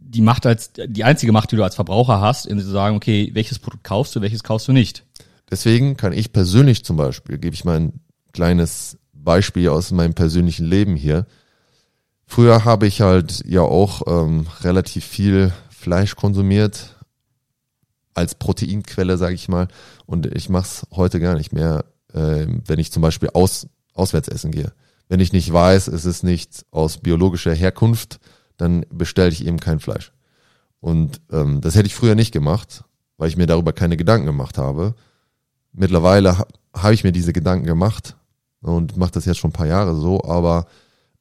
die 0.07 0.21
Macht 0.21 0.47
als 0.47 0.71
die 0.73 1.03
einzige 1.03 1.33
Macht, 1.33 1.51
die 1.51 1.57
du 1.57 1.65
als 1.65 1.75
Verbraucher 1.75 2.21
hast, 2.21 2.47
in 2.47 2.61
zu 2.61 2.71
sagen, 2.71 2.95
okay, 2.95 3.31
welches 3.35 3.59
Produkt 3.59 3.83
kaufst 3.83 4.15
du, 4.15 4.21
welches 4.21 4.45
kaufst 4.45 4.69
du 4.69 4.73
nicht. 4.73 5.05
Deswegen 5.51 5.97
kann 5.97 6.13
ich 6.13 6.33
persönlich 6.33 6.85
zum 6.85 6.97
Beispiel, 6.97 7.39
gebe 7.39 7.55
ich 7.55 7.65
mal 7.65 7.81
ein 7.81 8.01
kleines 8.33 8.97
Beispiel 9.25 9.69
aus 9.69 9.91
meinem 9.91 10.15
persönlichen 10.15 10.67
Leben 10.67 10.97
hier. 10.97 11.27
Früher 12.27 12.65
habe 12.65 12.87
ich 12.87 13.01
halt 13.01 13.43
ja 13.47 13.63
auch 13.63 14.03
ähm, 14.07 14.47
relativ 14.61 15.05
viel 15.05 15.53
Fleisch 15.71 16.17
konsumiert 16.17 16.97
als 18.15 18.35
Proteinquelle, 18.35 19.19
sage 19.19 19.35
ich 19.35 19.49
mal. 19.49 19.69
Und 20.07 20.27
ich 20.27 20.49
mache 20.49 20.65
es 20.65 20.87
heute 20.93 21.21
gar 21.21 21.35
nicht 21.35 21.53
mehr, 21.53 21.85
ähm, 22.15 22.63
wenn 22.67 22.79
ich 22.79 22.93
zum 22.93 23.03
Beispiel 23.03 23.31
aus, 23.35 23.67
auswärts 23.93 24.29
essen 24.29 24.53
gehe. 24.53 24.73
Wenn 25.09 25.21
ich 25.21 25.33
nicht 25.33 25.53
weiß, 25.53 25.89
es 25.89 26.05
ist 26.05 26.23
nicht 26.23 26.65
aus 26.71 26.99
biologischer 26.99 27.53
Herkunft, 27.53 28.21
dann 28.57 28.87
bestelle 28.91 29.31
ich 29.31 29.47
eben 29.47 29.61
kein 29.61 29.81
Fleisch. 29.81 30.13
Und 30.81 31.21
ähm, 31.31 31.61
das 31.61 31.75
hätte 31.75 31.87
ich 31.87 31.95
früher 31.95 32.15
nicht 32.15 32.33
gemacht, 32.33 32.85
weil 33.17 33.29
ich 33.29 33.37
mir 33.37 33.47
darüber 33.47 33.73
keine 33.73 33.97
Gedanken 33.97 34.27
gemacht 34.27 34.59
habe. 34.59 34.95
Mittlerweile 35.73 36.39
ha 36.39 36.47
habe 36.77 36.95
ich 36.95 37.05
mir 37.05 37.13
diese 37.13 37.33
Gedanken 37.33 37.67
gemacht 37.67 38.17
und 38.65 38.97
mache 38.97 39.13
das 39.13 39.25
jetzt 39.25 39.39
schon 39.39 39.51
ein 39.51 39.55
paar 39.55 39.67
Jahre 39.67 39.95
so, 39.95 40.25
aber 40.25 40.67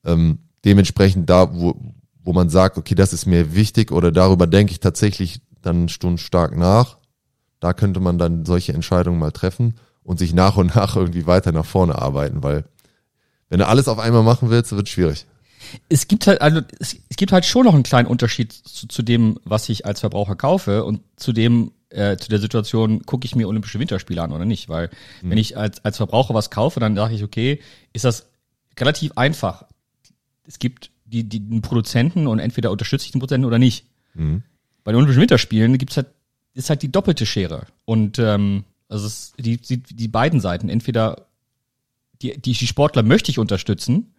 ähm, 0.05 0.39
dementsprechend 0.65 1.29
da, 1.29 1.53
wo, 1.53 1.75
wo 2.23 2.33
man 2.33 2.49
sagt, 2.49 2.77
okay, 2.77 2.95
das 2.95 3.13
ist 3.13 3.25
mir 3.25 3.53
wichtig 3.53 3.91
oder 3.91 4.11
darüber 4.11 4.47
denke 4.47 4.71
ich 4.71 4.79
tatsächlich 4.79 5.41
dann 5.61 5.89
Stunden 5.89 6.17
stark 6.17 6.57
nach, 6.57 6.97
da 7.59 7.73
könnte 7.73 7.99
man 7.99 8.17
dann 8.17 8.45
solche 8.45 8.73
Entscheidungen 8.73 9.19
mal 9.19 9.31
treffen 9.31 9.75
und 10.03 10.19
sich 10.19 10.33
nach 10.33 10.57
und 10.57 10.75
nach 10.75 10.95
irgendwie 10.95 11.27
weiter 11.27 11.51
nach 11.51 11.65
vorne 11.65 12.01
arbeiten, 12.01 12.43
weil 12.43 12.65
wenn 13.49 13.59
du 13.59 13.67
alles 13.67 13.87
auf 13.87 13.99
einmal 13.99 14.23
machen 14.23 14.49
willst, 14.49 14.71
wird 14.71 14.89
schwierig. 14.89 15.25
Es 15.87 16.07
gibt 16.07 16.27
halt, 16.27 16.41
also 16.41 16.61
es, 16.79 16.97
es 17.09 17.15
gibt 17.15 17.31
halt 17.31 17.45
schon 17.45 17.65
noch 17.65 17.73
einen 17.73 17.83
kleinen 17.83 18.07
Unterschied 18.07 18.51
zu, 18.51 18.87
zu 18.87 19.01
dem, 19.01 19.39
was 19.43 19.69
ich 19.69 19.85
als 19.85 20.01
Verbraucher 20.01 20.35
kaufe 20.35 20.83
und 20.83 21.01
zu 21.15 21.33
dem, 21.33 21.71
äh, 21.93 22.17
zu 22.17 22.29
der 22.29 22.39
Situation, 22.39 23.03
gucke 23.05 23.25
ich 23.25 23.35
mir 23.35 23.47
Olympische 23.47 23.79
Winterspiele 23.79 24.21
an 24.21 24.31
oder 24.31 24.45
nicht. 24.45 24.69
Weil 24.69 24.89
wenn 25.21 25.37
ich 25.37 25.57
als, 25.57 25.83
als 25.85 25.97
Verbraucher 25.97 26.33
was 26.33 26.49
kaufe, 26.49 26.79
dann 26.79 26.95
sage 26.95 27.15
ich, 27.15 27.23
okay, 27.23 27.59
ist 27.93 28.05
das 28.05 28.27
relativ 28.79 29.13
einfach. 29.15 29.65
Es 30.45 30.59
gibt 30.59 30.91
die, 31.05 31.23
die 31.23 31.39
den 31.39 31.61
Produzenten 31.61 32.27
und 32.27 32.39
entweder 32.39 32.71
unterstütze 32.71 33.05
ich 33.05 33.11
den 33.11 33.19
Produzenten 33.19 33.45
oder 33.45 33.59
nicht. 33.59 33.85
Bei 34.83 34.91
den 34.91 34.97
Olympischen 34.97 35.21
Winterspielen 35.21 35.77
gibt's 35.77 35.97
halt, 35.97 36.07
ist 36.53 36.69
halt 36.69 36.81
die 36.81 36.91
doppelte 36.91 37.25
Schere. 37.25 37.67
Und 37.85 38.19
ähm, 38.19 38.65
also 38.89 39.07
es 39.07 39.33
die, 39.37 39.57
die, 39.57 39.77
die 39.77 40.07
beiden 40.07 40.39
Seiten. 40.39 40.69
Entweder 40.69 41.27
die, 42.21 42.39
die, 42.39 42.53
die 42.53 42.67
Sportler 42.67 43.03
möchte 43.03 43.31
ich 43.31 43.39
unterstützen, 43.39 44.13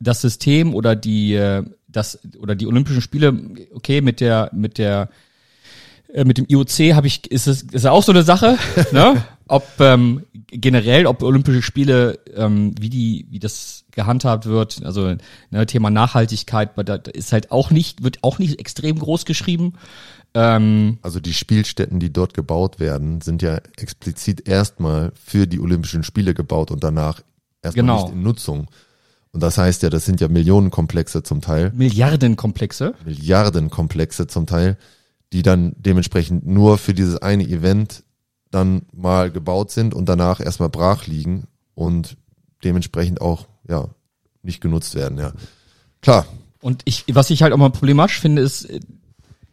das 0.00 0.20
System 0.20 0.74
oder 0.74 0.96
die 0.96 1.34
äh, 1.34 1.64
das 1.86 2.18
oder 2.38 2.54
die 2.54 2.66
Olympischen 2.66 3.02
Spiele 3.02 3.38
okay 3.72 4.00
mit 4.00 4.20
der 4.20 4.50
mit 4.52 4.78
der 4.78 5.08
mit 6.14 6.38
dem 6.38 6.46
IOC 6.48 6.94
habe 6.94 7.06
ich 7.06 7.30
ist 7.30 7.46
es 7.46 7.62
ist 7.62 7.84
ja 7.84 7.90
auch 7.90 8.02
so 8.02 8.12
eine 8.12 8.22
Sache 8.22 8.56
ne? 8.92 9.22
Ob 9.48 9.66
ähm, 9.80 10.24
generell 10.48 11.06
ob 11.06 11.22
Olympische 11.22 11.62
Spiele 11.62 12.18
ähm, 12.34 12.74
wie 12.78 12.90
die 12.90 13.26
wie 13.30 13.38
das 13.38 13.84
gehandhabt 13.92 14.46
wird 14.46 14.82
also 14.84 15.14
ne, 15.50 15.66
Thema 15.66 15.90
Nachhaltigkeit 15.90 16.70
da 16.76 16.98
da 16.98 17.10
ist 17.10 17.32
halt 17.32 17.50
auch 17.50 17.70
nicht 17.70 18.02
wird 18.02 18.18
auch 18.22 18.38
nicht 18.38 18.58
extrem 18.60 18.98
groß 18.98 19.24
geschrieben. 19.24 19.74
Ähm, 20.34 20.98
Also 21.02 21.20
die 21.20 21.34
Spielstätten, 21.34 21.98
die 22.00 22.12
dort 22.12 22.32
gebaut 22.34 22.80
werden, 22.80 23.20
sind 23.20 23.42
ja 23.42 23.58
explizit 23.76 24.48
erstmal 24.48 25.12
für 25.22 25.46
die 25.46 25.60
Olympischen 25.60 26.04
Spiele 26.04 26.32
gebaut 26.34 26.70
und 26.70 26.82
danach 26.82 27.20
erstmal 27.62 27.82
Genau. 27.82 28.02
nicht 28.04 28.14
in 28.14 28.22
Nutzung. 28.22 28.68
Und 29.32 29.42
das 29.42 29.58
heißt 29.58 29.82
ja, 29.82 29.90
das 29.90 30.04
sind 30.06 30.20
ja 30.20 30.28
Millionenkomplexe 30.28 31.22
zum 31.22 31.40
Teil, 31.42 31.72
Milliardenkomplexe? 31.74 32.94
Milliardenkomplexe 33.04 34.26
zum 34.26 34.46
Teil, 34.46 34.76
die 35.32 35.42
dann 35.42 35.74
dementsprechend 35.76 36.46
nur 36.46 36.78
für 36.78 36.94
dieses 36.94 37.16
eine 37.16 37.44
Event 37.44 38.04
dann 38.50 38.82
mal 38.92 39.30
gebaut 39.30 39.70
sind 39.70 39.94
und 39.94 40.08
danach 40.08 40.40
erstmal 40.40 40.68
brach 40.68 41.06
liegen 41.06 41.46
und 41.74 42.16
dementsprechend 42.64 43.20
auch, 43.20 43.46
ja, 43.68 43.88
nicht 44.42 44.60
genutzt 44.60 44.94
werden, 44.94 45.18
ja. 45.18 45.32
Klar, 46.00 46.26
Und 46.60 46.82
ich, 46.84 47.04
was 47.12 47.30
ich 47.30 47.42
halt 47.42 47.52
auch 47.52 47.58
mal 47.58 47.70
problematisch 47.70 48.20
finde, 48.20 48.42
ist, 48.42 48.68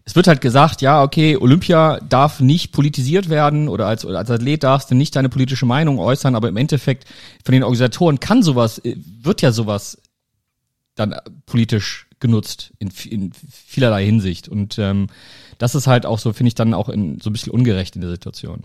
es 0.10 0.16
wird 0.16 0.28
halt 0.28 0.42
gesagt, 0.42 0.82
ja, 0.82 1.04
okay, 1.04 1.38
Olympia 1.38 2.00
darf 2.00 2.40
nicht 2.40 2.72
politisiert 2.72 3.30
werden 3.30 3.70
oder 3.70 3.86
als, 3.86 4.06
als 4.06 4.32
Athlet 4.32 4.64
darfst 4.64 4.90
du 4.90 4.96
nicht 4.96 5.16
deine 5.16 5.30
politische 5.30 5.68
Meinung 5.68 6.00
äußern, 6.00 6.36
aber 6.36 6.50
im 6.50 6.58
Endeffekt 6.58 7.06
von 7.46 7.54
den 7.54 7.62
Organisatoren 7.62 8.20
kann 8.20 8.42
sowas, 8.42 8.80
äh, 8.80 8.96
wird 8.98 9.44
ja 9.44 9.52
sowas 9.52 10.02
dann 10.96 11.12
äh, 11.12 11.22
politisch 11.46 12.09
genutzt 12.20 12.74
in, 12.80 12.92
in 13.10 13.32
vielerlei 13.50 14.06
Hinsicht. 14.06 14.48
Und 14.48 14.78
ähm, 14.80 15.08
das 15.58 15.76
ist 15.76 15.88
halt 15.88 16.06
auch 16.06 16.20
so, 16.20 16.34
finde 16.34 16.50
ich 16.50 16.56
dann 16.56 16.74
auch 16.74 16.90
in, 16.90 17.20
so 17.20 17.30
ein 17.30 17.34
bisschen 17.34 17.52
ungerecht 17.52 17.96
in 17.96 18.02
der 18.02 18.10
Situation. 18.12 18.64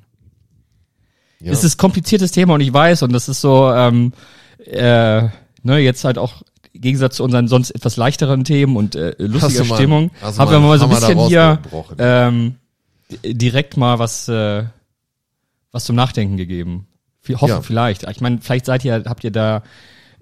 ja. 1.40 1.52
Es 1.52 1.64
ist 1.64 1.74
ein 1.74 1.78
kompliziertes 1.78 2.32
Thema 2.32 2.54
und 2.54 2.60
ich 2.60 2.72
weiß, 2.72 3.02
und 3.02 3.12
das 3.12 3.28
ist 3.28 3.40
so, 3.40 3.70
ähm, 3.72 4.12
äh, 4.64 5.28
ne, 5.62 5.78
jetzt 5.78 6.04
halt 6.04 6.18
auch 6.18 6.42
im 6.72 6.80
Gegensatz 6.80 7.16
zu 7.16 7.24
unseren 7.24 7.46
sonst 7.48 7.70
etwas 7.70 7.96
leichteren 7.96 8.44
Themen 8.44 8.76
und 8.76 8.96
äh, 8.96 9.14
lustiger 9.18 9.64
mal- 9.64 9.76
Stimmung, 9.76 10.10
haben 10.20 10.50
wir 10.50 10.58
mal 10.60 10.78
so 10.78 10.86
ein 10.86 10.90
bisschen 10.90 11.18
hier 11.28 11.60
ähm, 11.98 12.56
direkt 13.24 13.76
mal 13.76 13.98
was, 14.00 14.28
äh, 14.28 14.64
was 15.70 15.84
zum 15.84 15.94
Nachdenken 15.96 16.36
gegeben. 16.36 16.86
Hoffen 17.28 17.48
Ja. 17.48 17.62
vielleicht. 17.62 18.02
Ich 18.10 18.20
meine, 18.20 18.38
vielleicht 18.40 18.66
seid 18.66 18.84
ihr, 18.84 19.04
habt 19.06 19.24
ihr 19.24 19.30
da 19.30 19.62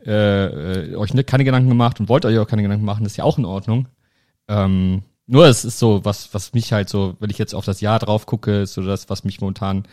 äh, 0.06 0.90
äh, 0.90 0.96
euch 0.96 1.14
ne, 1.14 1.24
keine 1.24 1.44
Gedanken 1.44 1.68
gemacht 1.68 2.00
und 2.00 2.08
wollt 2.08 2.24
euch 2.24 2.38
auch 2.38 2.46
keine 2.46 2.62
Gedanken 2.62 2.84
machen, 2.84 3.06
ist 3.06 3.16
ja 3.16 3.24
auch 3.24 3.38
in 3.38 3.44
Ordnung. 3.44 3.88
Ähm, 4.48 5.02
nur 5.26 5.46
es 5.46 5.64
ist 5.64 5.78
so, 5.78 6.04
was, 6.04 6.34
was 6.34 6.52
mich 6.52 6.72
halt 6.72 6.88
so, 6.88 7.16
wenn 7.20 7.30
ich 7.30 7.38
jetzt 7.38 7.54
auf 7.54 7.64
das 7.64 7.80
Jahr 7.80 7.98
drauf 7.98 8.26
gucke, 8.26 8.62
ist 8.62 8.74
so 8.74 8.82
das, 8.82 9.08
was 9.08 9.24
mich 9.24 9.40
momentan 9.40 9.84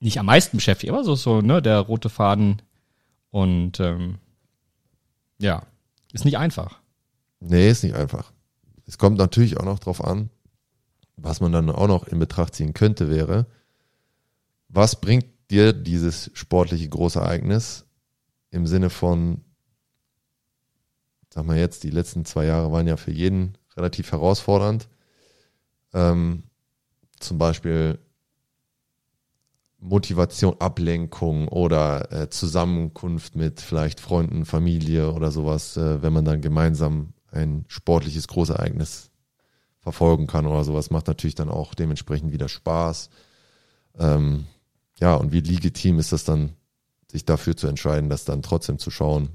nicht 0.00 0.18
am 0.18 0.26
meisten 0.26 0.56
beschäftigt, 0.56 0.92
aber 0.92 1.04
so, 1.04 1.14
so, 1.14 1.40
ne, 1.40 1.60
der 1.60 1.78
rote 1.80 2.08
Faden. 2.08 2.62
Und 3.30 3.78
ähm, 3.80 4.16
ja, 5.38 5.62
ist 6.12 6.24
nicht 6.24 6.38
einfach. 6.38 6.80
Nee, 7.40 7.70
ist 7.70 7.84
nicht 7.84 7.94
einfach. 7.94 8.32
Es 8.86 8.98
kommt 8.98 9.18
natürlich 9.18 9.58
auch 9.58 9.64
noch 9.64 9.78
drauf 9.78 10.02
an, 10.02 10.30
was 11.16 11.40
man 11.40 11.52
dann 11.52 11.70
auch 11.70 11.86
noch 11.86 12.06
in 12.08 12.18
Betracht 12.18 12.54
ziehen 12.54 12.74
könnte, 12.74 13.10
wäre, 13.10 13.46
was 14.68 15.00
bringt 15.00 15.26
dir 15.50 15.72
dieses 15.72 16.30
sportliche 16.34 16.88
Großereignis 16.88 17.86
im 18.50 18.66
Sinne 18.66 18.90
von, 18.90 19.42
sag 21.32 21.46
mal 21.46 21.58
jetzt, 21.58 21.84
die 21.84 21.90
letzten 21.90 22.24
zwei 22.24 22.46
Jahre 22.46 22.72
waren 22.72 22.86
ja 22.86 22.96
für 22.96 23.12
jeden 23.12 23.56
relativ 23.76 24.12
herausfordernd. 24.12 24.88
Ähm, 25.94 26.44
zum 27.18 27.38
Beispiel 27.38 27.98
Motivation, 29.78 30.56
Ablenkung 30.60 31.48
oder 31.48 32.12
äh, 32.12 32.28
Zusammenkunft 32.28 33.34
mit 33.34 33.60
vielleicht 33.60 34.00
Freunden, 34.00 34.44
Familie 34.44 35.12
oder 35.12 35.30
sowas, 35.30 35.76
äh, 35.76 36.02
wenn 36.02 36.12
man 36.12 36.24
dann 36.24 36.42
gemeinsam 36.42 37.14
ein 37.30 37.64
sportliches 37.68 38.28
Großereignis 38.28 39.10
verfolgen 39.78 40.26
kann 40.26 40.46
oder 40.46 40.64
sowas, 40.64 40.90
macht 40.90 41.06
natürlich 41.06 41.34
dann 41.34 41.48
auch 41.48 41.74
dementsprechend 41.74 42.32
wieder 42.32 42.48
Spaß. 42.48 43.08
Ähm, 43.98 44.46
ja, 44.98 45.14
und 45.14 45.32
wie 45.32 45.40
legitim 45.40 45.98
ist 45.98 46.12
das 46.12 46.24
dann, 46.24 46.52
sich 47.10 47.24
dafür 47.24 47.56
zu 47.56 47.66
entscheiden, 47.66 48.10
das 48.10 48.24
dann 48.24 48.42
trotzdem 48.42 48.78
zu 48.78 48.90
schauen? 48.90 49.30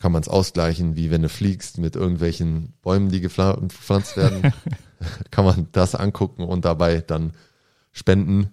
Kann 0.00 0.12
man 0.12 0.22
es 0.22 0.28
ausgleichen, 0.28 0.96
wie 0.96 1.10
wenn 1.10 1.22
du 1.22 1.28
fliegst 1.28 1.78
mit 1.78 1.94
irgendwelchen 1.94 2.72
Bäumen, 2.82 3.10
die 3.10 3.20
gepfla- 3.20 3.60
gepflanzt 3.60 4.16
werden? 4.16 4.52
Kann 5.30 5.44
man 5.44 5.68
das 5.72 5.94
angucken 5.94 6.42
und 6.42 6.64
dabei 6.64 7.02
dann 7.02 7.32
spenden? 7.92 8.50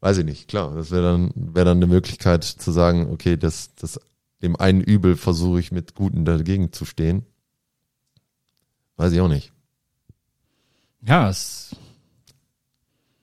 Weiß 0.00 0.18
ich 0.18 0.24
nicht, 0.24 0.48
klar. 0.48 0.74
Das 0.74 0.90
wäre 0.90 1.02
dann, 1.02 1.30
wäre 1.34 1.66
dann 1.66 1.78
eine 1.78 1.86
Möglichkeit 1.86 2.44
zu 2.44 2.72
sagen, 2.72 3.10
okay, 3.10 3.36
das, 3.36 3.74
das, 3.74 4.00
dem 4.42 4.56
einen 4.56 4.80
Übel 4.80 5.16
versuche 5.16 5.60
ich 5.60 5.70
mit 5.70 5.94
Guten 5.94 6.24
dagegen 6.24 6.72
zu 6.72 6.84
stehen. 6.86 7.26
Weiß 8.96 9.12
ich 9.12 9.20
auch 9.20 9.28
nicht. 9.28 9.52
Ja, 11.02 11.28
es 11.28 11.76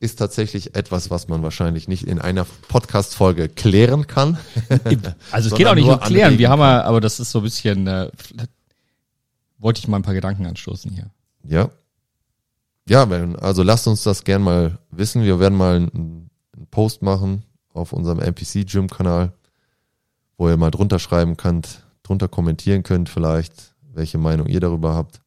Ist 0.04 0.18
tatsächlich 0.18 0.76
etwas, 0.76 1.10
was 1.10 1.30
man 1.30 1.44
wahrscheinlich 1.44 1.88
nicht 1.88 2.04
in 2.04 2.20
einer 2.20 2.46
Podcast-Folge 2.68 3.48
klären 3.48 4.06
kann. 4.06 4.38
Also 5.32 5.48
es 5.48 5.56
geht 5.58 5.66
auch 5.66 5.76
nicht 5.76 5.88
um 5.88 5.98
klären. 5.98 6.38
Wir 6.38 6.50
haben 6.50 6.60
ja, 6.60 6.84
aber 6.84 7.00
das 7.00 7.22
ist 7.22 7.32
so 7.32 7.40
ein 7.40 7.44
bisschen, 7.46 7.88
äh, 7.88 8.12
wollte 9.60 9.80
ich 9.80 9.88
mal 9.88 9.96
ein 9.96 10.04
paar 10.04 10.14
Gedanken 10.14 10.46
anstoßen 10.46 10.92
hier. 10.92 11.10
Ja. 11.48 11.70
Ja, 12.86 13.08
also 13.40 13.64
lasst 13.64 13.88
uns 13.88 14.04
das 14.04 14.26
gern 14.26 14.42
mal 14.42 14.78
wissen. 14.92 15.24
Wir 15.24 15.40
werden 15.40 15.58
mal 15.58 15.78
einen 15.78 16.30
Post 16.70 17.02
machen 17.02 17.44
auf 17.74 17.94
unserem 17.94 18.20
NPC 18.20 18.68
Gym 18.68 18.90
Kanal, 18.90 19.32
wo 20.38 20.50
ihr 20.50 20.58
mal 20.58 20.70
drunter 20.70 21.00
schreiben 21.00 21.38
könnt, 21.38 21.86
drunter 22.04 22.28
kommentieren 22.28 22.84
könnt 22.84 23.08
vielleicht, 23.08 23.74
welche 23.94 24.18
Meinung 24.18 24.48
ihr 24.48 24.60
darüber 24.60 24.96
habt. 24.96 25.22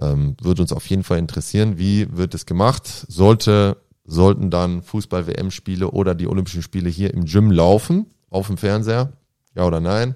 Ähm, 0.00 0.36
würde 0.40 0.62
uns 0.62 0.72
auf 0.72 0.86
jeden 0.86 1.04
Fall 1.04 1.18
interessieren, 1.18 1.78
wie 1.78 2.16
wird 2.16 2.34
es 2.34 2.46
gemacht? 2.46 2.86
Sollte 3.08 3.78
sollten 4.04 4.50
dann 4.50 4.82
Fußball-WM-Spiele 4.82 5.90
oder 5.90 6.14
die 6.14 6.28
Olympischen 6.28 6.62
Spiele 6.62 6.88
hier 6.88 7.12
im 7.12 7.24
Gym 7.24 7.50
laufen, 7.50 8.06
auf 8.30 8.46
dem 8.46 8.56
Fernseher? 8.56 9.12
Ja 9.54 9.64
oder 9.64 9.80
nein? 9.80 10.14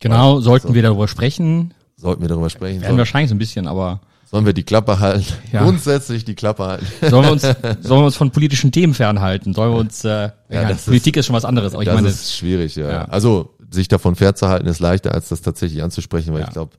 Genau, 0.00 0.40
sollten 0.40 0.68
so. 0.68 0.74
wir 0.74 0.82
darüber 0.82 1.06
sprechen. 1.06 1.74
Sollten 1.96 2.22
wir 2.22 2.28
darüber 2.28 2.50
sprechen? 2.50 2.80
Werden 2.80 2.90
Sollen, 2.90 2.98
wahrscheinlich 2.98 3.28
so 3.28 3.34
ein 3.34 3.38
bisschen, 3.38 3.66
aber 3.66 4.00
sollen 4.32 4.46
wir 4.46 4.54
die 4.54 4.62
Klappe 4.62 4.98
halten? 4.98 5.26
Ja. 5.52 5.62
Grundsätzlich 5.62 6.24
die 6.24 6.34
Klappe 6.34 6.64
halten. 6.64 6.86
sollen 7.02 7.24
wir 7.26 7.32
uns, 7.32 7.42
sollen 7.80 8.00
wir 8.00 8.06
uns 8.06 8.16
von 8.16 8.30
politischen 8.30 8.72
Themen 8.72 8.94
fernhalten? 8.94 9.52
Sollen 9.52 9.72
wir 9.72 9.78
uns, 9.78 10.04
äh, 10.04 10.30
ja, 10.48 10.68
das 10.68 10.86
Politik 10.86 11.18
ist, 11.18 11.26
schon 11.26 11.36
was 11.36 11.44
anderes, 11.44 11.74
aber 11.74 11.82
ich 11.82 11.86
das 11.86 11.94
meine, 11.94 12.08
ist 12.08 12.34
schwierig, 12.34 12.74
ja. 12.76 12.90
ja. 12.90 13.04
Also 13.04 13.54
sich 13.70 13.88
davon 13.88 14.16
fernzuhalten 14.16 14.66
ist 14.68 14.80
leichter, 14.80 15.12
als 15.12 15.28
das 15.28 15.42
tatsächlich 15.42 15.82
anzusprechen, 15.82 16.32
weil 16.32 16.40
Ja. 16.40 16.46
ich 16.46 16.52
glaube, 16.52 16.72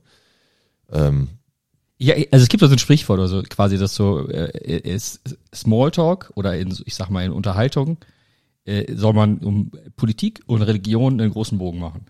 ähm, 0.92 1.28
ja, 1.98 2.14
also 2.32 2.42
es 2.42 2.48
gibt 2.48 2.60
so 2.62 2.68
ein 2.68 2.78
Sprichwort 2.78 3.18
oder 3.18 3.28
so, 3.28 3.42
quasi 3.42 3.78
das 3.78 3.94
so, 3.94 4.28
äh, 4.28 4.78
ist 4.78 5.20
Smalltalk 5.54 6.32
oder 6.34 6.56
in, 6.56 6.76
ich 6.84 6.94
sag 6.94 7.08
mal 7.10 7.24
in 7.24 7.32
Unterhaltung, 7.32 7.98
äh, 8.64 8.94
soll 8.94 9.12
man 9.12 9.38
um 9.38 9.70
Politik 9.96 10.42
und 10.46 10.62
Religion 10.62 11.20
einen 11.20 11.30
großen 11.32 11.58
Bogen 11.58 11.78
machen. 11.78 12.06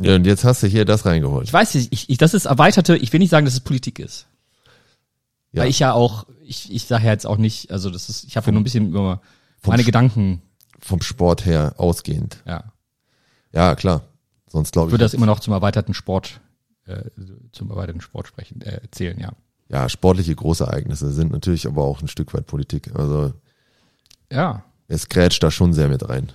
ja, 0.00 0.14
und 0.16 0.26
jetzt 0.26 0.44
hast 0.44 0.62
du 0.62 0.66
hier 0.66 0.84
das 0.84 1.04
reingeholt. 1.06 1.46
Ich 1.46 1.52
weiß 1.52 1.74
nicht, 1.74 1.92
ich, 1.92 2.08
ich, 2.10 2.16
das 2.18 2.32
ist 2.34 2.46
erweiterte, 2.46 2.96
ich 2.96 3.12
will 3.12 3.20
nicht 3.20 3.30
sagen, 3.30 3.44
dass 3.44 3.54
es 3.54 3.60
Politik 3.60 3.98
ist. 3.98 4.26
Ja. 5.52 5.62
Weil 5.62 5.70
ich 5.70 5.78
ja 5.78 5.92
auch, 5.92 6.26
ich, 6.42 6.72
ich 6.72 6.84
sage 6.84 7.04
ja 7.04 7.12
jetzt 7.12 7.26
auch 7.26 7.36
nicht, 7.38 7.70
also 7.70 7.90
das 7.90 8.08
ist, 8.08 8.24
ich 8.24 8.36
habe 8.36 8.46
ja 8.46 8.52
nur 8.52 8.60
ein 8.60 8.64
bisschen 8.64 8.88
über 8.88 9.20
vom 9.60 9.72
meine 9.72 9.82
Sch- 9.82 9.86
Gedanken, 9.86 10.42
Vom 10.80 11.00
Sport 11.02 11.44
her 11.46 11.74
ausgehend. 11.78 12.42
ja. 12.46 12.64
Ja, 13.52 13.76
klar. 13.76 14.02
Sonst 14.48 14.72
glaube 14.72 14.88
ich. 14.88 14.92
würde 14.92 15.04
das 15.04 15.14
immer 15.14 15.26
noch 15.26 15.38
zum 15.38 15.52
erweiterten 15.52 15.94
Sport, 15.94 16.40
äh, 16.86 17.02
zum 17.52 17.70
erweiterten 17.70 18.00
Sport 18.00 18.26
sprechen, 18.28 18.60
äh, 18.62 18.80
zählen, 18.90 19.18
ja. 19.18 19.32
ja, 19.68 19.88
sportliche 19.88 20.34
Großereignisse 20.34 21.10
sind 21.12 21.32
natürlich 21.32 21.66
aber 21.66 21.82
auch 21.82 22.00
ein 22.02 22.08
Stück 22.08 22.34
weit 22.34 22.46
Politik. 22.46 22.90
Also 22.94 23.32
Ja. 24.30 24.64
es 24.88 25.08
grätscht 25.08 25.42
da 25.42 25.50
schon 25.50 25.72
sehr 25.72 25.88
mit 25.88 26.08
rein. 26.08 26.30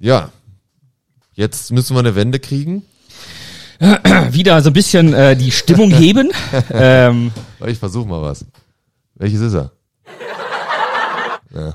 Ja. 0.00 0.30
Jetzt 1.34 1.70
müssen 1.70 1.94
wir 1.94 2.00
eine 2.00 2.14
Wende 2.16 2.40
kriegen. 2.40 2.82
Wieder 4.30 4.60
so 4.62 4.70
ein 4.70 4.72
bisschen 4.72 5.14
äh, 5.14 5.36
die 5.36 5.52
Stimmung 5.52 5.90
heben. 5.92 6.30
ähm, 6.70 7.30
Ich 7.66 7.78
versuche 7.78 8.08
mal 8.08 8.22
was. 8.22 8.44
Welches 9.14 9.40
ist 9.40 9.54
er? 9.54 9.70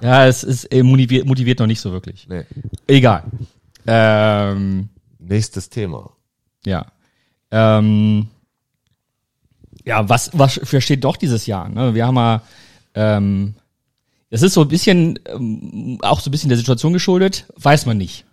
ja, 0.01 0.27
es 0.27 0.43
ist 0.43 0.65
äh, 0.65 0.83
motiviert, 0.83 1.25
motiviert 1.25 1.59
noch 1.59 1.67
nicht 1.67 1.79
so 1.81 1.91
wirklich. 1.91 2.27
Nee. 2.27 2.43
Egal. 2.87 3.23
Ähm, 3.87 4.89
Nächstes 5.19 5.69
Thema. 5.69 6.11
ja. 6.65 6.85
Ähm, 7.55 8.29
ja, 9.85 10.09
was, 10.09 10.31
was 10.33 10.59
versteht 10.63 11.03
doch 11.03 11.17
dieses 11.17 11.45
Jahr? 11.45 11.69
Ne? 11.69 11.93
Wir 11.93 12.07
haben 12.07 12.15
ja, 12.15 12.41
ähm, 12.95 13.53
das 14.31 14.41
ist 14.41 14.53
so 14.53 14.61
ein 14.61 14.67
bisschen, 14.69 15.19
ähm, 15.27 15.99
auch 16.01 16.19
so 16.19 16.29
ein 16.29 16.31
bisschen 16.31 16.49
der 16.49 16.57
Situation 16.57 16.93
geschuldet, 16.93 17.45
weiß 17.57 17.85
man 17.85 17.97
nicht. 17.97 18.25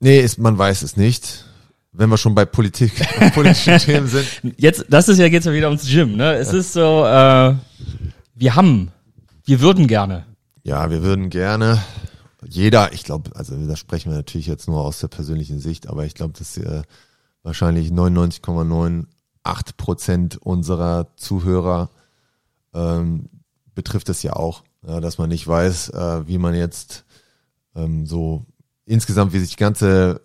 Nee, 0.00 0.20
ist, 0.20 0.38
man 0.38 0.56
weiß 0.56 0.80
es 0.80 0.96
nicht. 0.96 1.44
Wenn 1.92 2.08
wir 2.08 2.16
schon 2.16 2.34
bei 2.34 2.46
Politik 2.46 2.92
und 3.20 3.32
politischen 3.34 3.76
Themen 3.78 4.06
sind. 4.06 4.26
Jetzt, 4.56 4.86
das 4.88 5.10
ist 5.10 5.18
ja 5.18 5.28
geht's 5.28 5.44
ja 5.44 5.52
wieder 5.52 5.68
ums 5.68 5.86
Gym, 5.86 6.16
ne? 6.16 6.32
Es 6.36 6.54
ist 6.54 6.72
so, 6.72 7.04
äh, 7.04 7.54
wir 8.34 8.54
haben, 8.54 8.92
wir 9.44 9.60
würden 9.60 9.86
gerne. 9.88 10.24
Ja, 10.64 10.88
wir 10.88 11.02
würden 11.02 11.28
gerne, 11.28 11.82
jeder, 12.48 12.94
ich 12.94 13.04
glaube, 13.04 13.36
also 13.36 13.54
da 13.66 13.76
sprechen 13.76 14.10
wir 14.10 14.16
natürlich 14.16 14.46
jetzt 14.46 14.68
nur 14.68 14.80
aus 14.80 15.00
der 15.00 15.08
persönlichen 15.08 15.60
Sicht, 15.60 15.88
aber 15.88 16.06
ich 16.06 16.14
glaube, 16.14 16.32
dass 16.38 16.56
äh, 16.56 16.82
wahrscheinlich 17.42 17.90
99,98 17.90 19.06
Prozent 19.76 20.36
unserer 20.36 21.08
Zuhörer 21.16 21.90
ähm, 22.74 23.28
betrifft 23.74 24.08
es 24.08 24.22
ja 24.22 24.34
auch, 24.34 24.62
ja, 24.86 25.00
dass 25.00 25.18
man 25.18 25.28
nicht 25.28 25.46
weiß, 25.46 25.90
äh, 25.90 26.28
wie 26.28 26.38
man 26.38 26.54
jetzt 26.54 27.04
ähm, 27.74 28.06
so 28.06 28.44
insgesamt, 28.84 29.32
wie 29.32 29.38
sich 29.38 29.50
die 29.50 29.56
ganze 29.56 30.20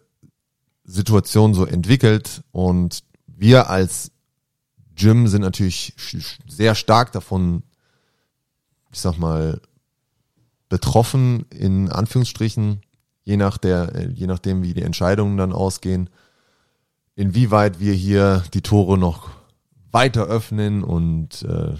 Situation 0.83 1.53
so 1.53 1.65
entwickelt. 1.65 2.43
Und 2.51 3.03
wir 3.25 3.69
als 3.69 4.11
Gym 4.95 5.27
sind 5.27 5.41
natürlich 5.41 5.93
sehr 6.47 6.75
stark 6.75 7.11
davon, 7.11 7.63
ich 8.91 8.99
sag 8.99 9.17
mal, 9.17 9.61
betroffen 10.69 11.45
in 11.49 11.89
Anführungsstrichen, 11.89 12.81
je 13.23 13.37
nach 13.37 13.57
der, 13.57 13.95
äh, 13.95 14.09
je 14.09 14.27
nachdem, 14.27 14.63
wie 14.63 14.73
die 14.73 14.81
Entscheidungen 14.81 15.37
dann 15.37 15.53
ausgehen, 15.53 16.09
inwieweit 17.17 17.81
wir 17.81 17.93
hier 17.93 18.43
die 18.53 18.61
Tore 18.61 18.97
noch 18.97 19.29
weiter 19.91 20.25
öffnen 20.25 20.83
und 20.83 21.41
äh, 21.43 21.73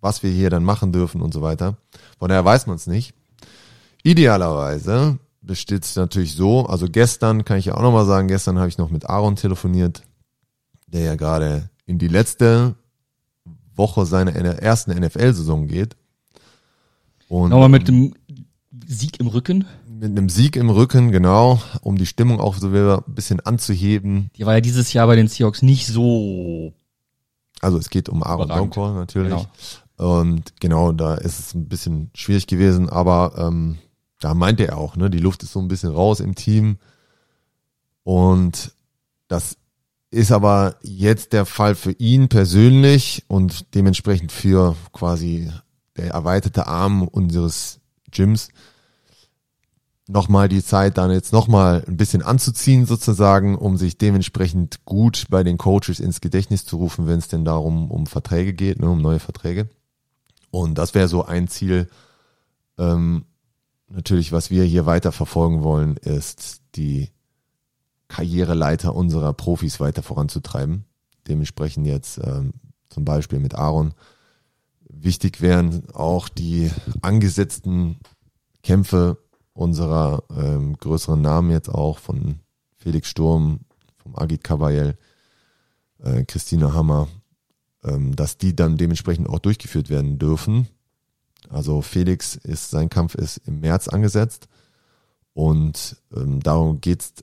was 0.00 0.22
wir 0.22 0.30
hier 0.30 0.50
dann 0.50 0.64
machen 0.64 0.90
dürfen 0.92 1.20
und 1.20 1.32
so 1.32 1.42
weiter. 1.42 1.76
Von 2.18 2.30
daher 2.30 2.44
weiß 2.44 2.66
man 2.66 2.76
es 2.76 2.86
nicht. 2.86 3.14
Idealerweise 4.02 5.18
besteht 5.42 5.84
es 5.84 5.96
natürlich 5.96 6.34
so, 6.34 6.66
also 6.66 6.86
gestern 6.90 7.44
kann 7.44 7.58
ich 7.58 7.66
ja 7.66 7.74
auch 7.74 7.82
nochmal 7.82 8.06
sagen, 8.06 8.28
gestern 8.28 8.58
habe 8.58 8.68
ich 8.68 8.78
noch 8.78 8.90
mit 8.90 9.08
Aaron 9.08 9.36
telefoniert, 9.36 10.02
der 10.86 11.02
ja 11.02 11.14
gerade 11.14 11.68
in 11.86 11.98
die 11.98 12.08
letzte 12.08 12.74
Woche 13.74 14.06
seiner 14.06 14.34
ersten 14.34 14.92
NFL-Saison 14.92 15.66
geht. 15.68 15.96
Und 17.28 17.50
Nochmal 17.50 17.68
mit 17.68 17.88
dem 17.88 18.14
Sieg 18.86 19.20
im 19.20 19.26
Rücken. 19.26 19.66
Mit 19.98 20.10
einem 20.10 20.28
Sieg 20.28 20.56
im 20.56 20.70
Rücken, 20.70 21.10
genau, 21.10 21.60
um 21.80 21.98
die 21.98 22.06
Stimmung 22.06 22.40
auch 22.40 22.56
so 22.56 22.72
wieder 22.72 23.04
ein 23.06 23.14
bisschen 23.14 23.40
anzuheben. 23.40 24.30
Die 24.36 24.46
war 24.46 24.54
ja 24.54 24.60
dieses 24.60 24.92
Jahr 24.92 25.06
bei 25.06 25.16
den 25.16 25.28
Seahawks 25.28 25.62
nicht 25.62 25.86
so. 25.86 26.72
Also 27.60 27.78
es 27.78 27.90
geht 27.90 28.08
um 28.08 28.22
Aaron. 28.22 28.48
Donkor 28.48 28.94
natürlich. 28.94 29.30
Genau. 29.30 29.46
Und 30.16 30.60
genau, 30.60 30.92
da 30.92 31.16
ist 31.16 31.40
es 31.40 31.54
ein 31.54 31.68
bisschen 31.68 32.10
schwierig 32.14 32.46
gewesen, 32.46 32.88
aber 32.88 33.34
ähm, 33.36 33.78
da 34.20 34.34
meinte 34.34 34.68
er 34.68 34.78
auch, 34.78 34.96
ne, 34.96 35.10
die 35.10 35.18
Luft 35.18 35.42
ist 35.42 35.52
so 35.52 35.60
ein 35.60 35.68
bisschen 35.68 35.90
raus 35.90 36.20
im 36.20 36.36
Team. 36.36 36.78
Und 38.04 38.72
das 39.26 39.56
ist 40.10 40.30
aber 40.32 40.76
jetzt 40.82 41.32
der 41.32 41.44
Fall 41.44 41.74
für 41.74 41.92
ihn 41.92 42.28
persönlich 42.28 43.24
und 43.26 43.74
dementsprechend 43.74 44.30
für 44.30 44.76
quasi 44.92 45.50
der 45.96 46.12
erweiterte 46.12 46.68
Arm 46.68 47.02
unseres 47.02 47.80
Gyms 48.10 48.48
nochmal 50.08 50.48
die 50.48 50.64
Zeit 50.64 50.98
dann 50.98 51.10
jetzt 51.10 51.32
nochmal 51.32 51.84
ein 51.86 51.96
bisschen 51.96 52.22
anzuziehen 52.22 52.86
sozusagen, 52.86 53.56
um 53.56 53.76
sich 53.76 53.98
dementsprechend 53.98 54.84
gut 54.86 55.26
bei 55.28 55.44
den 55.44 55.58
Coaches 55.58 56.00
ins 56.00 56.20
Gedächtnis 56.20 56.64
zu 56.64 56.78
rufen, 56.78 57.06
wenn 57.06 57.18
es 57.18 57.28
denn 57.28 57.44
darum 57.44 57.90
um 57.90 58.06
Verträge 58.06 58.54
geht, 58.54 58.80
ne, 58.80 58.88
um 58.88 59.00
neue 59.00 59.20
Verträge. 59.20 59.68
Und 60.50 60.78
das 60.78 60.94
wäre 60.94 61.08
so 61.08 61.26
ein 61.26 61.46
Ziel, 61.46 61.88
ähm, 62.78 63.26
natürlich, 63.88 64.32
was 64.32 64.50
wir 64.50 64.64
hier 64.64 64.86
weiter 64.86 65.12
verfolgen 65.12 65.62
wollen, 65.62 65.98
ist 65.98 66.62
die 66.74 67.10
Karriereleiter 68.08 68.94
unserer 68.94 69.34
Profis 69.34 69.78
weiter 69.78 70.02
voranzutreiben. 70.02 70.86
Dementsprechend 71.28 71.86
jetzt 71.86 72.18
ähm, 72.24 72.54
zum 72.88 73.04
Beispiel 73.04 73.40
mit 73.40 73.54
Aaron. 73.54 73.92
Wichtig 74.88 75.42
wären 75.42 75.90
auch 75.90 76.30
die 76.30 76.70
angesetzten 77.02 77.98
Kämpfe 78.62 79.18
unserer 79.58 80.22
ähm, 80.30 80.76
größeren 80.78 81.20
Namen 81.20 81.50
jetzt 81.50 81.68
auch 81.68 81.98
von 81.98 82.38
Felix 82.76 83.08
Sturm, 83.08 83.60
vom 83.96 84.16
Agit 84.16 84.44
Kabayel, 84.44 84.96
äh, 85.98 86.24
Christina 86.24 86.72
Hammer, 86.72 87.08
ähm, 87.82 88.14
dass 88.14 88.38
die 88.38 88.54
dann 88.54 88.76
dementsprechend 88.76 89.28
auch 89.28 89.40
durchgeführt 89.40 89.90
werden 89.90 90.18
dürfen. 90.20 90.68
Also 91.50 91.82
Felix 91.82 92.36
ist, 92.36 92.70
sein 92.70 92.88
Kampf 92.88 93.16
ist 93.16 93.38
im 93.46 93.58
März 93.58 93.88
angesetzt 93.88 94.48
und 95.34 95.96
ähm, 96.14 96.40
darum 96.40 96.80
geht's, 96.80 97.14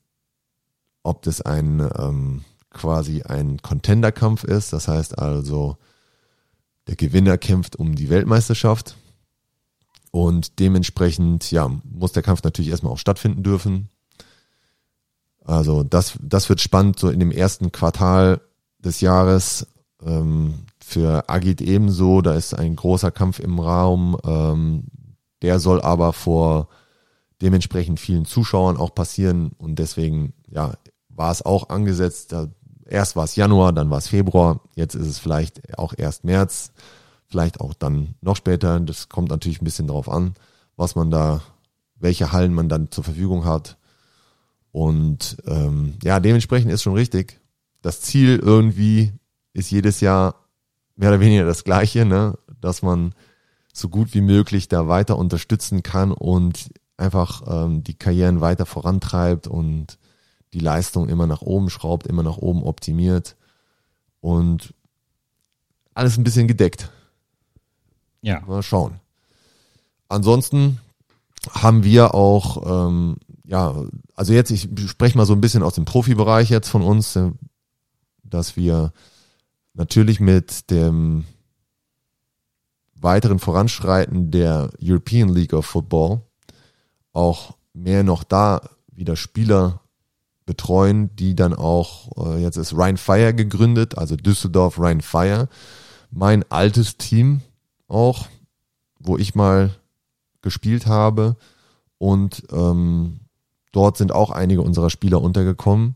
ob 1.03 1.21
das 1.21 1.41
ein 1.41 1.87
ähm, 1.97 2.43
quasi 2.69 3.21
ein 3.21 3.61
Contender-Kampf 3.61 4.43
ist, 4.43 4.73
das 4.73 4.89
heißt 4.89 5.17
also 5.17 5.77
der 6.87 6.97
Gewinner 6.97 7.37
kämpft 7.37 7.77
um 7.77 7.95
die 7.95 8.09
Weltmeisterschaft 8.09 8.97
und 10.15 10.59
dementsprechend 10.59 11.51
ja 11.51 11.69
muss 11.83 12.13
der 12.13 12.23
Kampf 12.23 12.41
natürlich 12.43 12.71
erstmal 12.71 12.93
auch 12.93 12.97
stattfinden 12.97 13.43
dürfen. 13.43 13.89
Also 15.43 15.83
das 15.83 16.17
das 16.21 16.47
wird 16.47 16.61
spannend 16.61 16.97
so 16.97 17.09
in 17.09 17.19
dem 17.19 17.31
ersten 17.31 17.73
Quartal 17.73 18.39
des 18.79 19.01
Jahres 19.01 19.67
ähm, 20.01 20.53
für 20.79 21.29
Agit 21.29 21.59
ebenso. 21.59 22.21
Da 22.21 22.33
ist 22.33 22.53
ein 22.53 22.77
großer 22.77 23.11
Kampf 23.11 23.39
im 23.39 23.59
Raum. 23.59 24.17
Ähm, 24.25 24.85
der 25.41 25.59
soll 25.59 25.81
aber 25.81 26.13
vor 26.13 26.69
dementsprechend 27.41 27.99
vielen 27.99 28.23
Zuschauern 28.23 28.77
auch 28.77 28.95
passieren 28.95 29.51
und 29.57 29.79
deswegen 29.79 30.31
ja 30.47 30.75
war 31.09 31.31
es 31.31 31.45
auch 31.45 31.67
angesetzt. 31.67 32.31
Da, 32.31 32.47
erst 32.85 33.17
war 33.17 33.25
es 33.25 33.35
Januar, 33.35 33.73
dann 33.73 33.89
war 33.89 33.97
es 33.97 34.07
Februar, 34.07 34.61
jetzt 34.75 34.95
ist 34.95 35.07
es 35.07 35.19
vielleicht 35.19 35.77
auch 35.77 35.93
erst 35.97 36.23
März, 36.23 36.71
vielleicht 37.35 37.59
auch 37.59 37.73
dann 37.73 38.15
noch 38.21 38.37
später. 38.37 38.79
Das 38.79 39.09
kommt 39.09 39.29
natürlich 39.29 39.61
ein 39.61 39.65
bisschen 39.65 39.87
drauf 39.87 40.07
an, 40.07 40.35
was 40.77 40.95
man 40.95 41.11
da, 41.11 41.41
welche 41.97 42.31
Hallen 42.31 42.53
man 42.53 42.69
dann 42.69 42.91
zur 42.91 43.03
Verfügung 43.03 43.43
hat. 43.43 43.77
Und 44.71 45.35
ähm, 45.45 45.95
ja, 46.01 46.21
dementsprechend 46.21 46.71
ist 46.71 46.81
schon 46.81 46.93
richtig. 46.93 47.41
Das 47.81 47.99
Ziel 47.99 48.39
irgendwie 48.41 49.11
ist 49.51 49.69
jedes 49.69 49.99
Jahr 49.99 50.45
mehr 50.95 51.09
oder 51.09 51.19
weniger 51.19 51.43
das 51.43 51.65
gleiche, 51.65 52.05
ne? 52.05 52.37
dass 52.61 52.81
man 52.81 53.13
so 53.73 53.89
gut 53.89 54.13
wie 54.13 54.21
möglich 54.21 54.69
da 54.69 54.87
weiter 54.87 55.17
unterstützen 55.17 55.83
kann 55.83 56.13
und 56.13 56.69
einfach 56.95 57.43
ähm, 57.47 57.83
die 57.83 57.95
Karrieren 57.95 58.39
weiter 58.39 58.65
vorantreibt 58.65 59.47
und 59.47 59.99
die 60.53 60.59
Leistung 60.59 61.09
immer 61.09 61.27
nach 61.27 61.41
oben 61.41 61.69
schraubt, 61.69 62.07
immer 62.07 62.23
nach 62.23 62.37
oben 62.37 62.63
optimiert 62.63 63.35
und 64.21 64.73
alles 65.93 66.17
ein 66.17 66.23
bisschen 66.23 66.47
gedeckt. 66.47 66.89
Ja. 68.25 68.41
Mal 68.47 68.63
schauen. 68.63 68.99
Ansonsten 70.09 70.79
haben 71.51 71.83
wir 71.83 72.15
auch, 72.15 72.87
ähm, 72.87 73.17
ja, 73.43 73.75
also 74.15 74.33
jetzt, 74.33 74.49
ich 74.49 74.67
spreche 74.87 75.15
mal 75.15 75.27
so 75.27 75.33
ein 75.33 75.41
bisschen 75.41 75.61
aus 75.61 75.75
dem 75.75 75.85
Profibereich 75.85 76.49
jetzt 76.49 76.69
von 76.69 76.81
uns, 76.81 77.15
äh, 77.15 77.31
dass 78.23 78.57
wir 78.57 78.93
natürlich 79.75 80.19
mit 80.19 80.71
dem 80.71 81.25
weiteren 82.95 83.37
Voranschreiten 83.37 84.31
der 84.31 84.71
European 84.81 85.29
League 85.29 85.53
of 85.53 85.67
Football 85.67 86.21
auch 87.13 87.55
mehr 87.73 88.03
noch 88.03 88.23
da 88.23 88.61
wieder 88.87 89.15
Spieler 89.15 89.81
betreuen, 90.47 91.15
die 91.15 91.35
dann 91.35 91.53
auch, 91.53 92.09
äh, 92.25 92.41
jetzt 92.41 92.57
ist 92.57 92.75
Rhein 92.75 92.97
Fire 92.97 93.35
gegründet, 93.35 93.99
also 93.99 94.15
Düsseldorf 94.15 94.79
Rhein 94.79 95.01
Fire, 95.01 95.47
mein 96.09 96.43
altes 96.49 96.97
Team 96.97 97.41
auch, 97.87 98.27
wo 98.99 99.17
ich 99.17 99.35
mal 99.35 99.71
gespielt 100.41 100.87
habe 100.87 101.35
und 101.97 102.43
ähm, 102.51 103.19
dort 103.71 103.97
sind 103.97 104.11
auch 104.11 104.31
einige 104.31 104.61
unserer 104.61 104.89
Spieler 104.89 105.21
untergekommen. 105.21 105.95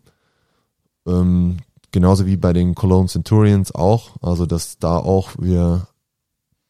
Ähm, 1.06 1.58
genauso 1.92 2.26
wie 2.26 2.38
bei 2.38 2.54
den 2.54 2.76
Cologne 2.76 3.08
Centurions 3.08 3.74
auch, 3.74 4.22
also 4.22 4.46
dass 4.46 4.80
da 4.80 4.98
auch 4.98 5.32
wir 5.40 5.88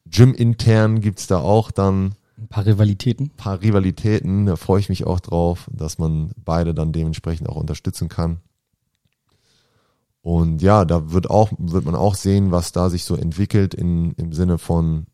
Gym 0.05 0.33
intern 0.33 1.01
gibt's 1.01 1.27
da 1.27 1.39
auch 1.39 1.71
dann 1.71 2.15
Ein 2.37 2.47
paar 2.47 2.65
Rivalitäten. 2.65 3.29
paar 3.29 3.61
Rivalitäten, 3.61 4.45
da 4.45 4.55
freue 4.55 4.79
ich 4.79 4.89
mich 4.89 5.05
auch 5.05 5.19
drauf, 5.19 5.69
dass 5.71 5.97
man 5.97 6.31
beide 6.43 6.73
dann 6.73 6.91
dementsprechend 6.91 7.47
auch 7.49 7.57
unterstützen 7.57 8.09
kann. 8.09 8.39
Und 10.21 10.61
ja, 10.61 10.83
da 10.85 11.11
wird 11.11 11.29
auch, 11.29 11.51
wird 11.57 11.85
man 11.85 11.95
auch 11.95 12.15
sehen, 12.15 12.51
was 12.51 12.71
da 12.71 12.89
sich 12.89 13.05
so 13.05 13.15
entwickelt 13.15 13.73
in, 13.73 14.11
im 14.13 14.33
Sinne 14.33 14.57
von, 14.57 15.05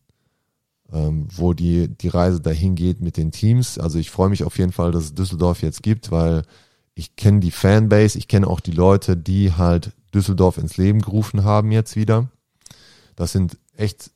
ähm, 0.92 1.28
wo 1.34 1.52
die, 1.52 1.88
die 1.88 2.08
Reise 2.08 2.40
dahin 2.40 2.74
geht 2.74 3.00
mit 3.00 3.16
den 3.16 3.32
Teams. 3.32 3.78
Also 3.78 3.98
ich 3.98 4.10
freue 4.10 4.28
mich 4.28 4.44
auf 4.44 4.58
jeden 4.58 4.72
Fall, 4.72 4.92
dass 4.92 5.04
es 5.04 5.14
Düsseldorf 5.14 5.62
jetzt 5.62 5.82
gibt, 5.82 6.10
weil 6.10 6.42
ich 6.94 7.16
kenne 7.16 7.40
die 7.40 7.50
Fanbase, 7.50 8.18
ich 8.18 8.28
kenne 8.28 8.46
auch 8.46 8.60
die 8.60 8.72
Leute, 8.72 9.16
die 9.16 9.52
halt 9.52 9.92
Düsseldorf 10.14 10.56
ins 10.58 10.76
Leben 10.76 11.02
gerufen 11.02 11.44
haben 11.44 11.70
jetzt 11.72 11.96
wieder. 11.96 12.30
Das 13.16 13.32
sind 13.32 13.58
echt 13.76 14.10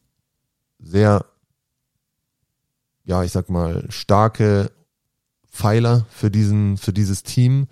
sehr, 0.78 1.26
ja, 3.04 3.22
ich 3.22 3.32
sag 3.32 3.50
mal, 3.50 3.84
starke 3.90 4.70
Pfeiler 5.50 6.06
für 6.10 6.30
diesen, 6.30 6.78
für 6.78 6.92
dieses 6.92 7.22
Team. 7.22 7.66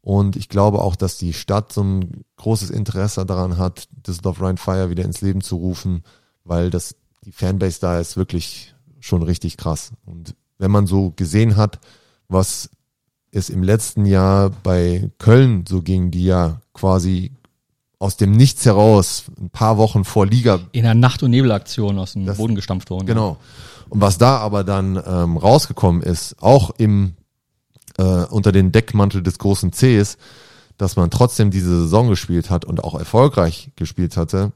Und 0.00 0.36
ich 0.36 0.48
glaube 0.48 0.80
auch, 0.80 0.96
dass 0.96 1.18
die 1.18 1.34
Stadt 1.34 1.72
so 1.72 1.82
ein 1.82 2.24
großes 2.36 2.70
Interesse 2.70 3.26
daran 3.26 3.58
hat, 3.58 3.88
Düsseldorf 4.06 4.40
Rhein 4.40 4.56
Fire 4.56 4.88
wieder 4.88 5.04
ins 5.04 5.20
Leben 5.20 5.42
zu 5.42 5.56
rufen, 5.56 6.02
weil 6.44 6.70
das, 6.70 6.96
die 7.24 7.32
Fanbase 7.32 7.80
da 7.80 7.98
ist 8.00 8.16
wirklich 8.16 8.74
schon 9.00 9.22
richtig 9.22 9.56
krass. 9.56 9.92
Und 10.06 10.34
wenn 10.58 10.70
man 10.70 10.86
so 10.86 11.12
gesehen 11.16 11.56
hat, 11.56 11.78
was 12.28 12.70
es 13.32 13.48
im 13.50 13.62
letzten 13.62 14.06
Jahr 14.06 14.50
bei 14.50 15.10
Köln 15.18 15.64
so 15.68 15.82
ging, 15.82 16.10
die 16.10 16.24
ja 16.24 16.60
quasi 16.74 17.32
aus 17.98 18.16
dem 18.16 18.32
Nichts 18.32 18.64
heraus 18.64 19.24
ein 19.38 19.50
paar 19.50 19.76
Wochen 19.76 20.04
vor 20.04 20.26
Liga 20.26 20.60
In 20.72 20.84
einer 20.84 20.94
Nacht- 20.94 21.22
und 21.22 21.30
Nebelaktion 21.30 21.98
aus 21.98 22.14
dem 22.14 22.26
Das- 22.26 22.38
Boden 22.38 22.54
gestampft 22.54 22.90
wurden. 22.90 23.06
Genau. 23.06 23.36
Und 23.88 24.00
was 24.00 24.18
da 24.18 24.38
aber 24.38 24.64
dann 24.64 25.00
ähm, 25.04 25.36
rausgekommen 25.36 26.02
ist, 26.02 26.36
auch 26.42 26.70
im 26.78 27.14
äh, 27.98 28.02
unter 28.02 28.52
den 28.52 28.72
Deckmantel 28.72 29.22
des 29.22 29.38
großen 29.38 29.72
Cs, 29.72 30.16
dass 30.78 30.96
man 30.96 31.10
trotzdem 31.10 31.50
diese 31.50 31.82
Saison 31.82 32.08
gespielt 32.08 32.48
hat 32.50 32.64
und 32.64 32.82
auch 32.82 32.94
erfolgreich 32.98 33.70
gespielt 33.76 34.16
hatte. 34.16 34.52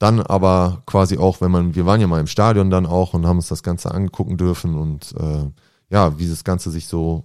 Dann 0.00 0.20
aber 0.20 0.82
quasi 0.86 1.18
auch, 1.18 1.42
wenn 1.42 1.50
man, 1.50 1.74
wir 1.74 1.84
waren 1.84 2.00
ja 2.00 2.06
mal 2.06 2.20
im 2.20 2.26
Stadion 2.26 2.70
dann 2.70 2.86
auch 2.86 3.12
und 3.12 3.26
haben 3.26 3.36
uns 3.36 3.48
das 3.48 3.62
Ganze 3.62 3.92
angucken 3.92 4.38
dürfen 4.38 4.74
und 4.74 5.14
äh, 5.14 5.44
ja, 5.90 6.18
wie 6.18 6.26
das 6.26 6.42
Ganze 6.42 6.70
sich 6.70 6.86
so 6.86 7.24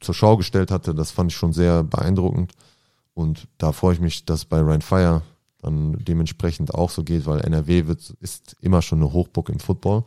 zur 0.00 0.14
Schau 0.14 0.38
gestellt 0.38 0.70
hatte, 0.70 0.94
das 0.94 1.10
fand 1.10 1.30
ich 1.30 1.36
schon 1.36 1.52
sehr 1.52 1.84
beeindruckend. 1.84 2.52
Und 3.12 3.48
da 3.58 3.72
freue 3.72 3.92
ich 3.92 4.00
mich, 4.00 4.24
dass 4.24 4.46
bei 4.46 4.60
Ryan 4.60 4.80
Fire 4.80 5.22
dann 5.58 5.98
dementsprechend 5.98 6.72
auch 6.74 6.88
so 6.88 7.04
geht, 7.04 7.26
weil 7.26 7.40
NRW 7.40 7.86
wird, 7.86 8.16
ist 8.20 8.56
immer 8.62 8.80
schon 8.80 9.00
eine 9.00 9.12
Hochburg 9.12 9.50
im 9.50 9.60
Football. 9.60 10.04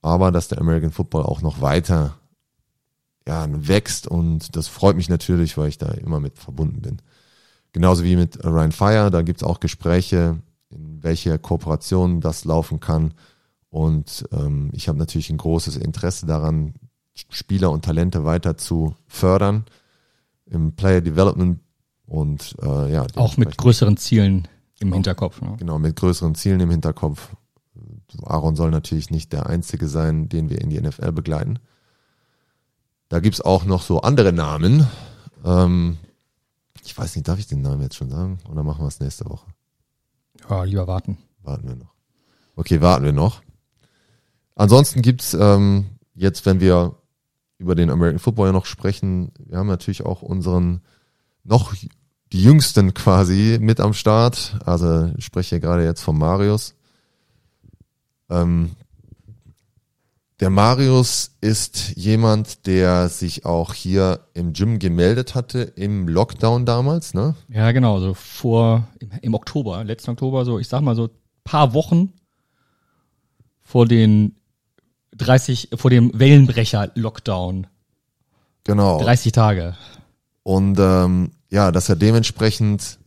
Aber 0.00 0.32
dass 0.32 0.48
der 0.48 0.58
American 0.58 0.92
Football 0.92 1.24
auch 1.24 1.42
noch 1.42 1.60
weiter 1.60 2.16
ja, 3.28 3.46
wächst 3.50 4.06
und 4.06 4.56
das 4.56 4.68
freut 4.68 4.96
mich 4.96 5.10
natürlich, 5.10 5.58
weil 5.58 5.68
ich 5.68 5.76
da 5.76 5.90
immer 5.90 6.18
mit 6.18 6.38
verbunden 6.38 6.80
bin. 6.80 7.02
Genauso 7.74 8.04
wie 8.04 8.14
mit 8.14 8.42
Ryan 8.44 8.70
Fire, 8.70 9.10
da 9.10 9.22
gibt's 9.22 9.42
auch 9.42 9.58
Gespräche, 9.58 10.38
in 10.70 11.02
welche 11.02 11.40
Kooperation 11.40 12.20
das 12.20 12.44
laufen 12.44 12.78
kann. 12.78 13.14
Und 13.68 14.24
ähm, 14.30 14.70
ich 14.72 14.86
habe 14.86 14.96
natürlich 14.96 15.28
ein 15.28 15.38
großes 15.38 15.76
Interesse 15.76 16.24
daran, 16.24 16.74
Spieler 17.30 17.72
und 17.72 17.84
Talente 17.84 18.24
weiter 18.24 18.56
zu 18.56 18.94
fördern 19.08 19.64
im 20.46 20.76
Player 20.76 21.00
Development 21.00 21.58
und 22.06 22.54
äh, 22.62 22.92
ja. 22.92 23.06
Auch 23.16 23.36
mit 23.36 23.58
größeren 23.58 23.96
Zielen 23.96 24.46
im 24.78 24.92
Hinterkopf. 24.92 25.42
Ne? 25.42 25.56
Genau, 25.58 25.80
mit 25.80 25.96
größeren 25.96 26.36
Zielen 26.36 26.60
im 26.60 26.70
Hinterkopf. 26.70 27.30
Aaron 28.22 28.54
soll 28.54 28.70
natürlich 28.70 29.10
nicht 29.10 29.32
der 29.32 29.46
Einzige 29.46 29.88
sein, 29.88 30.28
den 30.28 30.48
wir 30.48 30.60
in 30.60 30.70
die 30.70 30.80
NFL 30.80 31.10
begleiten. 31.10 31.58
Da 33.08 33.18
gibt's 33.18 33.40
auch 33.40 33.64
noch 33.64 33.82
so 33.82 34.00
andere 34.02 34.32
Namen. 34.32 34.86
Ähm, 35.44 35.98
ich 36.86 36.96
weiß 36.96 37.16
nicht, 37.16 37.28
darf 37.28 37.38
ich 37.38 37.46
den 37.46 37.62
Namen 37.62 37.82
jetzt 37.82 37.96
schon 37.96 38.10
sagen? 38.10 38.38
Oder 38.50 38.62
machen 38.62 38.82
wir 38.84 38.88
es 38.88 39.00
nächste 39.00 39.24
Woche? 39.26 39.46
Ja, 40.48 40.64
lieber 40.64 40.86
warten. 40.86 41.18
Warten 41.42 41.68
wir 41.68 41.76
noch. 41.76 41.94
Okay, 42.56 42.80
warten 42.80 43.04
wir 43.04 43.12
noch. 43.12 43.42
Ansonsten 44.54 45.02
gibt's 45.02 45.34
ähm, 45.34 45.86
jetzt, 46.14 46.46
wenn 46.46 46.60
wir 46.60 46.96
über 47.58 47.74
den 47.74 47.90
American 47.90 48.18
Football 48.18 48.52
noch 48.52 48.66
sprechen, 48.66 49.32
wir 49.38 49.58
haben 49.58 49.66
natürlich 49.66 50.04
auch 50.04 50.22
unseren 50.22 50.82
noch 51.44 51.74
die 52.32 52.42
jüngsten 52.42 52.94
quasi 52.94 53.58
mit 53.60 53.80
am 53.80 53.94
Start. 53.94 54.58
Also 54.64 55.12
ich 55.16 55.24
spreche 55.24 55.50
hier 55.50 55.60
gerade 55.60 55.84
jetzt 55.84 56.02
von 56.02 56.18
Marius. 56.18 56.74
Ähm, 58.30 58.72
der 60.44 60.50
Marius 60.50 61.30
ist 61.40 61.96
jemand, 61.96 62.66
der 62.66 63.08
sich 63.08 63.46
auch 63.46 63.72
hier 63.72 64.28
im 64.34 64.52
Gym 64.52 64.78
gemeldet 64.78 65.34
hatte 65.34 65.62
im 65.62 66.06
Lockdown 66.06 66.66
damals, 66.66 67.14
ne? 67.14 67.34
Ja, 67.48 67.72
genau, 67.72 67.98
so 67.98 68.12
vor, 68.12 68.86
im, 68.98 69.10
im 69.22 69.32
Oktober, 69.32 69.82
letzten 69.84 70.10
Oktober, 70.10 70.44
so, 70.44 70.58
ich 70.58 70.68
sag 70.68 70.82
mal 70.82 70.96
so 70.96 71.08
paar 71.44 71.72
Wochen 71.72 72.12
vor 73.62 73.86
den 73.86 74.36
30, 75.16 75.70
vor 75.76 75.88
dem 75.88 76.10
Wellenbrecher-Lockdown. 76.12 77.66
Genau. 78.64 79.00
30 79.00 79.32
Tage. 79.32 79.74
Und 80.42 80.78
ähm, 80.78 81.30
ja, 81.48 81.72
dass 81.72 81.88
er 81.88 81.96
dementsprechend 81.96 82.98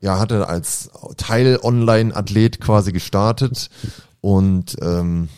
ja 0.00 0.18
hatte 0.18 0.48
als 0.48 0.90
Teil-Online-Athlet 1.18 2.62
quasi 2.62 2.92
gestartet 2.92 3.68
und 4.22 4.74
ähm, 4.80 5.28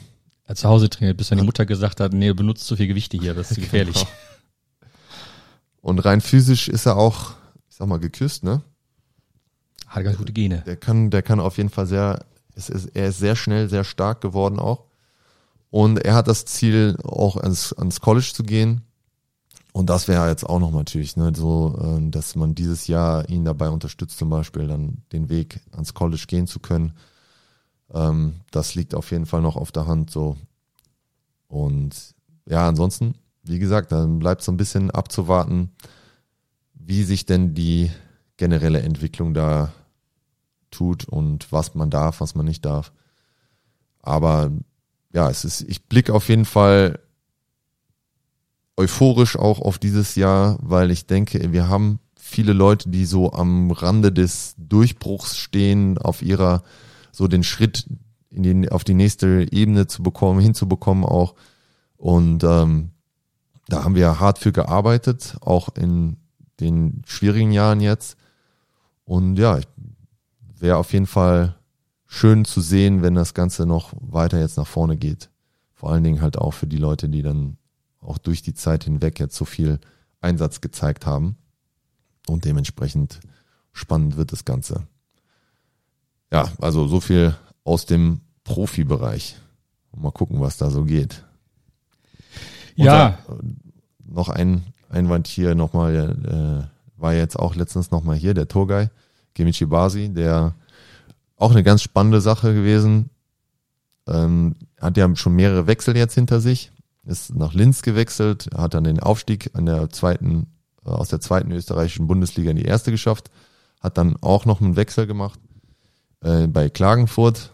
Er 0.47 0.57
zu 0.57 0.69
Hause 0.69 0.91
trainiert, 0.91 1.17
bis 1.17 1.29
dann 1.29 1.39
die 1.39 1.45
Mutter 1.45 1.65
gesagt 1.65 2.01
hat, 2.01 2.13
nee, 2.13 2.33
benutzt 2.33 2.67
zu 2.67 2.77
viel 2.77 2.87
Gewichte 2.87 3.17
hier, 3.17 3.35
das 3.35 3.51
ist 3.51 3.57
gefährlich. 3.61 3.95
Genau. 3.95 4.09
und 5.81 5.99
rein 6.01 6.21
physisch 6.21 6.69
ist 6.69 6.87
er 6.87 6.97
auch, 6.97 7.33
ich 7.69 7.77
sag 7.77 7.89
mal, 7.89 7.99
geküsst, 7.99 8.45
ne? 8.45 8.63
Hat 9.87 10.05
ganz 10.05 10.19
gute 10.19 10.33
Gene. 10.33 10.63
Der 10.67 10.77
kann, 10.77 11.11
der 11.11 11.23
kann 11.23 11.41
auf 11.41 11.57
jeden 11.57 11.71
Fall 11.71 11.87
sehr, 11.87 12.25
es 12.55 12.69
ist, 12.69 12.87
er 12.95 13.09
ist 13.09 13.19
sehr 13.19 13.37
schnell, 13.37 13.69
sehr 13.69 13.85
stark 13.85 14.21
geworden 14.21 14.59
auch. 14.59 14.85
Und 15.71 15.99
er 16.05 16.15
hat 16.15 16.29
das 16.29 16.45
Ziel, 16.45 16.97
auch 17.03 17.37
ans, 17.37 17.73
ans 17.73 18.01
College 18.01 18.31
zu 18.35 18.43
gehen. 18.43 18.83
Und 19.73 19.91
das 19.91 20.07
wäre 20.07 20.29
jetzt 20.29 20.45
auch 20.45 20.61
noch 20.61 20.71
natürlich, 20.71 21.17
ne, 21.17 21.33
so, 21.35 21.77
äh, 21.81 22.11
dass 22.11 22.37
man 22.37 22.55
dieses 22.55 22.87
Jahr 22.87 23.29
ihn 23.29 23.45
dabei 23.45 23.71
unterstützt, 23.71 24.19
zum 24.19 24.31
Beispiel 24.31 24.69
dann 24.69 25.03
den 25.11 25.29
Weg 25.29 25.61
ans 25.73 25.95
College 25.95 26.25
gehen 26.29 26.47
zu 26.47 26.61
können. 26.61 26.93
Ähm, 27.93 28.41
das 28.51 28.75
liegt 28.75 28.95
auf 28.95 29.11
jeden 29.11 29.27
Fall 29.27 29.43
noch 29.43 29.57
auf 29.57 29.73
der 29.73 29.87
Hand 29.87 30.11
so. 30.11 30.37
Und 31.49 32.15
ja, 32.47 32.69
ansonsten, 32.69 33.15
wie 33.43 33.59
gesagt, 33.59 33.93
dann 33.93 34.19
bleibt 34.19 34.43
so 34.43 34.53
ein 34.53 34.57
bisschen 34.57 34.91
abzuwarten, 34.91 35.71
wie 36.75 37.05
sich 37.05 37.27
denn 37.27 37.55
die 37.55 37.91
generelle 38.37 38.81
Entwicklung 38.81 39.35
da 39.35 39.73
tut 40.71 41.05
und 41.05 41.51
was 41.53 41.75
man 41.75 41.91
darf, 41.91 42.21
was 42.21 42.35
man 42.35 42.47
nicht 42.47 42.65
darf. 42.65 42.93
Aber 44.03 44.51
ja, 45.13 45.31
es 45.31 45.45
ist, 45.45 45.63
ich 45.63 45.87
blicke 45.87 46.13
auf 46.13 46.29
jeden 46.29 46.45
Fall 46.45 46.99
euphorisch 48.77 49.37
auch 49.37 49.61
auf 49.61 49.79
dieses 49.79 50.17
Jahr, 50.17 50.59
weil 50.61 50.91
ich 50.91 51.07
denke, 51.07 51.53
wir 51.53 51.69
haben 51.69 52.01
viele 52.19 52.53
Leute, 52.53 52.89
die 52.89 53.05
so 53.05 53.33
am 53.33 53.71
Rande 53.71 54.13
des 54.13 54.55
Durchbruchs 54.59 55.39
stehen, 55.39 55.99
auf 55.99 56.23
ihrer, 56.23 56.65
so 57.15 57.29
den 57.29 57.45
Schritt 57.45 57.87
in 58.31 58.43
die, 58.43 58.71
auf 58.71 58.85
die 58.85 58.95
nächste 58.95 59.47
Ebene 59.51 59.87
zu 59.87 60.03
bekommen, 60.03 60.41
hinzubekommen 60.41 61.05
auch. 61.05 61.35
Und 61.97 62.45
ähm, 62.45 62.91
da 63.69 63.85
haben 63.85 63.95
wir 63.95 64.21
hart 64.21 64.39
für 64.39 64.53
gearbeitet, 64.53 65.37
auch 65.41 65.69
in 65.77 66.17
den 66.61 67.03
schwierigen 67.07 67.53
Jahren 67.53 67.81
jetzt. 67.81 68.17
Und 69.05 69.37
ja, 69.39 69.61
wäre 70.59 70.79
auf 70.79 70.93
jeden 70.93 71.07
Fall 71.07 71.57
schön 72.07 72.45
zu 72.45 72.61
sehen, 72.61 73.03
wenn 73.03 73.15
das 73.15 73.35
Ganze 73.35 73.67
noch 73.67 73.93
weiter 74.01 74.39
jetzt 74.39 74.57
nach 74.57 74.67
vorne 74.67 74.97
geht. 74.97 75.31
Vor 75.73 75.91
allen 75.91 76.05
Dingen 76.05 76.21
halt 76.21 76.39
auch 76.39 76.53
für 76.53 76.67
die 76.67 76.79
Leute, 76.79 77.09
die 77.09 77.23
dann 77.23 77.57
auch 78.01 78.19
durch 78.19 78.43
die 78.43 78.55
Zeit 78.55 78.85
hinweg 78.85 79.19
jetzt 79.19 79.37
so 79.37 79.45
viel 79.45 79.79
Einsatz 80.21 80.61
gezeigt 80.61 81.07
haben. 81.07 81.37
Und 82.27 82.45
dementsprechend 82.45 83.21
spannend 83.73 84.17
wird 84.17 84.33
das 84.33 84.45
Ganze. 84.45 84.87
Ja, 86.35 86.51
also 86.61 86.89
so 86.89 86.99
viel 86.99 87.37
aus 87.63 87.87
dem 87.87 88.21
Profibereich. 88.43 89.37
Mal 89.97 90.11
gucken, 90.11 90.41
was 90.41 90.57
da 90.57 90.69
so 90.69 90.83
geht. 90.83 91.23
Ja. 92.75 93.11
Äh, 93.11 93.13
noch 94.05 94.29
ein 94.29 94.65
Einwand 94.89 95.29
hier 95.29 95.55
nochmal, 95.55 96.67
äh, 96.67 97.01
war 97.01 97.15
jetzt 97.15 97.39
auch 97.39 97.55
letztens 97.55 97.93
nochmal 97.93 98.17
hier, 98.17 98.35
der 98.35 98.49
Tourguy, 98.49 98.89
Gemichi 99.35 99.67
Basi, 99.67 100.09
der 100.09 100.57
auch 101.37 101.53
eine 101.53 101.63
ganz 101.63 101.83
spannende 101.83 102.21
Sache 102.21 102.53
gewesen. 102.53 103.11
Ähm, 104.09 104.57
hat 104.81 104.97
ja 104.97 105.15
schon 105.15 105.37
mehrere 105.37 105.69
Wechsel 105.69 105.97
jetzt 105.97 106.15
hinter 106.15 106.41
sich, 106.41 106.73
ist 107.05 107.33
nach 107.33 107.55
Linz 107.55 107.83
gewechselt, 107.83 108.51
hat 108.57 108.75
dann 108.75 108.83
den 108.83 108.99
Aufstieg 108.99 109.51
an 109.55 109.67
der 109.67 109.89
zweiten, 109.91 110.49
äh, 110.85 110.91
aus 110.91 111.11
der 111.11 111.21
zweiten 111.21 111.53
österreichischen 111.53 112.09
Bundesliga 112.09 112.51
in 112.51 112.57
die 112.57 112.65
erste 112.65 112.91
geschafft, 112.91 113.31
hat 113.81 113.99
dann 113.99 114.17
auch 114.21 114.47
noch 114.47 114.61
einen 114.61 114.75
Wechsel 114.75 115.07
gemacht 115.07 115.39
äh, 116.25 116.49
bei 116.49 116.69
Klagenfurt 116.69 117.53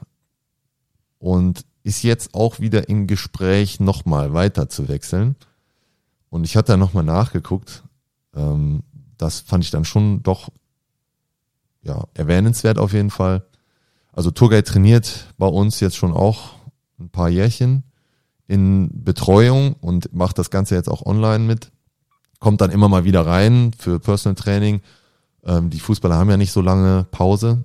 und 1.18 1.64
ist 1.83 2.03
jetzt 2.03 2.35
auch 2.35 2.61
wieder 2.61 2.89
im 2.89 3.07
Gespräch, 3.07 3.81
nochmal 3.81 4.33
weiter 4.33 4.68
zu 4.68 4.89
wechseln. 4.89 5.37
Und 6.31 6.45
ich 6.45 6.57
hatte 6.57 6.79
nochmal 6.79 7.05
nachgeguckt. 7.05 7.83
Ähm, 8.35 8.83
das 9.18 9.41
fand 9.41 9.64
ich 9.64 9.71
dann 9.71 9.85
schon 9.85 10.23
doch 10.23 10.49
ja, 11.83 12.05
erwähnenswert 12.14 12.79
auf 12.79 12.93
jeden 12.93 13.11
Fall. 13.11 13.45
Also 14.12 14.31
Turgay 14.31 14.62
trainiert 14.62 15.27
bei 15.37 15.47
uns 15.47 15.81
jetzt 15.81 15.97
schon 15.97 16.12
auch 16.12 16.55
ein 16.99 17.11
paar 17.11 17.29
Jährchen 17.29 17.85
in 18.47 18.91
Betreuung 19.05 19.75
und 19.75 20.14
macht 20.14 20.39
das 20.39 20.51
Ganze 20.51 20.75
jetzt 20.75 20.89
auch 20.89 21.07
online 21.07 21.45
mit. 21.45 21.71
Kommt 22.39 22.61
dann 22.61 22.71
immer 22.71 22.89
mal 22.89 23.05
wieder 23.05 23.27
rein 23.27 23.73
für 23.77 23.99
Personal 23.99 24.35
Training. 24.35 24.81
Ähm, 25.45 25.71
die 25.71 25.81
Fußballer 25.81 26.16
haben 26.16 26.31
ja 26.31 26.37
nicht 26.37 26.53
so 26.53 26.61
lange 26.61 27.05
Pause. 27.11 27.64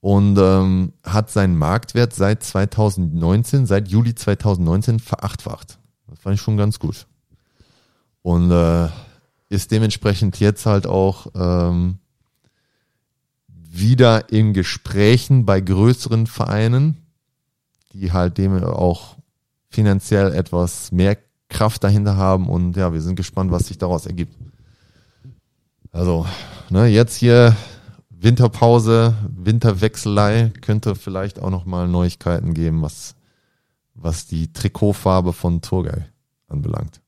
Und 0.00 0.38
ähm, 0.38 0.92
hat 1.04 1.30
seinen 1.30 1.58
Marktwert 1.58 2.14
seit 2.14 2.42
2019, 2.42 3.66
seit 3.66 3.88
Juli 3.88 4.14
2019 4.14 4.98
verachtfacht. 4.98 5.78
Das 6.08 6.20
fand 6.20 6.36
ich 6.36 6.40
schon 6.40 6.56
ganz 6.56 6.78
gut. 6.78 7.06
Und 8.22 8.50
äh, 8.50 8.88
ist 9.50 9.70
dementsprechend 9.72 10.40
jetzt 10.40 10.64
halt 10.64 10.86
auch 10.86 11.26
ähm, 11.34 11.98
wieder 13.48 14.30
in 14.32 14.54
Gesprächen 14.54 15.44
bei 15.44 15.60
größeren 15.60 16.26
Vereinen, 16.26 16.96
die 17.92 18.12
halt 18.12 18.38
dem 18.38 18.62
auch 18.64 19.16
finanziell 19.68 20.32
etwas 20.32 20.92
mehr 20.92 21.18
Kraft 21.48 21.84
dahinter 21.84 22.16
haben 22.16 22.48
und 22.48 22.76
ja, 22.76 22.92
wir 22.92 23.00
sind 23.00 23.16
gespannt, 23.16 23.50
was 23.50 23.66
sich 23.66 23.78
daraus 23.78 24.06
ergibt. 24.06 24.34
Also, 25.92 26.26
ne, 26.70 26.86
jetzt 26.86 27.16
hier 27.16 27.56
Winterpause, 28.22 29.14
Winterwechselei 29.28 30.52
könnte 30.60 30.94
vielleicht 30.94 31.38
auch 31.38 31.50
nochmal 31.50 31.88
Neuigkeiten 31.88 32.52
geben, 32.52 32.82
was, 32.82 33.14
was 33.94 34.26
die 34.26 34.52
Trikotfarbe 34.52 35.32
von 35.32 35.62
Turgay 35.62 36.04
anbelangt. 36.46 37.00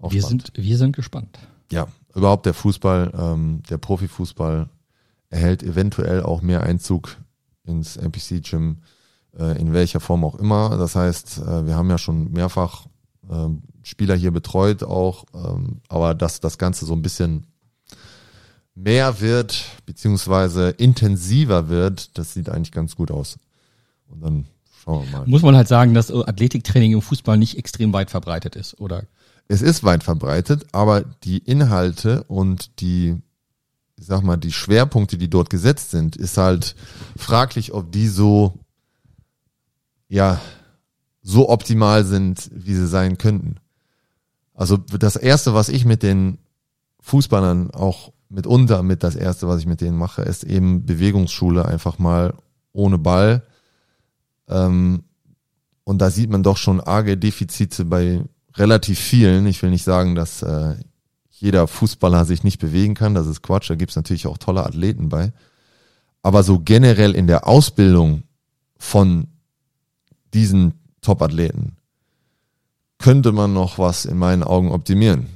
Auch 0.00 0.12
wir 0.12 0.22
spannend. 0.22 0.50
sind, 0.54 0.64
wir 0.64 0.78
sind 0.78 0.96
gespannt. 0.96 1.38
Ja, 1.70 1.86
überhaupt 2.14 2.46
der 2.46 2.54
Fußball, 2.54 3.12
ähm, 3.16 3.62
der 3.70 3.78
Profifußball 3.78 4.68
erhält 5.30 5.62
eventuell 5.62 6.22
auch 6.22 6.42
mehr 6.42 6.62
Einzug 6.62 7.16
ins 7.64 7.96
NPC-Gym, 7.96 8.78
äh, 9.38 9.60
in 9.60 9.72
welcher 9.72 10.00
Form 10.00 10.24
auch 10.24 10.36
immer. 10.36 10.76
Das 10.78 10.96
heißt, 10.96 11.38
äh, 11.38 11.66
wir 11.66 11.76
haben 11.76 11.90
ja 11.90 11.98
schon 11.98 12.32
mehrfach 12.32 12.86
äh, 13.28 13.48
Spieler 13.82 14.16
hier 14.16 14.32
betreut 14.32 14.82
auch, 14.82 15.24
ähm, 15.32 15.80
aber 15.88 16.14
dass 16.14 16.40
das 16.40 16.58
Ganze 16.58 16.86
so 16.86 16.92
ein 16.92 17.02
bisschen 17.02 17.46
mehr 18.76 19.20
wird, 19.20 19.64
beziehungsweise 19.84 20.70
intensiver 20.70 21.68
wird, 21.68 22.16
das 22.16 22.34
sieht 22.34 22.48
eigentlich 22.48 22.72
ganz 22.72 22.94
gut 22.94 23.10
aus. 23.10 23.38
Und 24.08 24.22
dann 24.22 24.46
schauen 24.84 25.04
wir 25.10 25.18
mal. 25.18 25.26
Muss 25.26 25.42
man 25.42 25.56
halt 25.56 25.66
sagen, 25.66 25.94
dass 25.94 26.12
Athletiktraining 26.12 26.92
im 26.92 27.02
Fußball 27.02 27.36
nicht 27.36 27.58
extrem 27.58 27.92
weit 27.92 28.10
verbreitet 28.10 28.54
ist, 28.54 28.78
oder? 28.80 29.04
Es 29.48 29.62
ist 29.62 29.82
weit 29.82 30.04
verbreitet, 30.04 30.66
aber 30.72 31.02
die 31.24 31.38
Inhalte 31.38 32.22
und 32.24 32.80
die 32.80 33.16
ich 33.98 34.06
sag 34.06 34.22
mal, 34.22 34.36
die 34.36 34.52
Schwerpunkte, 34.52 35.16
die 35.16 35.30
dort 35.30 35.50
gesetzt 35.50 35.90
sind, 35.90 36.16
ist 36.16 36.36
halt 36.36 36.76
fraglich, 37.16 37.72
ob 37.72 37.90
die 37.92 38.08
so, 38.08 38.58
ja, 40.08 40.40
so 41.22 41.48
optimal 41.48 42.04
sind, 42.04 42.50
wie 42.52 42.74
sie 42.74 42.86
sein 42.86 43.18
könnten. 43.18 43.56
Also 44.54 44.76
das 44.76 45.16
erste, 45.16 45.54
was 45.54 45.68
ich 45.68 45.84
mit 45.84 46.02
den 46.02 46.38
Fußballern 47.00 47.70
auch 47.70 48.12
mitunter 48.28 48.82
mit 48.82 49.02
das 49.02 49.16
erste, 49.16 49.48
was 49.48 49.60
ich 49.60 49.66
mit 49.66 49.80
denen 49.80 49.96
mache, 49.96 50.22
ist 50.22 50.44
eben 50.44 50.84
Bewegungsschule 50.84 51.64
einfach 51.64 51.98
mal 51.98 52.34
ohne 52.72 52.98
Ball. 52.98 53.42
Ähm, 54.48 55.04
und 55.84 55.98
da 55.98 56.10
sieht 56.10 56.30
man 56.30 56.42
doch 56.42 56.56
schon 56.56 56.80
arge 56.80 57.16
Defizite 57.16 57.84
bei 57.84 58.24
relativ 58.54 58.98
vielen. 58.98 59.46
Ich 59.46 59.62
will 59.62 59.70
nicht 59.70 59.84
sagen, 59.84 60.14
dass 60.14 60.42
äh, 60.42 60.74
jeder 61.30 61.66
Fußballer 61.66 62.24
sich 62.24 62.42
nicht 62.42 62.58
bewegen 62.58 62.94
kann. 62.94 63.14
Das 63.14 63.26
ist 63.26 63.42
Quatsch. 63.42 63.70
Da 63.70 63.74
gibt's 63.74 63.96
natürlich 63.96 64.26
auch 64.26 64.38
tolle 64.38 64.64
Athleten 64.64 65.08
bei. 65.08 65.32
Aber 66.22 66.42
so 66.42 66.58
generell 66.58 67.14
in 67.14 67.26
der 67.26 67.46
Ausbildung 67.46 68.24
von 68.78 69.28
diesen 70.34 70.74
Top-Athleten 71.02 71.76
könnte 72.98 73.32
man 73.32 73.52
noch 73.52 73.78
was 73.78 74.06
in 74.06 74.18
meinen 74.18 74.42
Augen 74.42 74.72
optimieren. 74.72 75.26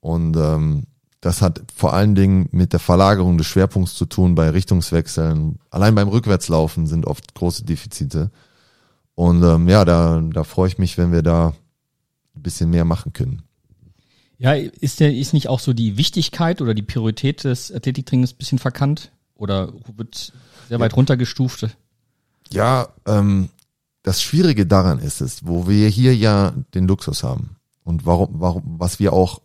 Und 0.00 0.36
ähm, 0.36 0.84
das 1.26 1.42
hat 1.42 1.60
vor 1.74 1.92
allen 1.92 2.14
Dingen 2.14 2.48
mit 2.52 2.72
der 2.72 2.78
Verlagerung 2.78 3.36
des 3.36 3.48
Schwerpunkts 3.48 3.96
zu 3.96 4.06
tun 4.06 4.36
bei 4.36 4.48
Richtungswechseln. 4.50 5.58
Allein 5.70 5.92
beim 5.96 6.06
Rückwärtslaufen 6.06 6.86
sind 6.86 7.04
oft 7.04 7.34
große 7.34 7.64
Defizite. 7.64 8.30
Und 9.16 9.42
ähm, 9.42 9.68
ja, 9.68 9.84
da, 9.84 10.20
da 10.20 10.44
freue 10.44 10.68
ich 10.68 10.78
mich, 10.78 10.98
wenn 10.98 11.10
wir 11.10 11.22
da 11.22 11.48
ein 12.36 12.42
bisschen 12.42 12.70
mehr 12.70 12.84
machen 12.84 13.12
können. 13.12 13.42
Ja, 14.38 14.52
ist 14.52 15.00
der, 15.00 15.12
ist 15.12 15.32
nicht 15.32 15.48
auch 15.48 15.58
so 15.58 15.72
die 15.72 15.96
Wichtigkeit 15.96 16.62
oder 16.62 16.74
die 16.74 16.82
Priorität 16.82 17.42
des 17.42 17.72
Athletiktrainings 17.72 18.34
ein 18.34 18.38
bisschen 18.38 18.60
verkannt? 18.60 19.10
Oder 19.34 19.72
wird 19.96 20.32
sehr 20.68 20.78
weit 20.78 20.92
ja. 20.92 20.96
runtergestuft? 20.96 21.76
Ja, 22.50 22.88
ähm, 23.04 23.48
das 24.04 24.22
Schwierige 24.22 24.64
daran 24.64 25.00
ist 25.00 25.20
es, 25.20 25.44
wo 25.44 25.66
wir 25.66 25.88
hier 25.88 26.14
ja 26.14 26.52
den 26.74 26.86
Luxus 26.86 27.24
haben 27.24 27.56
und 27.82 28.06
warum, 28.06 28.28
warum, 28.34 28.62
was 28.78 29.00
wir 29.00 29.12
auch 29.12 29.40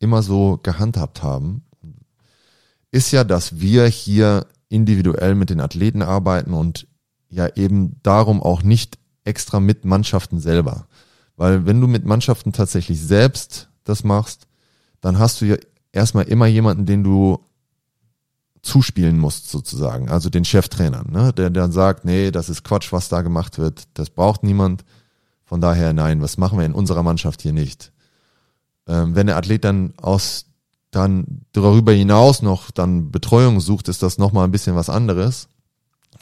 immer 0.00 0.22
so 0.22 0.58
gehandhabt 0.62 1.22
haben, 1.22 1.62
ist 2.90 3.12
ja, 3.12 3.22
dass 3.22 3.60
wir 3.60 3.86
hier 3.86 4.46
individuell 4.68 5.36
mit 5.36 5.50
den 5.50 5.60
Athleten 5.60 6.02
arbeiten 6.02 6.52
und 6.52 6.88
ja 7.28 7.46
eben 7.54 8.00
darum 8.02 8.42
auch 8.42 8.62
nicht 8.62 8.98
extra 9.24 9.60
mit 9.60 9.84
Mannschaften 9.84 10.40
selber. 10.40 10.88
Weil 11.36 11.66
wenn 11.66 11.80
du 11.80 11.86
mit 11.86 12.04
Mannschaften 12.04 12.52
tatsächlich 12.52 13.00
selbst 13.00 13.68
das 13.84 14.02
machst, 14.02 14.48
dann 15.00 15.18
hast 15.18 15.40
du 15.40 15.46
ja 15.46 15.56
erstmal 15.92 16.24
immer 16.24 16.46
jemanden, 16.46 16.86
den 16.86 17.04
du 17.04 17.38
zuspielen 18.62 19.18
musst 19.18 19.48
sozusagen, 19.48 20.10
also 20.10 20.28
den 20.28 20.44
Cheftrainer, 20.44 21.04
ne? 21.08 21.32
der 21.32 21.48
dann 21.50 21.72
sagt, 21.72 22.04
nee, 22.04 22.30
das 22.30 22.50
ist 22.50 22.62
Quatsch, 22.62 22.92
was 22.92 23.08
da 23.08 23.22
gemacht 23.22 23.58
wird, 23.58 23.84
das 23.94 24.10
braucht 24.10 24.42
niemand. 24.42 24.84
Von 25.44 25.60
daher 25.60 25.92
nein, 25.92 26.20
was 26.20 26.36
machen 26.36 26.58
wir 26.58 26.66
in 26.66 26.74
unserer 26.74 27.02
Mannschaft 27.02 27.42
hier 27.42 27.52
nicht? 27.52 27.92
Ähm, 28.86 29.14
wenn 29.14 29.26
der 29.26 29.36
Athlet 29.36 29.64
dann 29.64 29.94
aus 29.96 30.46
dann 30.90 31.42
darüber 31.52 31.92
hinaus 31.92 32.42
noch 32.42 32.70
dann 32.70 33.10
Betreuung 33.10 33.60
sucht, 33.60 33.88
ist 33.88 34.02
das 34.02 34.18
nochmal 34.18 34.44
ein 34.44 34.50
bisschen 34.50 34.74
was 34.74 34.90
anderes, 34.90 35.48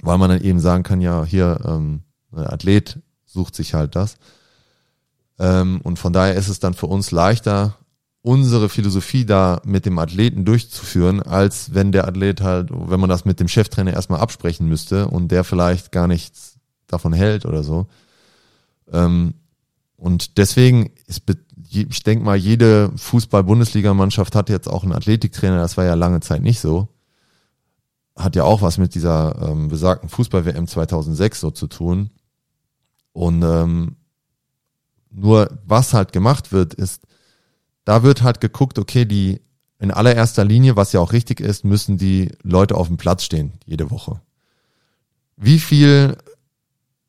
weil 0.03 0.19
man 0.19 0.31
dann 0.31 0.43
eben 0.43 0.61
sagen 0.61 0.83
kann, 0.83 1.01
ja, 1.01 1.25
hier, 1.25 1.61
ähm, 1.65 2.03
der 2.31 2.53
Athlet 2.53 2.99
sucht 3.25 3.55
sich 3.55 3.75
halt 3.75 3.97
das. 3.97 4.17
Ähm, 5.39 5.81
und 5.83 5.99
von 5.99 6.13
daher 6.13 6.35
ist 6.35 6.49
es 6.49 6.61
dann 6.61 6.75
für 6.75 6.87
uns 6.87 7.11
leichter, 7.11 7.79
unsere 8.21 8.69
Philosophie 8.69 9.25
da 9.25 9.63
mit 9.65 9.87
dem 9.87 9.99
Athleten 9.99 10.45
durchzuführen, 10.45 11.23
als 11.23 11.73
wenn 11.73 11.93
der 11.93 12.07
Athlet 12.07 12.41
halt, 12.41 12.69
wenn 12.71 13.01
man 13.01 13.09
das 13.09 13.25
mit 13.25 13.41
dem 13.41 13.49
Cheftrainer 13.49 13.95
erstmal 13.95 14.21
absprechen 14.21 14.69
müsste 14.69 15.09
und 15.09 15.29
der 15.29 15.45
vielleicht 15.45 15.93
gar 15.93 16.09
nichts 16.09 16.59
davon 16.89 17.13
hält 17.13 17.47
oder 17.47 17.63
so. 17.63 17.87
Ähm, 18.93 19.35
und 19.99 20.39
deswegen 20.39 20.93
ist, 21.07 21.23
ich 21.71 22.03
denke 22.05 22.25
mal, 22.25 22.37
jede 22.37 22.93
Fußball-Bundesligamannschaft 22.97 24.37
hat 24.37 24.49
jetzt 24.49 24.69
auch 24.69 24.85
einen 24.85 24.93
Athletiktrainer, 24.93 25.59
das 25.59 25.77
war 25.77 25.85
ja 25.85 25.95
lange 25.95 26.21
Zeit 26.21 26.41
nicht 26.41 26.61
so. 26.61 26.89
hat 28.17 28.37
ja 28.37 28.45
auch 28.45 28.63
was 28.63 28.79
mit 28.79 28.95
dieser 28.95 29.51
ähm, 29.51 29.69
besagten 29.69 30.09
Fußball-WM 30.09 30.69
2006 30.69 31.41
so 31.41 31.51
zu 31.51 31.67
tun. 31.67 32.11
Und 33.13 33.43
ähm, 33.43 33.97
nur 35.11 35.59
was 35.65 35.95
halt 35.95 36.13
gemacht 36.13 36.53
wird, 36.53 36.75
ist, 36.75 37.03
da 37.85 38.05
wird 38.05 38.23
halt 38.23 38.41
geguckt, 38.41 38.79
okay, 38.79 39.05
die 39.05 39.41
in 39.81 39.91
allererster 39.91 40.45
Linie, 40.45 40.77
was 40.77 40.93
ja 40.93 41.01
auch 41.01 41.13
richtig 41.13 41.41
ist, 41.41 41.65
müssen 41.65 41.99
die 41.99 42.31
Leute 42.43 42.77
auf 42.77 42.87
dem 42.87 42.99
Platz 42.99 43.25
stehen, 43.25 43.55
jede 43.67 43.91
Woche. 43.91 44.21
Wie 45.37 45.59
viel 45.59 46.17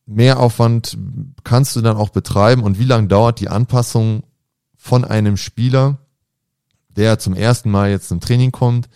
Mehraufwand 0.09 0.97
kannst 1.43 1.75
du 1.75 1.81
dann 1.81 1.95
auch 1.95 2.09
betreiben 2.09 2.63
und 2.63 2.79
wie 2.79 2.85
lange 2.85 3.07
dauert 3.07 3.39
die 3.39 3.49
Anpassung 3.49 4.23
von 4.75 5.05
einem 5.05 5.37
Spieler, 5.37 5.99
der 6.89 7.19
zum 7.19 7.35
ersten 7.35 7.69
Mal 7.69 7.91
jetzt 7.91 8.07
zum 8.09 8.19
Training 8.19 8.51
kommt, 8.51 8.89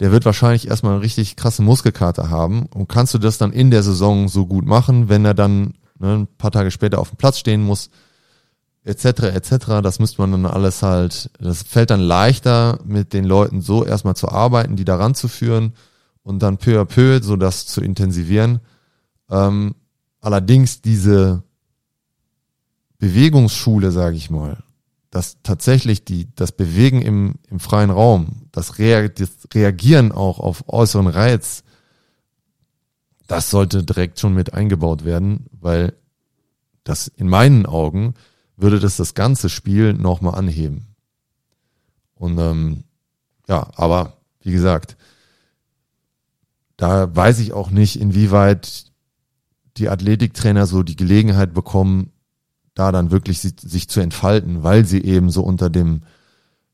der 0.00 0.10
wird 0.10 0.24
wahrscheinlich 0.24 0.68
erstmal 0.68 0.94
einen 0.94 1.02
richtig 1.02 1.36
krassen 1.36 1.64
Muskelkater 1.64 2.30
haben 2.30 2.66
und 2.66 2.88
kannst 2.88 3.14
du 3.14 3.18
das 3.18 3.38
dann 3.38 3.52
in 3.52 3.70
der 3.70 3.84
Saison 3.84 4.28
so 4.28 4.46
gut 4.46 4.66
machen, 4.66 5.08
wenn 5.08 5.24
er 5.24 5.34
dann 5.34 5.74
ne, 5.98 6.14
ein 6.14 6.26
paar 6.26 6.50
Tage 6.50 6.72
später 6.72 6.98
auf 6.98 7.10
dem 7.10 7.16
Platz 7.16 7.38
stehen 7.38 7.62
muss, 7.62 7.90
etc. 8.84 9.04
etc. 9.04 9.50
Das 9.82 10.00
müsste 10.00 10.20
man 10.20 10.32
dann 10.32 10.46
alles 10.46 10.82
halt, 10.82 11.30
das 11.38 11.62
fällt 11.62 11.90
dann 11.90 12.00
leichter 12.00 12.80
mit 12.84 13.12
den 13.12 13.24
Leuten 13.24 13.60
so 13.60 13.84
erstmal 13.84 14.16
zu 14.16 14.28
arbeiten, 14.28 14.74
die 14.74 14.84
da 14.84 14.96
ranzuführen 14.96 15.74
und 16.24 16.42
dann 16.42 16.58
peu 16.58 16.80
à 16.80 16.84
peu 16.84 17.22
so 17.22 17.36
das 17.36 17.66
zu 17.66 17.80
intensivieren. 17.80 18.60
Ähm, 19.30 19.74
allerdings 20.20 20.82
diese 20.82 21.42
Bewegungsschule, 22.98 23.92
sage 23.92 24.16
ich 24.16 24.30
mal, 24.30 24.62
dass 25.10 25.38
tatsächlich 25.42 26.04
die, 26.04 26.28
das 26.34 26.52
Bewegen 26.52 27.00
im, 27.00 27.34
im 27.48 27.60
freien 27.60 27.90
Raum, 27.90 28.48
das, 28.52 28.72
das 28.76 29.30
Reagieren 29.54 30.12
auch 30.12 30.38
auf 30.38 30.64
äußeren 30.68 31.06
Reiz, 31.06 31.62
das 33.26 33.50
sollte 33.50 33.84
direkt 33.84 34.18
schon 34.18 34.34
mit 34.34 34.54
eingebaut 34.54 35.04
werden, 35.04 35.46
weil 35.52 35.94
das 36.84 37.08
in 37.08 37.28
meinen 37.28 37.66
Augen 37.66 38.14
würde 38.56 38.80
das 38.80 38.96
das 38.96 39.14
ganze 39.14 39.48
Spiel 39.48 39.92
nochmal 39.92 40.34
anheben. 40.34 40.94
Und 42.14 42.38
ähm, 42.38 42.84
ja, 43.46 43.68
aber 43.76 44.14
wie 44.40 44.52
gesagt, 44.52 44.96
da 46.76 47.14
weiß 47.14 47.38
ich 47.40 47.52
auch 47.52 47.70
nicht, 47.70 48.00
inwieweit 48.00 48.87
die 49.78 49.88
Athletiktrainer 49.88 50.66
so 50.66 50.82
die 50.82 50.96
Gelegenheit 50.96 51.54
bekommen, 51.54 52.10
da 52.74 52.92
dann 52.92 53.10
wirklich 53.10 53.40
sich, 53.40 53.54
sich 53.60 53.88
zu 53.88 54.00
entfalten, 54.00 54.62
weil 54.62 54.84
sie 54.84 55.02
eben 55.02 55.30
so 55.30 55.42
unter 55.42 55.70
dem, 55.70 56.02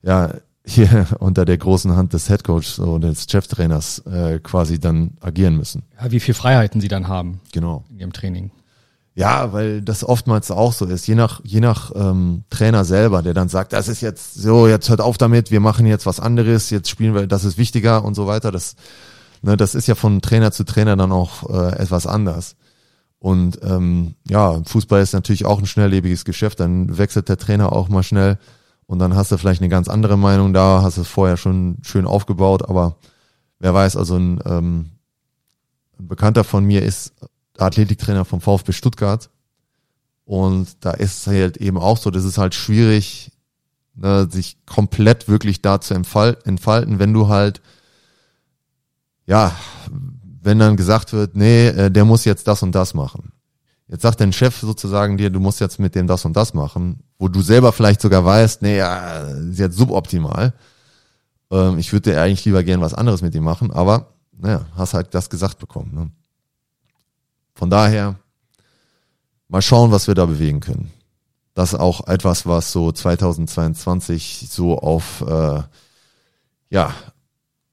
ja, 0.01 0.33
hier 0.67 1.05
unter 1.19 1.45
der 1.45 1.57
großen 1.59 1.95
Hand 1.95 2.13
des 2.13 2.27
Headcoachs 2.29 2.79
oder 2.79 3.09
des 3.09 3.27
Cheftrainers 3.29 3.99
äh, 3.99 4.39
quasi 4.39 4.79
dann 4.79 5.11
agieren 5.21 5.57
müssen. 5.57 5.83
Ja, 6.01 6.11
wie 6.11 6.19
viel 6.19 6.33
Freiheiten 6.33 6.81
sie 6.81 6.87
dann 6.87 7.07
haben 7.07 7.39
Genau. 7.51 7.83
in 7.91 7.99
ihrem 7.99 8.13
Training. 8.13 8.49
Ja, 9.13 9.53
weil 9.53 9.81
das 9.81 10.03
oftmals 10.03 10.51
auch 10.51 10.73
so 10.73 10.85
ist. 10.85 11.07
Je 11.07 11.15
nach, 11.15 11.39
je 11.45 11.61
nach 11.61 11.91
ähm, 11.95 12.43
Trainer 12.49 12.83
selber, 12.83 13.21
der 13.21 13.33
dann 13.33 13.47
sagt, 13.47 13.71
das 13.73 13.87
ist 13.87 14.01
jetzt 14.01 14.33
so, 14.33 14.67
jetzt 14.67 14.89
hört 14.89 14.99
auf 15.01 15.17
damit, 15.17 15.51
wir 15.51 15.61
machen 15.61 15.85
jetzt 15.85 16.05
was 16.05 16.19
anderes, 16.19 16.69
jetzt 16.69 16.89
spielen 16.89 17.13
wir, 17.13 17.25
das 17.25 17.45
ist 17.45 17.57
wichtiger 17.57 18.03
und 18.03 18.13
so 18.15 18.27
weiter. 18.27 18.51
Das, 18.51 18.75
ne, 19.41 19.55
das 19.55 19.73
ist 19.73 19.87
ja 19.87 19.95
von 19.95 20.21
Trainer 20.21 20.51
zu 20.51 20.65
Trainer 20.65 20.97
dann 20.97 21.13
auch 21.13 21.49
äh, 21.49 21.77
etwas 21.77 22.07
anders. 22.07 22.55
Und 23.25 23.57
ähm, 23.63 24.13
ja, 24.29 24.61
Fußball 24.65 25.01
ist 25.01 25.13
natürlich 25.13 25.47
auch 25.47 25.57
ein 25.57 25.65
schnelllebiges 25.65 26.25
Geschäft, 26.25 26.59
dann 26.59 26.95
wechselt 26.95 27.27
der 27.27 27.37
Trainer 27.37 27.73
auch 27.73 27.89
mal 27.89 28.03
schnell. 28.03 28.37
Und 28.85 28.99
dann 28.99 29.15
hast 29.15 29.31
du 29.31 29.37
vielleicht 29.39 29.61
eine 29.61 29.69
ganz 29.69 29.87
andere 29.87 30.15
Meinung 30.15 30.53
da, 30.53 30.83
hast 30.83 30.97
es 30.97 31.07
vorher 31.07 31.35
schon 31.35 31.79
schön 31.81 32.05
aufgebaut, 32.05 32.69
aber 32.69 32.97
wer 33.57 33.73
weiß, 33.73 33.97
also 33.97 34.15
ein, 34.15 34.39
ähm, 34.45 34.91
ein 35.97 36.07
Bekannter 36.07 36.43
von 36.43 36.65
mir 36.65 36.83
ist 36.83 37.15
Athletiktrainer 37.57 38.25
vom 38.25 38.41
VfB 38.41 38.73
Stuttgart. 38.73 39.31
Und 40.25 40.85
da 40.85 40.91
ist 40.91 41.25
halt 41.25 41.57
eben 41.57 41.79
auch 41.79 41.97
so, 41.97 42.11
das 42.11 42.25
ist 42.25 42.37
halt 42.37 42.53
schwierig, 42.53 43.31
ne, 43.95 44.27
sich 44.29 44.63
komplett 44.67 45.27
wirklich 45.27 45.63
da 45.63 45.81
zu 45.81 45.95
entfalten, 45.95 46.99
wenn 46.99 47.13
du 47.13 47.27
halt 47.27 47.63
ja, 49.25 49.51
wenn 50.45 50.59
dann 50.59 50.77
gesagt 50.77 51.11
wird, 51.11 51.35
nee, 51.35 51.67
äh, 51.67 51.89
der 51.89 52.05
muss 52.05 52.23
jetzt 52.23 52.47
das 52.47 52.61
und 52.61 52.73
das 52.73 52.93
machen. 52.93 53.31
Jetzt 53.87 54.03
sagt 54.03 54.21
dein 54.21 54.31
Chef 54.31 54.59
sozusagen 54.59 55.17
dir, 55.17 55.31
du 55.31 55.39
musst 55.39 55.59
jetzt 55.59 55.79
mit 55.79 55.95
dem 55.95 56.05
das 56.07 56.23
und 56.23 56.35
das 56.35 56.53
machen, 56.53 57.03
wo 57.17 57.27
du 57.27 57.41
selber 57.41 57.73
vielleicht 57.73 57.99
sogar 57.99 58.23
weißt, 58.23 58.61
nee, 58.61 58.77
ja, 58.77 59.21
ist 59.21 59.59
jetzt 59.59 59.75
suboptimal. 59.75 60.53
Ähm, 61.51 61.79
ich 61.79 61.91
würde 61.91 62.11
dir 62.11 62.21
eigentlich 62.21 62.45
lieber 62.45 62.63
gern 62.63 62.81
was 62.81 62.93
anderes 62.93 63.23
mit 63.23 63.33
ihm 63.33 63.43
machen, 63.43 63.71
aber 63.71 64.13
naja, 64.37 64.65
hast 64.75 64.93
halt 64.93 65.15
das 65.15 65.29
gesagt 65.29 65.57
bekommen. 65.57 65.93
Ne? 65.93 66.11
Von 67.55 67.71
daher, 67.71 68.19
mal 69.47 69.63
schauen, 69.63 69.91
was 69.91 70.07
wir 70.07 70.13
da 70.13 70.27
bewegen 70.27 70.59
können. 70.59 70.91
Das 71.55 71.73
ist 71.73 71.79
auch 71.79 72.07
etwas, 72.07 72.45
was 72.45 72.71
so 72.71 72.91
2022 72.91 74.47
so 74.49 74.77
auf, 74.77 75.21
äh, 75.27 75.63
ja, 76.69 76.93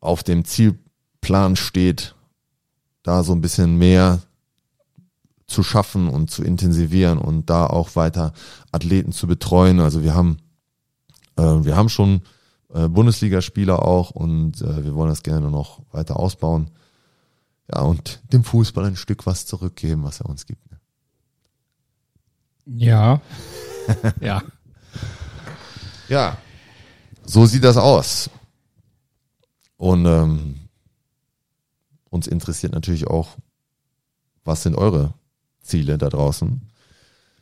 auf 0.01 0.23
dem 0.23 0.45
Zielplan 0.45 1.57
steht, 1.57 2.15
da 3.03 3.23
so 3.23 3.33
ein 3.33 3.41
bisschen 3.41 3.77
mehr 3.79 4.21
zu 5.47 5.63
schaffen 5.63 6.09
und 6.09 6.31
zu 6.31 6.43
intensivieren 6.43 7.19
und 7.19 7.51
da 7.51 7.67
auch 7.67 7.95
weiter 7.97 8.33
Athleten 8.71 9.13
zu 9.13 9.27
betreuen. 9.27 9.81
Also 9.81 10.03
wir 10.03 10.15
haben, 10.15 10.39
äh, 11.37 11.43
wir 11.43 11.77
haben 11.77 11.89
schon 11.89 12.23
äh, 12.73 12.89
Bundesligaspieler 12.89 13.83
auch 13.83 14.11
und 14.11 14.63
äh, 14.63 14.85
wir 14.85 14.95
wollen 14.95 15.11
das 15.11 15.23
gerne 15.23 15.51
noch 15.51 15.81
weiter 15.93 16.19
ausbauen. 16.19 16.71
Ja, 17.73 17.83
und 17.83 18.21
dem 18.33 18.45
Fußball 18.45 18.85
ein 18.85 18.97
Stück 18.97 19.27
was 19.27 19.47
zurückgeben, 19.47 20.05
was 20.05 20.21
er 20.21 20.29
uns 20.29 20.47
gibt. 20.47 20.71
ne? 20.71 20.79
Ja. 22.67 23.21
ja. 24.21 24.43
Ja, 26.09 26.37
so 27.25 27.47
sieht 27.47 27.65
das 27.65 27.77
aus. 27.77 28.29
Und 29.77 30.05
ähm, 30.07 30.62
uns 32.13 32.27
interessiert 32.27 32.73
natürlich 32.73 33.07
auch, 33.07 33.39
was 34.45 34.63
sind 34.63 34.77
eure 34.77 35.15
Ziele 35.63 35.97
da 35.97 36.11
draußen? 36.11 36.61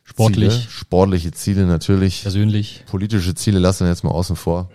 Sportlich. 0.03 0.53
Ziele, 0.53 0.69
sportliche 0.69 1.31
Ziele 1.31 1.65
natürlich. 1.65 2.21
Persönlich. 2.21 2.85
Politische 2.87 3.35
Ziele 3.35 3.59
lassen 3.59 3.85
wir 3.85 3.89
jetzt 3.89 4.03
mal 4.03 4.11
außen 4.11 4.35
vor. 4.35 4.69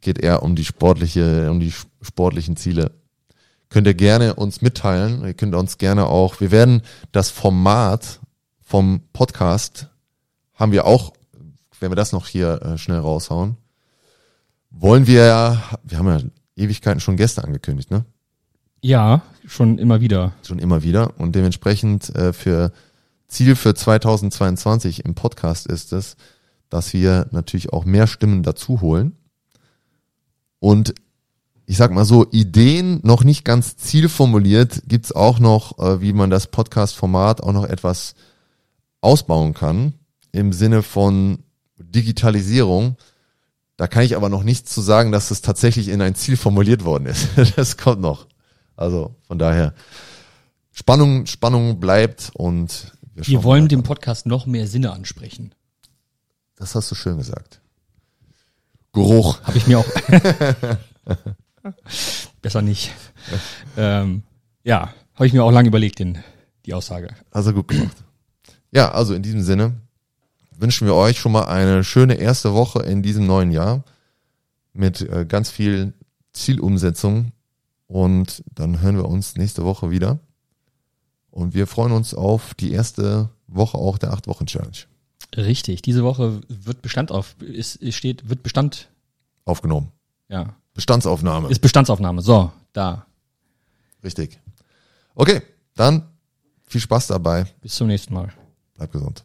Geht 0.00 0.18
eher 0.18 0.42
um 0.42 0.54
die 0.54 0.64
sportliche, 0.64 1.50
um 1.50 1.58
die 1.58 1.72
sportlichen 2.00 2.56
Ziele. 2.56 2.92
Könnt 3.68 3.88
ihr 3.88 3.94
gerne 3.94 4.34
uns 4.34 4.62
mitteilen. 4.62 5.24
Ihr 5.24 5.34
könnt 5.34 5.54
uns 5.56 5.76
gerne 5.76 6.06
auch, 6.06 6.40
wir 6.40 6.52
werden 6.52 6.82
das 7.10 7.30
Format 7.30 8.20
vom 8.62 9.00
Podcast 9.12 9.88
haben 10.54 10.72
wir 10.72 10.86
auch, 10.86 11.12
wenn 11.80 11.90
wir 11.90 11.96
das 11.96 12.12
noch 12.12 12.26
hier 12.26 12.62
äh, 12.62 12.78
schnell 12.78 12.98
raushauen, 12.98 13.56
wollen 14.70 15.06
wir 15.06 15.26
ja, 15.26 15.62
wir 15.82 15.98
haben 15.98 16.08
ja 16.08 16.20
Ewigkeiten 16.56 17.00
schon 17.00 17.16
Gäste 17.16 17.44
angekündigt, 17.44 17.90
ne? 17.90 18.04
Ja, 18.86 19.22
schon 19.44 19.78
immer 19.78 20.00
wieder. 20.00 20.32
Schon 20.46 20.60
immer 20.60 20.84
wieder. 20.84 21.18
Und 21.18 21.34
dementsprechend 21.34 22.14
äh, 22.14 22.32
für 22.32 22.70
Ziel 23.26 23.56
für 23.56 23.74
2022 23.74 25.04
im 25.04 25.16
Podcast 25.16 25.66
ist 25.66 25.92
es, 25.92 26.16
dass 26.68 26.92
wir 26.92 27.26
natürlich 27.32 27.72
auch 27.72 27.84
mehr 27.84 28.06
Stimmen 28.06 28.44
dazu 28.44 28.80
holen. 28.80 29.16
Und 30.60 30.94
ich 31.64 31.76
sag 31.76 31.90
mal 31.90 32.04
so, 32.04 32.30
Ideen 32.30 33.00
noch 33.02 33.24
nicht 33.24 33.44
ganz 33.44 33.76
zielformuliert, 33.76 34.84
gibt's 34.86 35.10
auch 35.10 35.40
noch, 35.40 35.80
äh, 35.80 36.00
wie 36.00 36.12
man 36.12 36.30
das 36.30 36.46
Podcast-Format 36.46 37.40
auch 37.40 37.52
noch 37.52 37.64
etwas 37.64 38.14
ausbauen 39.00 39.52
kann 39.52 39.94
im 40.30 40.52
Sinne 40.52 40.84
von 40.84 41.40
Digitalisierung. 41.76 42.98
Da 43.76 43.88
kann 43.88 44.04
ich 44.04 44.14
aber 44.14 44.28
noch 44.28 44.44
nichts 44.44 44.72
zu 44.72 44.80
sagen, 44.80 45.10
dass 45.10 45.32
es 45.32 45.42
tatsächlich 45.42 45.88
in 45.88 46.00
ein 46.00 46.14
Ziel 46.14 46.36
formuliert 46.36 46.84
worden 46.84 47.06
ist. 47.06 47.30
Das 47.56 47.76
kommt 47.76 48.00
noch. 48.00 48.28
Also 48.76 49.16
von 49.26 49.38
daher 49.38 49.74
Spannung, 50.72 51.26
Spannung 51.26 51.80
bleibt 51.80 52.30
und 52.34 52.92
wir, 53.14 53.26
Wir 53.26 53.44
wollen 53.44 53.68
dem 53.68 53.82
Podcast 53.82 54.26
noch 54.26 54.44
mehr 54.46 54.66
Sinne 54.66 54.92
ansprechen. 54.92 55.54
Das 56.56 56.74
hast 56.74 56.90
du 56.90 56.94
schön 56.94 57.16
gesagt. 57.16 57.60
Geruch. 58.92 59.42
Habe 59.42 59.58
ich 59.58 59.66
mir 59.66 59.78
auch. 59.78 59.86
Besser 62.42 62.62
nicht. 62.62 62.92
ähm, 63.76 64.22
ja, 64.64 64.92
habe 65.14 65.26
ich 65.26 65.32
mir 65.32 65.42
auch 65.44 65.50
lange 65.50 65.68
überlegt, 65.68 65.98
den, 65.98 66.18
die 66.66 66.74
Aussage. 66.74 67.08
Also 67.30 67.52
gut 67.52 67.68
gemacht. 67.68 67.96
Ja, 68.70 68.92
also 68.92 69.14
in 69.14 69.22
diesem 69.22 69.42
Sinne 69.42 69.80
wünschen 70.58 70.86
wir 70.86 70.94
euch 70.94 71.18
schon 71.18 71.32
mal 71.32 71.44
eine 71.46 71.84
schöne 71.84 72.14
erste 72.14 72.52
Woche 72.52 72.82
in 72.82 73.02
diesem 73.02 73.26
neuen 73.26 73.50
Jahr 73.50 73.84
mit 74.72 75.00
äh, 75.00 75.24
ganz 75.26 75.50
viel 75.50 75.94
Zielumsetzung 76.32 77.32
und 77.86 78.42
dann 78.54 78.80
hören 78.80 78.96
wir 78.96 79.06
uns 79.06 79.36
nächste 79.36 79.64
Woche 79.64 79.90
wieder 79.90 80.18
und 81.30 81.54
wir 81.54 81.66
freuen 81.66 81.92
uns 81.92 82.14
auf 82.14 82.54
die 82.54 82.72
erste 82.72 83.30
Woche 83.46 83.78
auch 83.78 83.98
der 83.98 84.12
acht 84.12 84.26
Wochen 84.26 84.46
Challenge 84.46 84.78
Richtig. 85.36 85.82
Diese 85.82 86.04
Woche 86.04 86.40
wird 86.48 86.82
Bestand 86.82 87.10
auf, 87.10 87.36
ist, 87.40 87.76
ist 87.76 87.96
steht, 87.96 88.28
wird 88.28 88.42
Bestand, 88.42 88.88
aufgenommen. 89.44 89.92
ja, 90.28 90.54
Bestandsaufnahme. 90.74 91.48
ist 91.48 91.60
Bestandsaufnahme. 91.60 92.22
So, 92.22 92.52
da. 92.72 93.06
Richtig. 94.04 94.38
Okay, 95.14 95.42
dann 95.74 96.06
viel 96.64 96.80
Spaß 96.80 97.08
dabei. 97.08 97.46
Bis 97.60 97.74
zum 97.74 97.86
nächsten 97.88 98.14
Mal. 98.14 98.32
Bleib 98.74 98.92
gesund. 98.92 99.24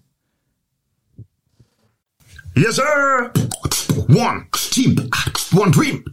Yes, 2.56 2.76
sir. 2.76 3.32
One 4.08 4.46
team, 4.52 5.10
one 5.54 5.72
dream. 5.72 6.04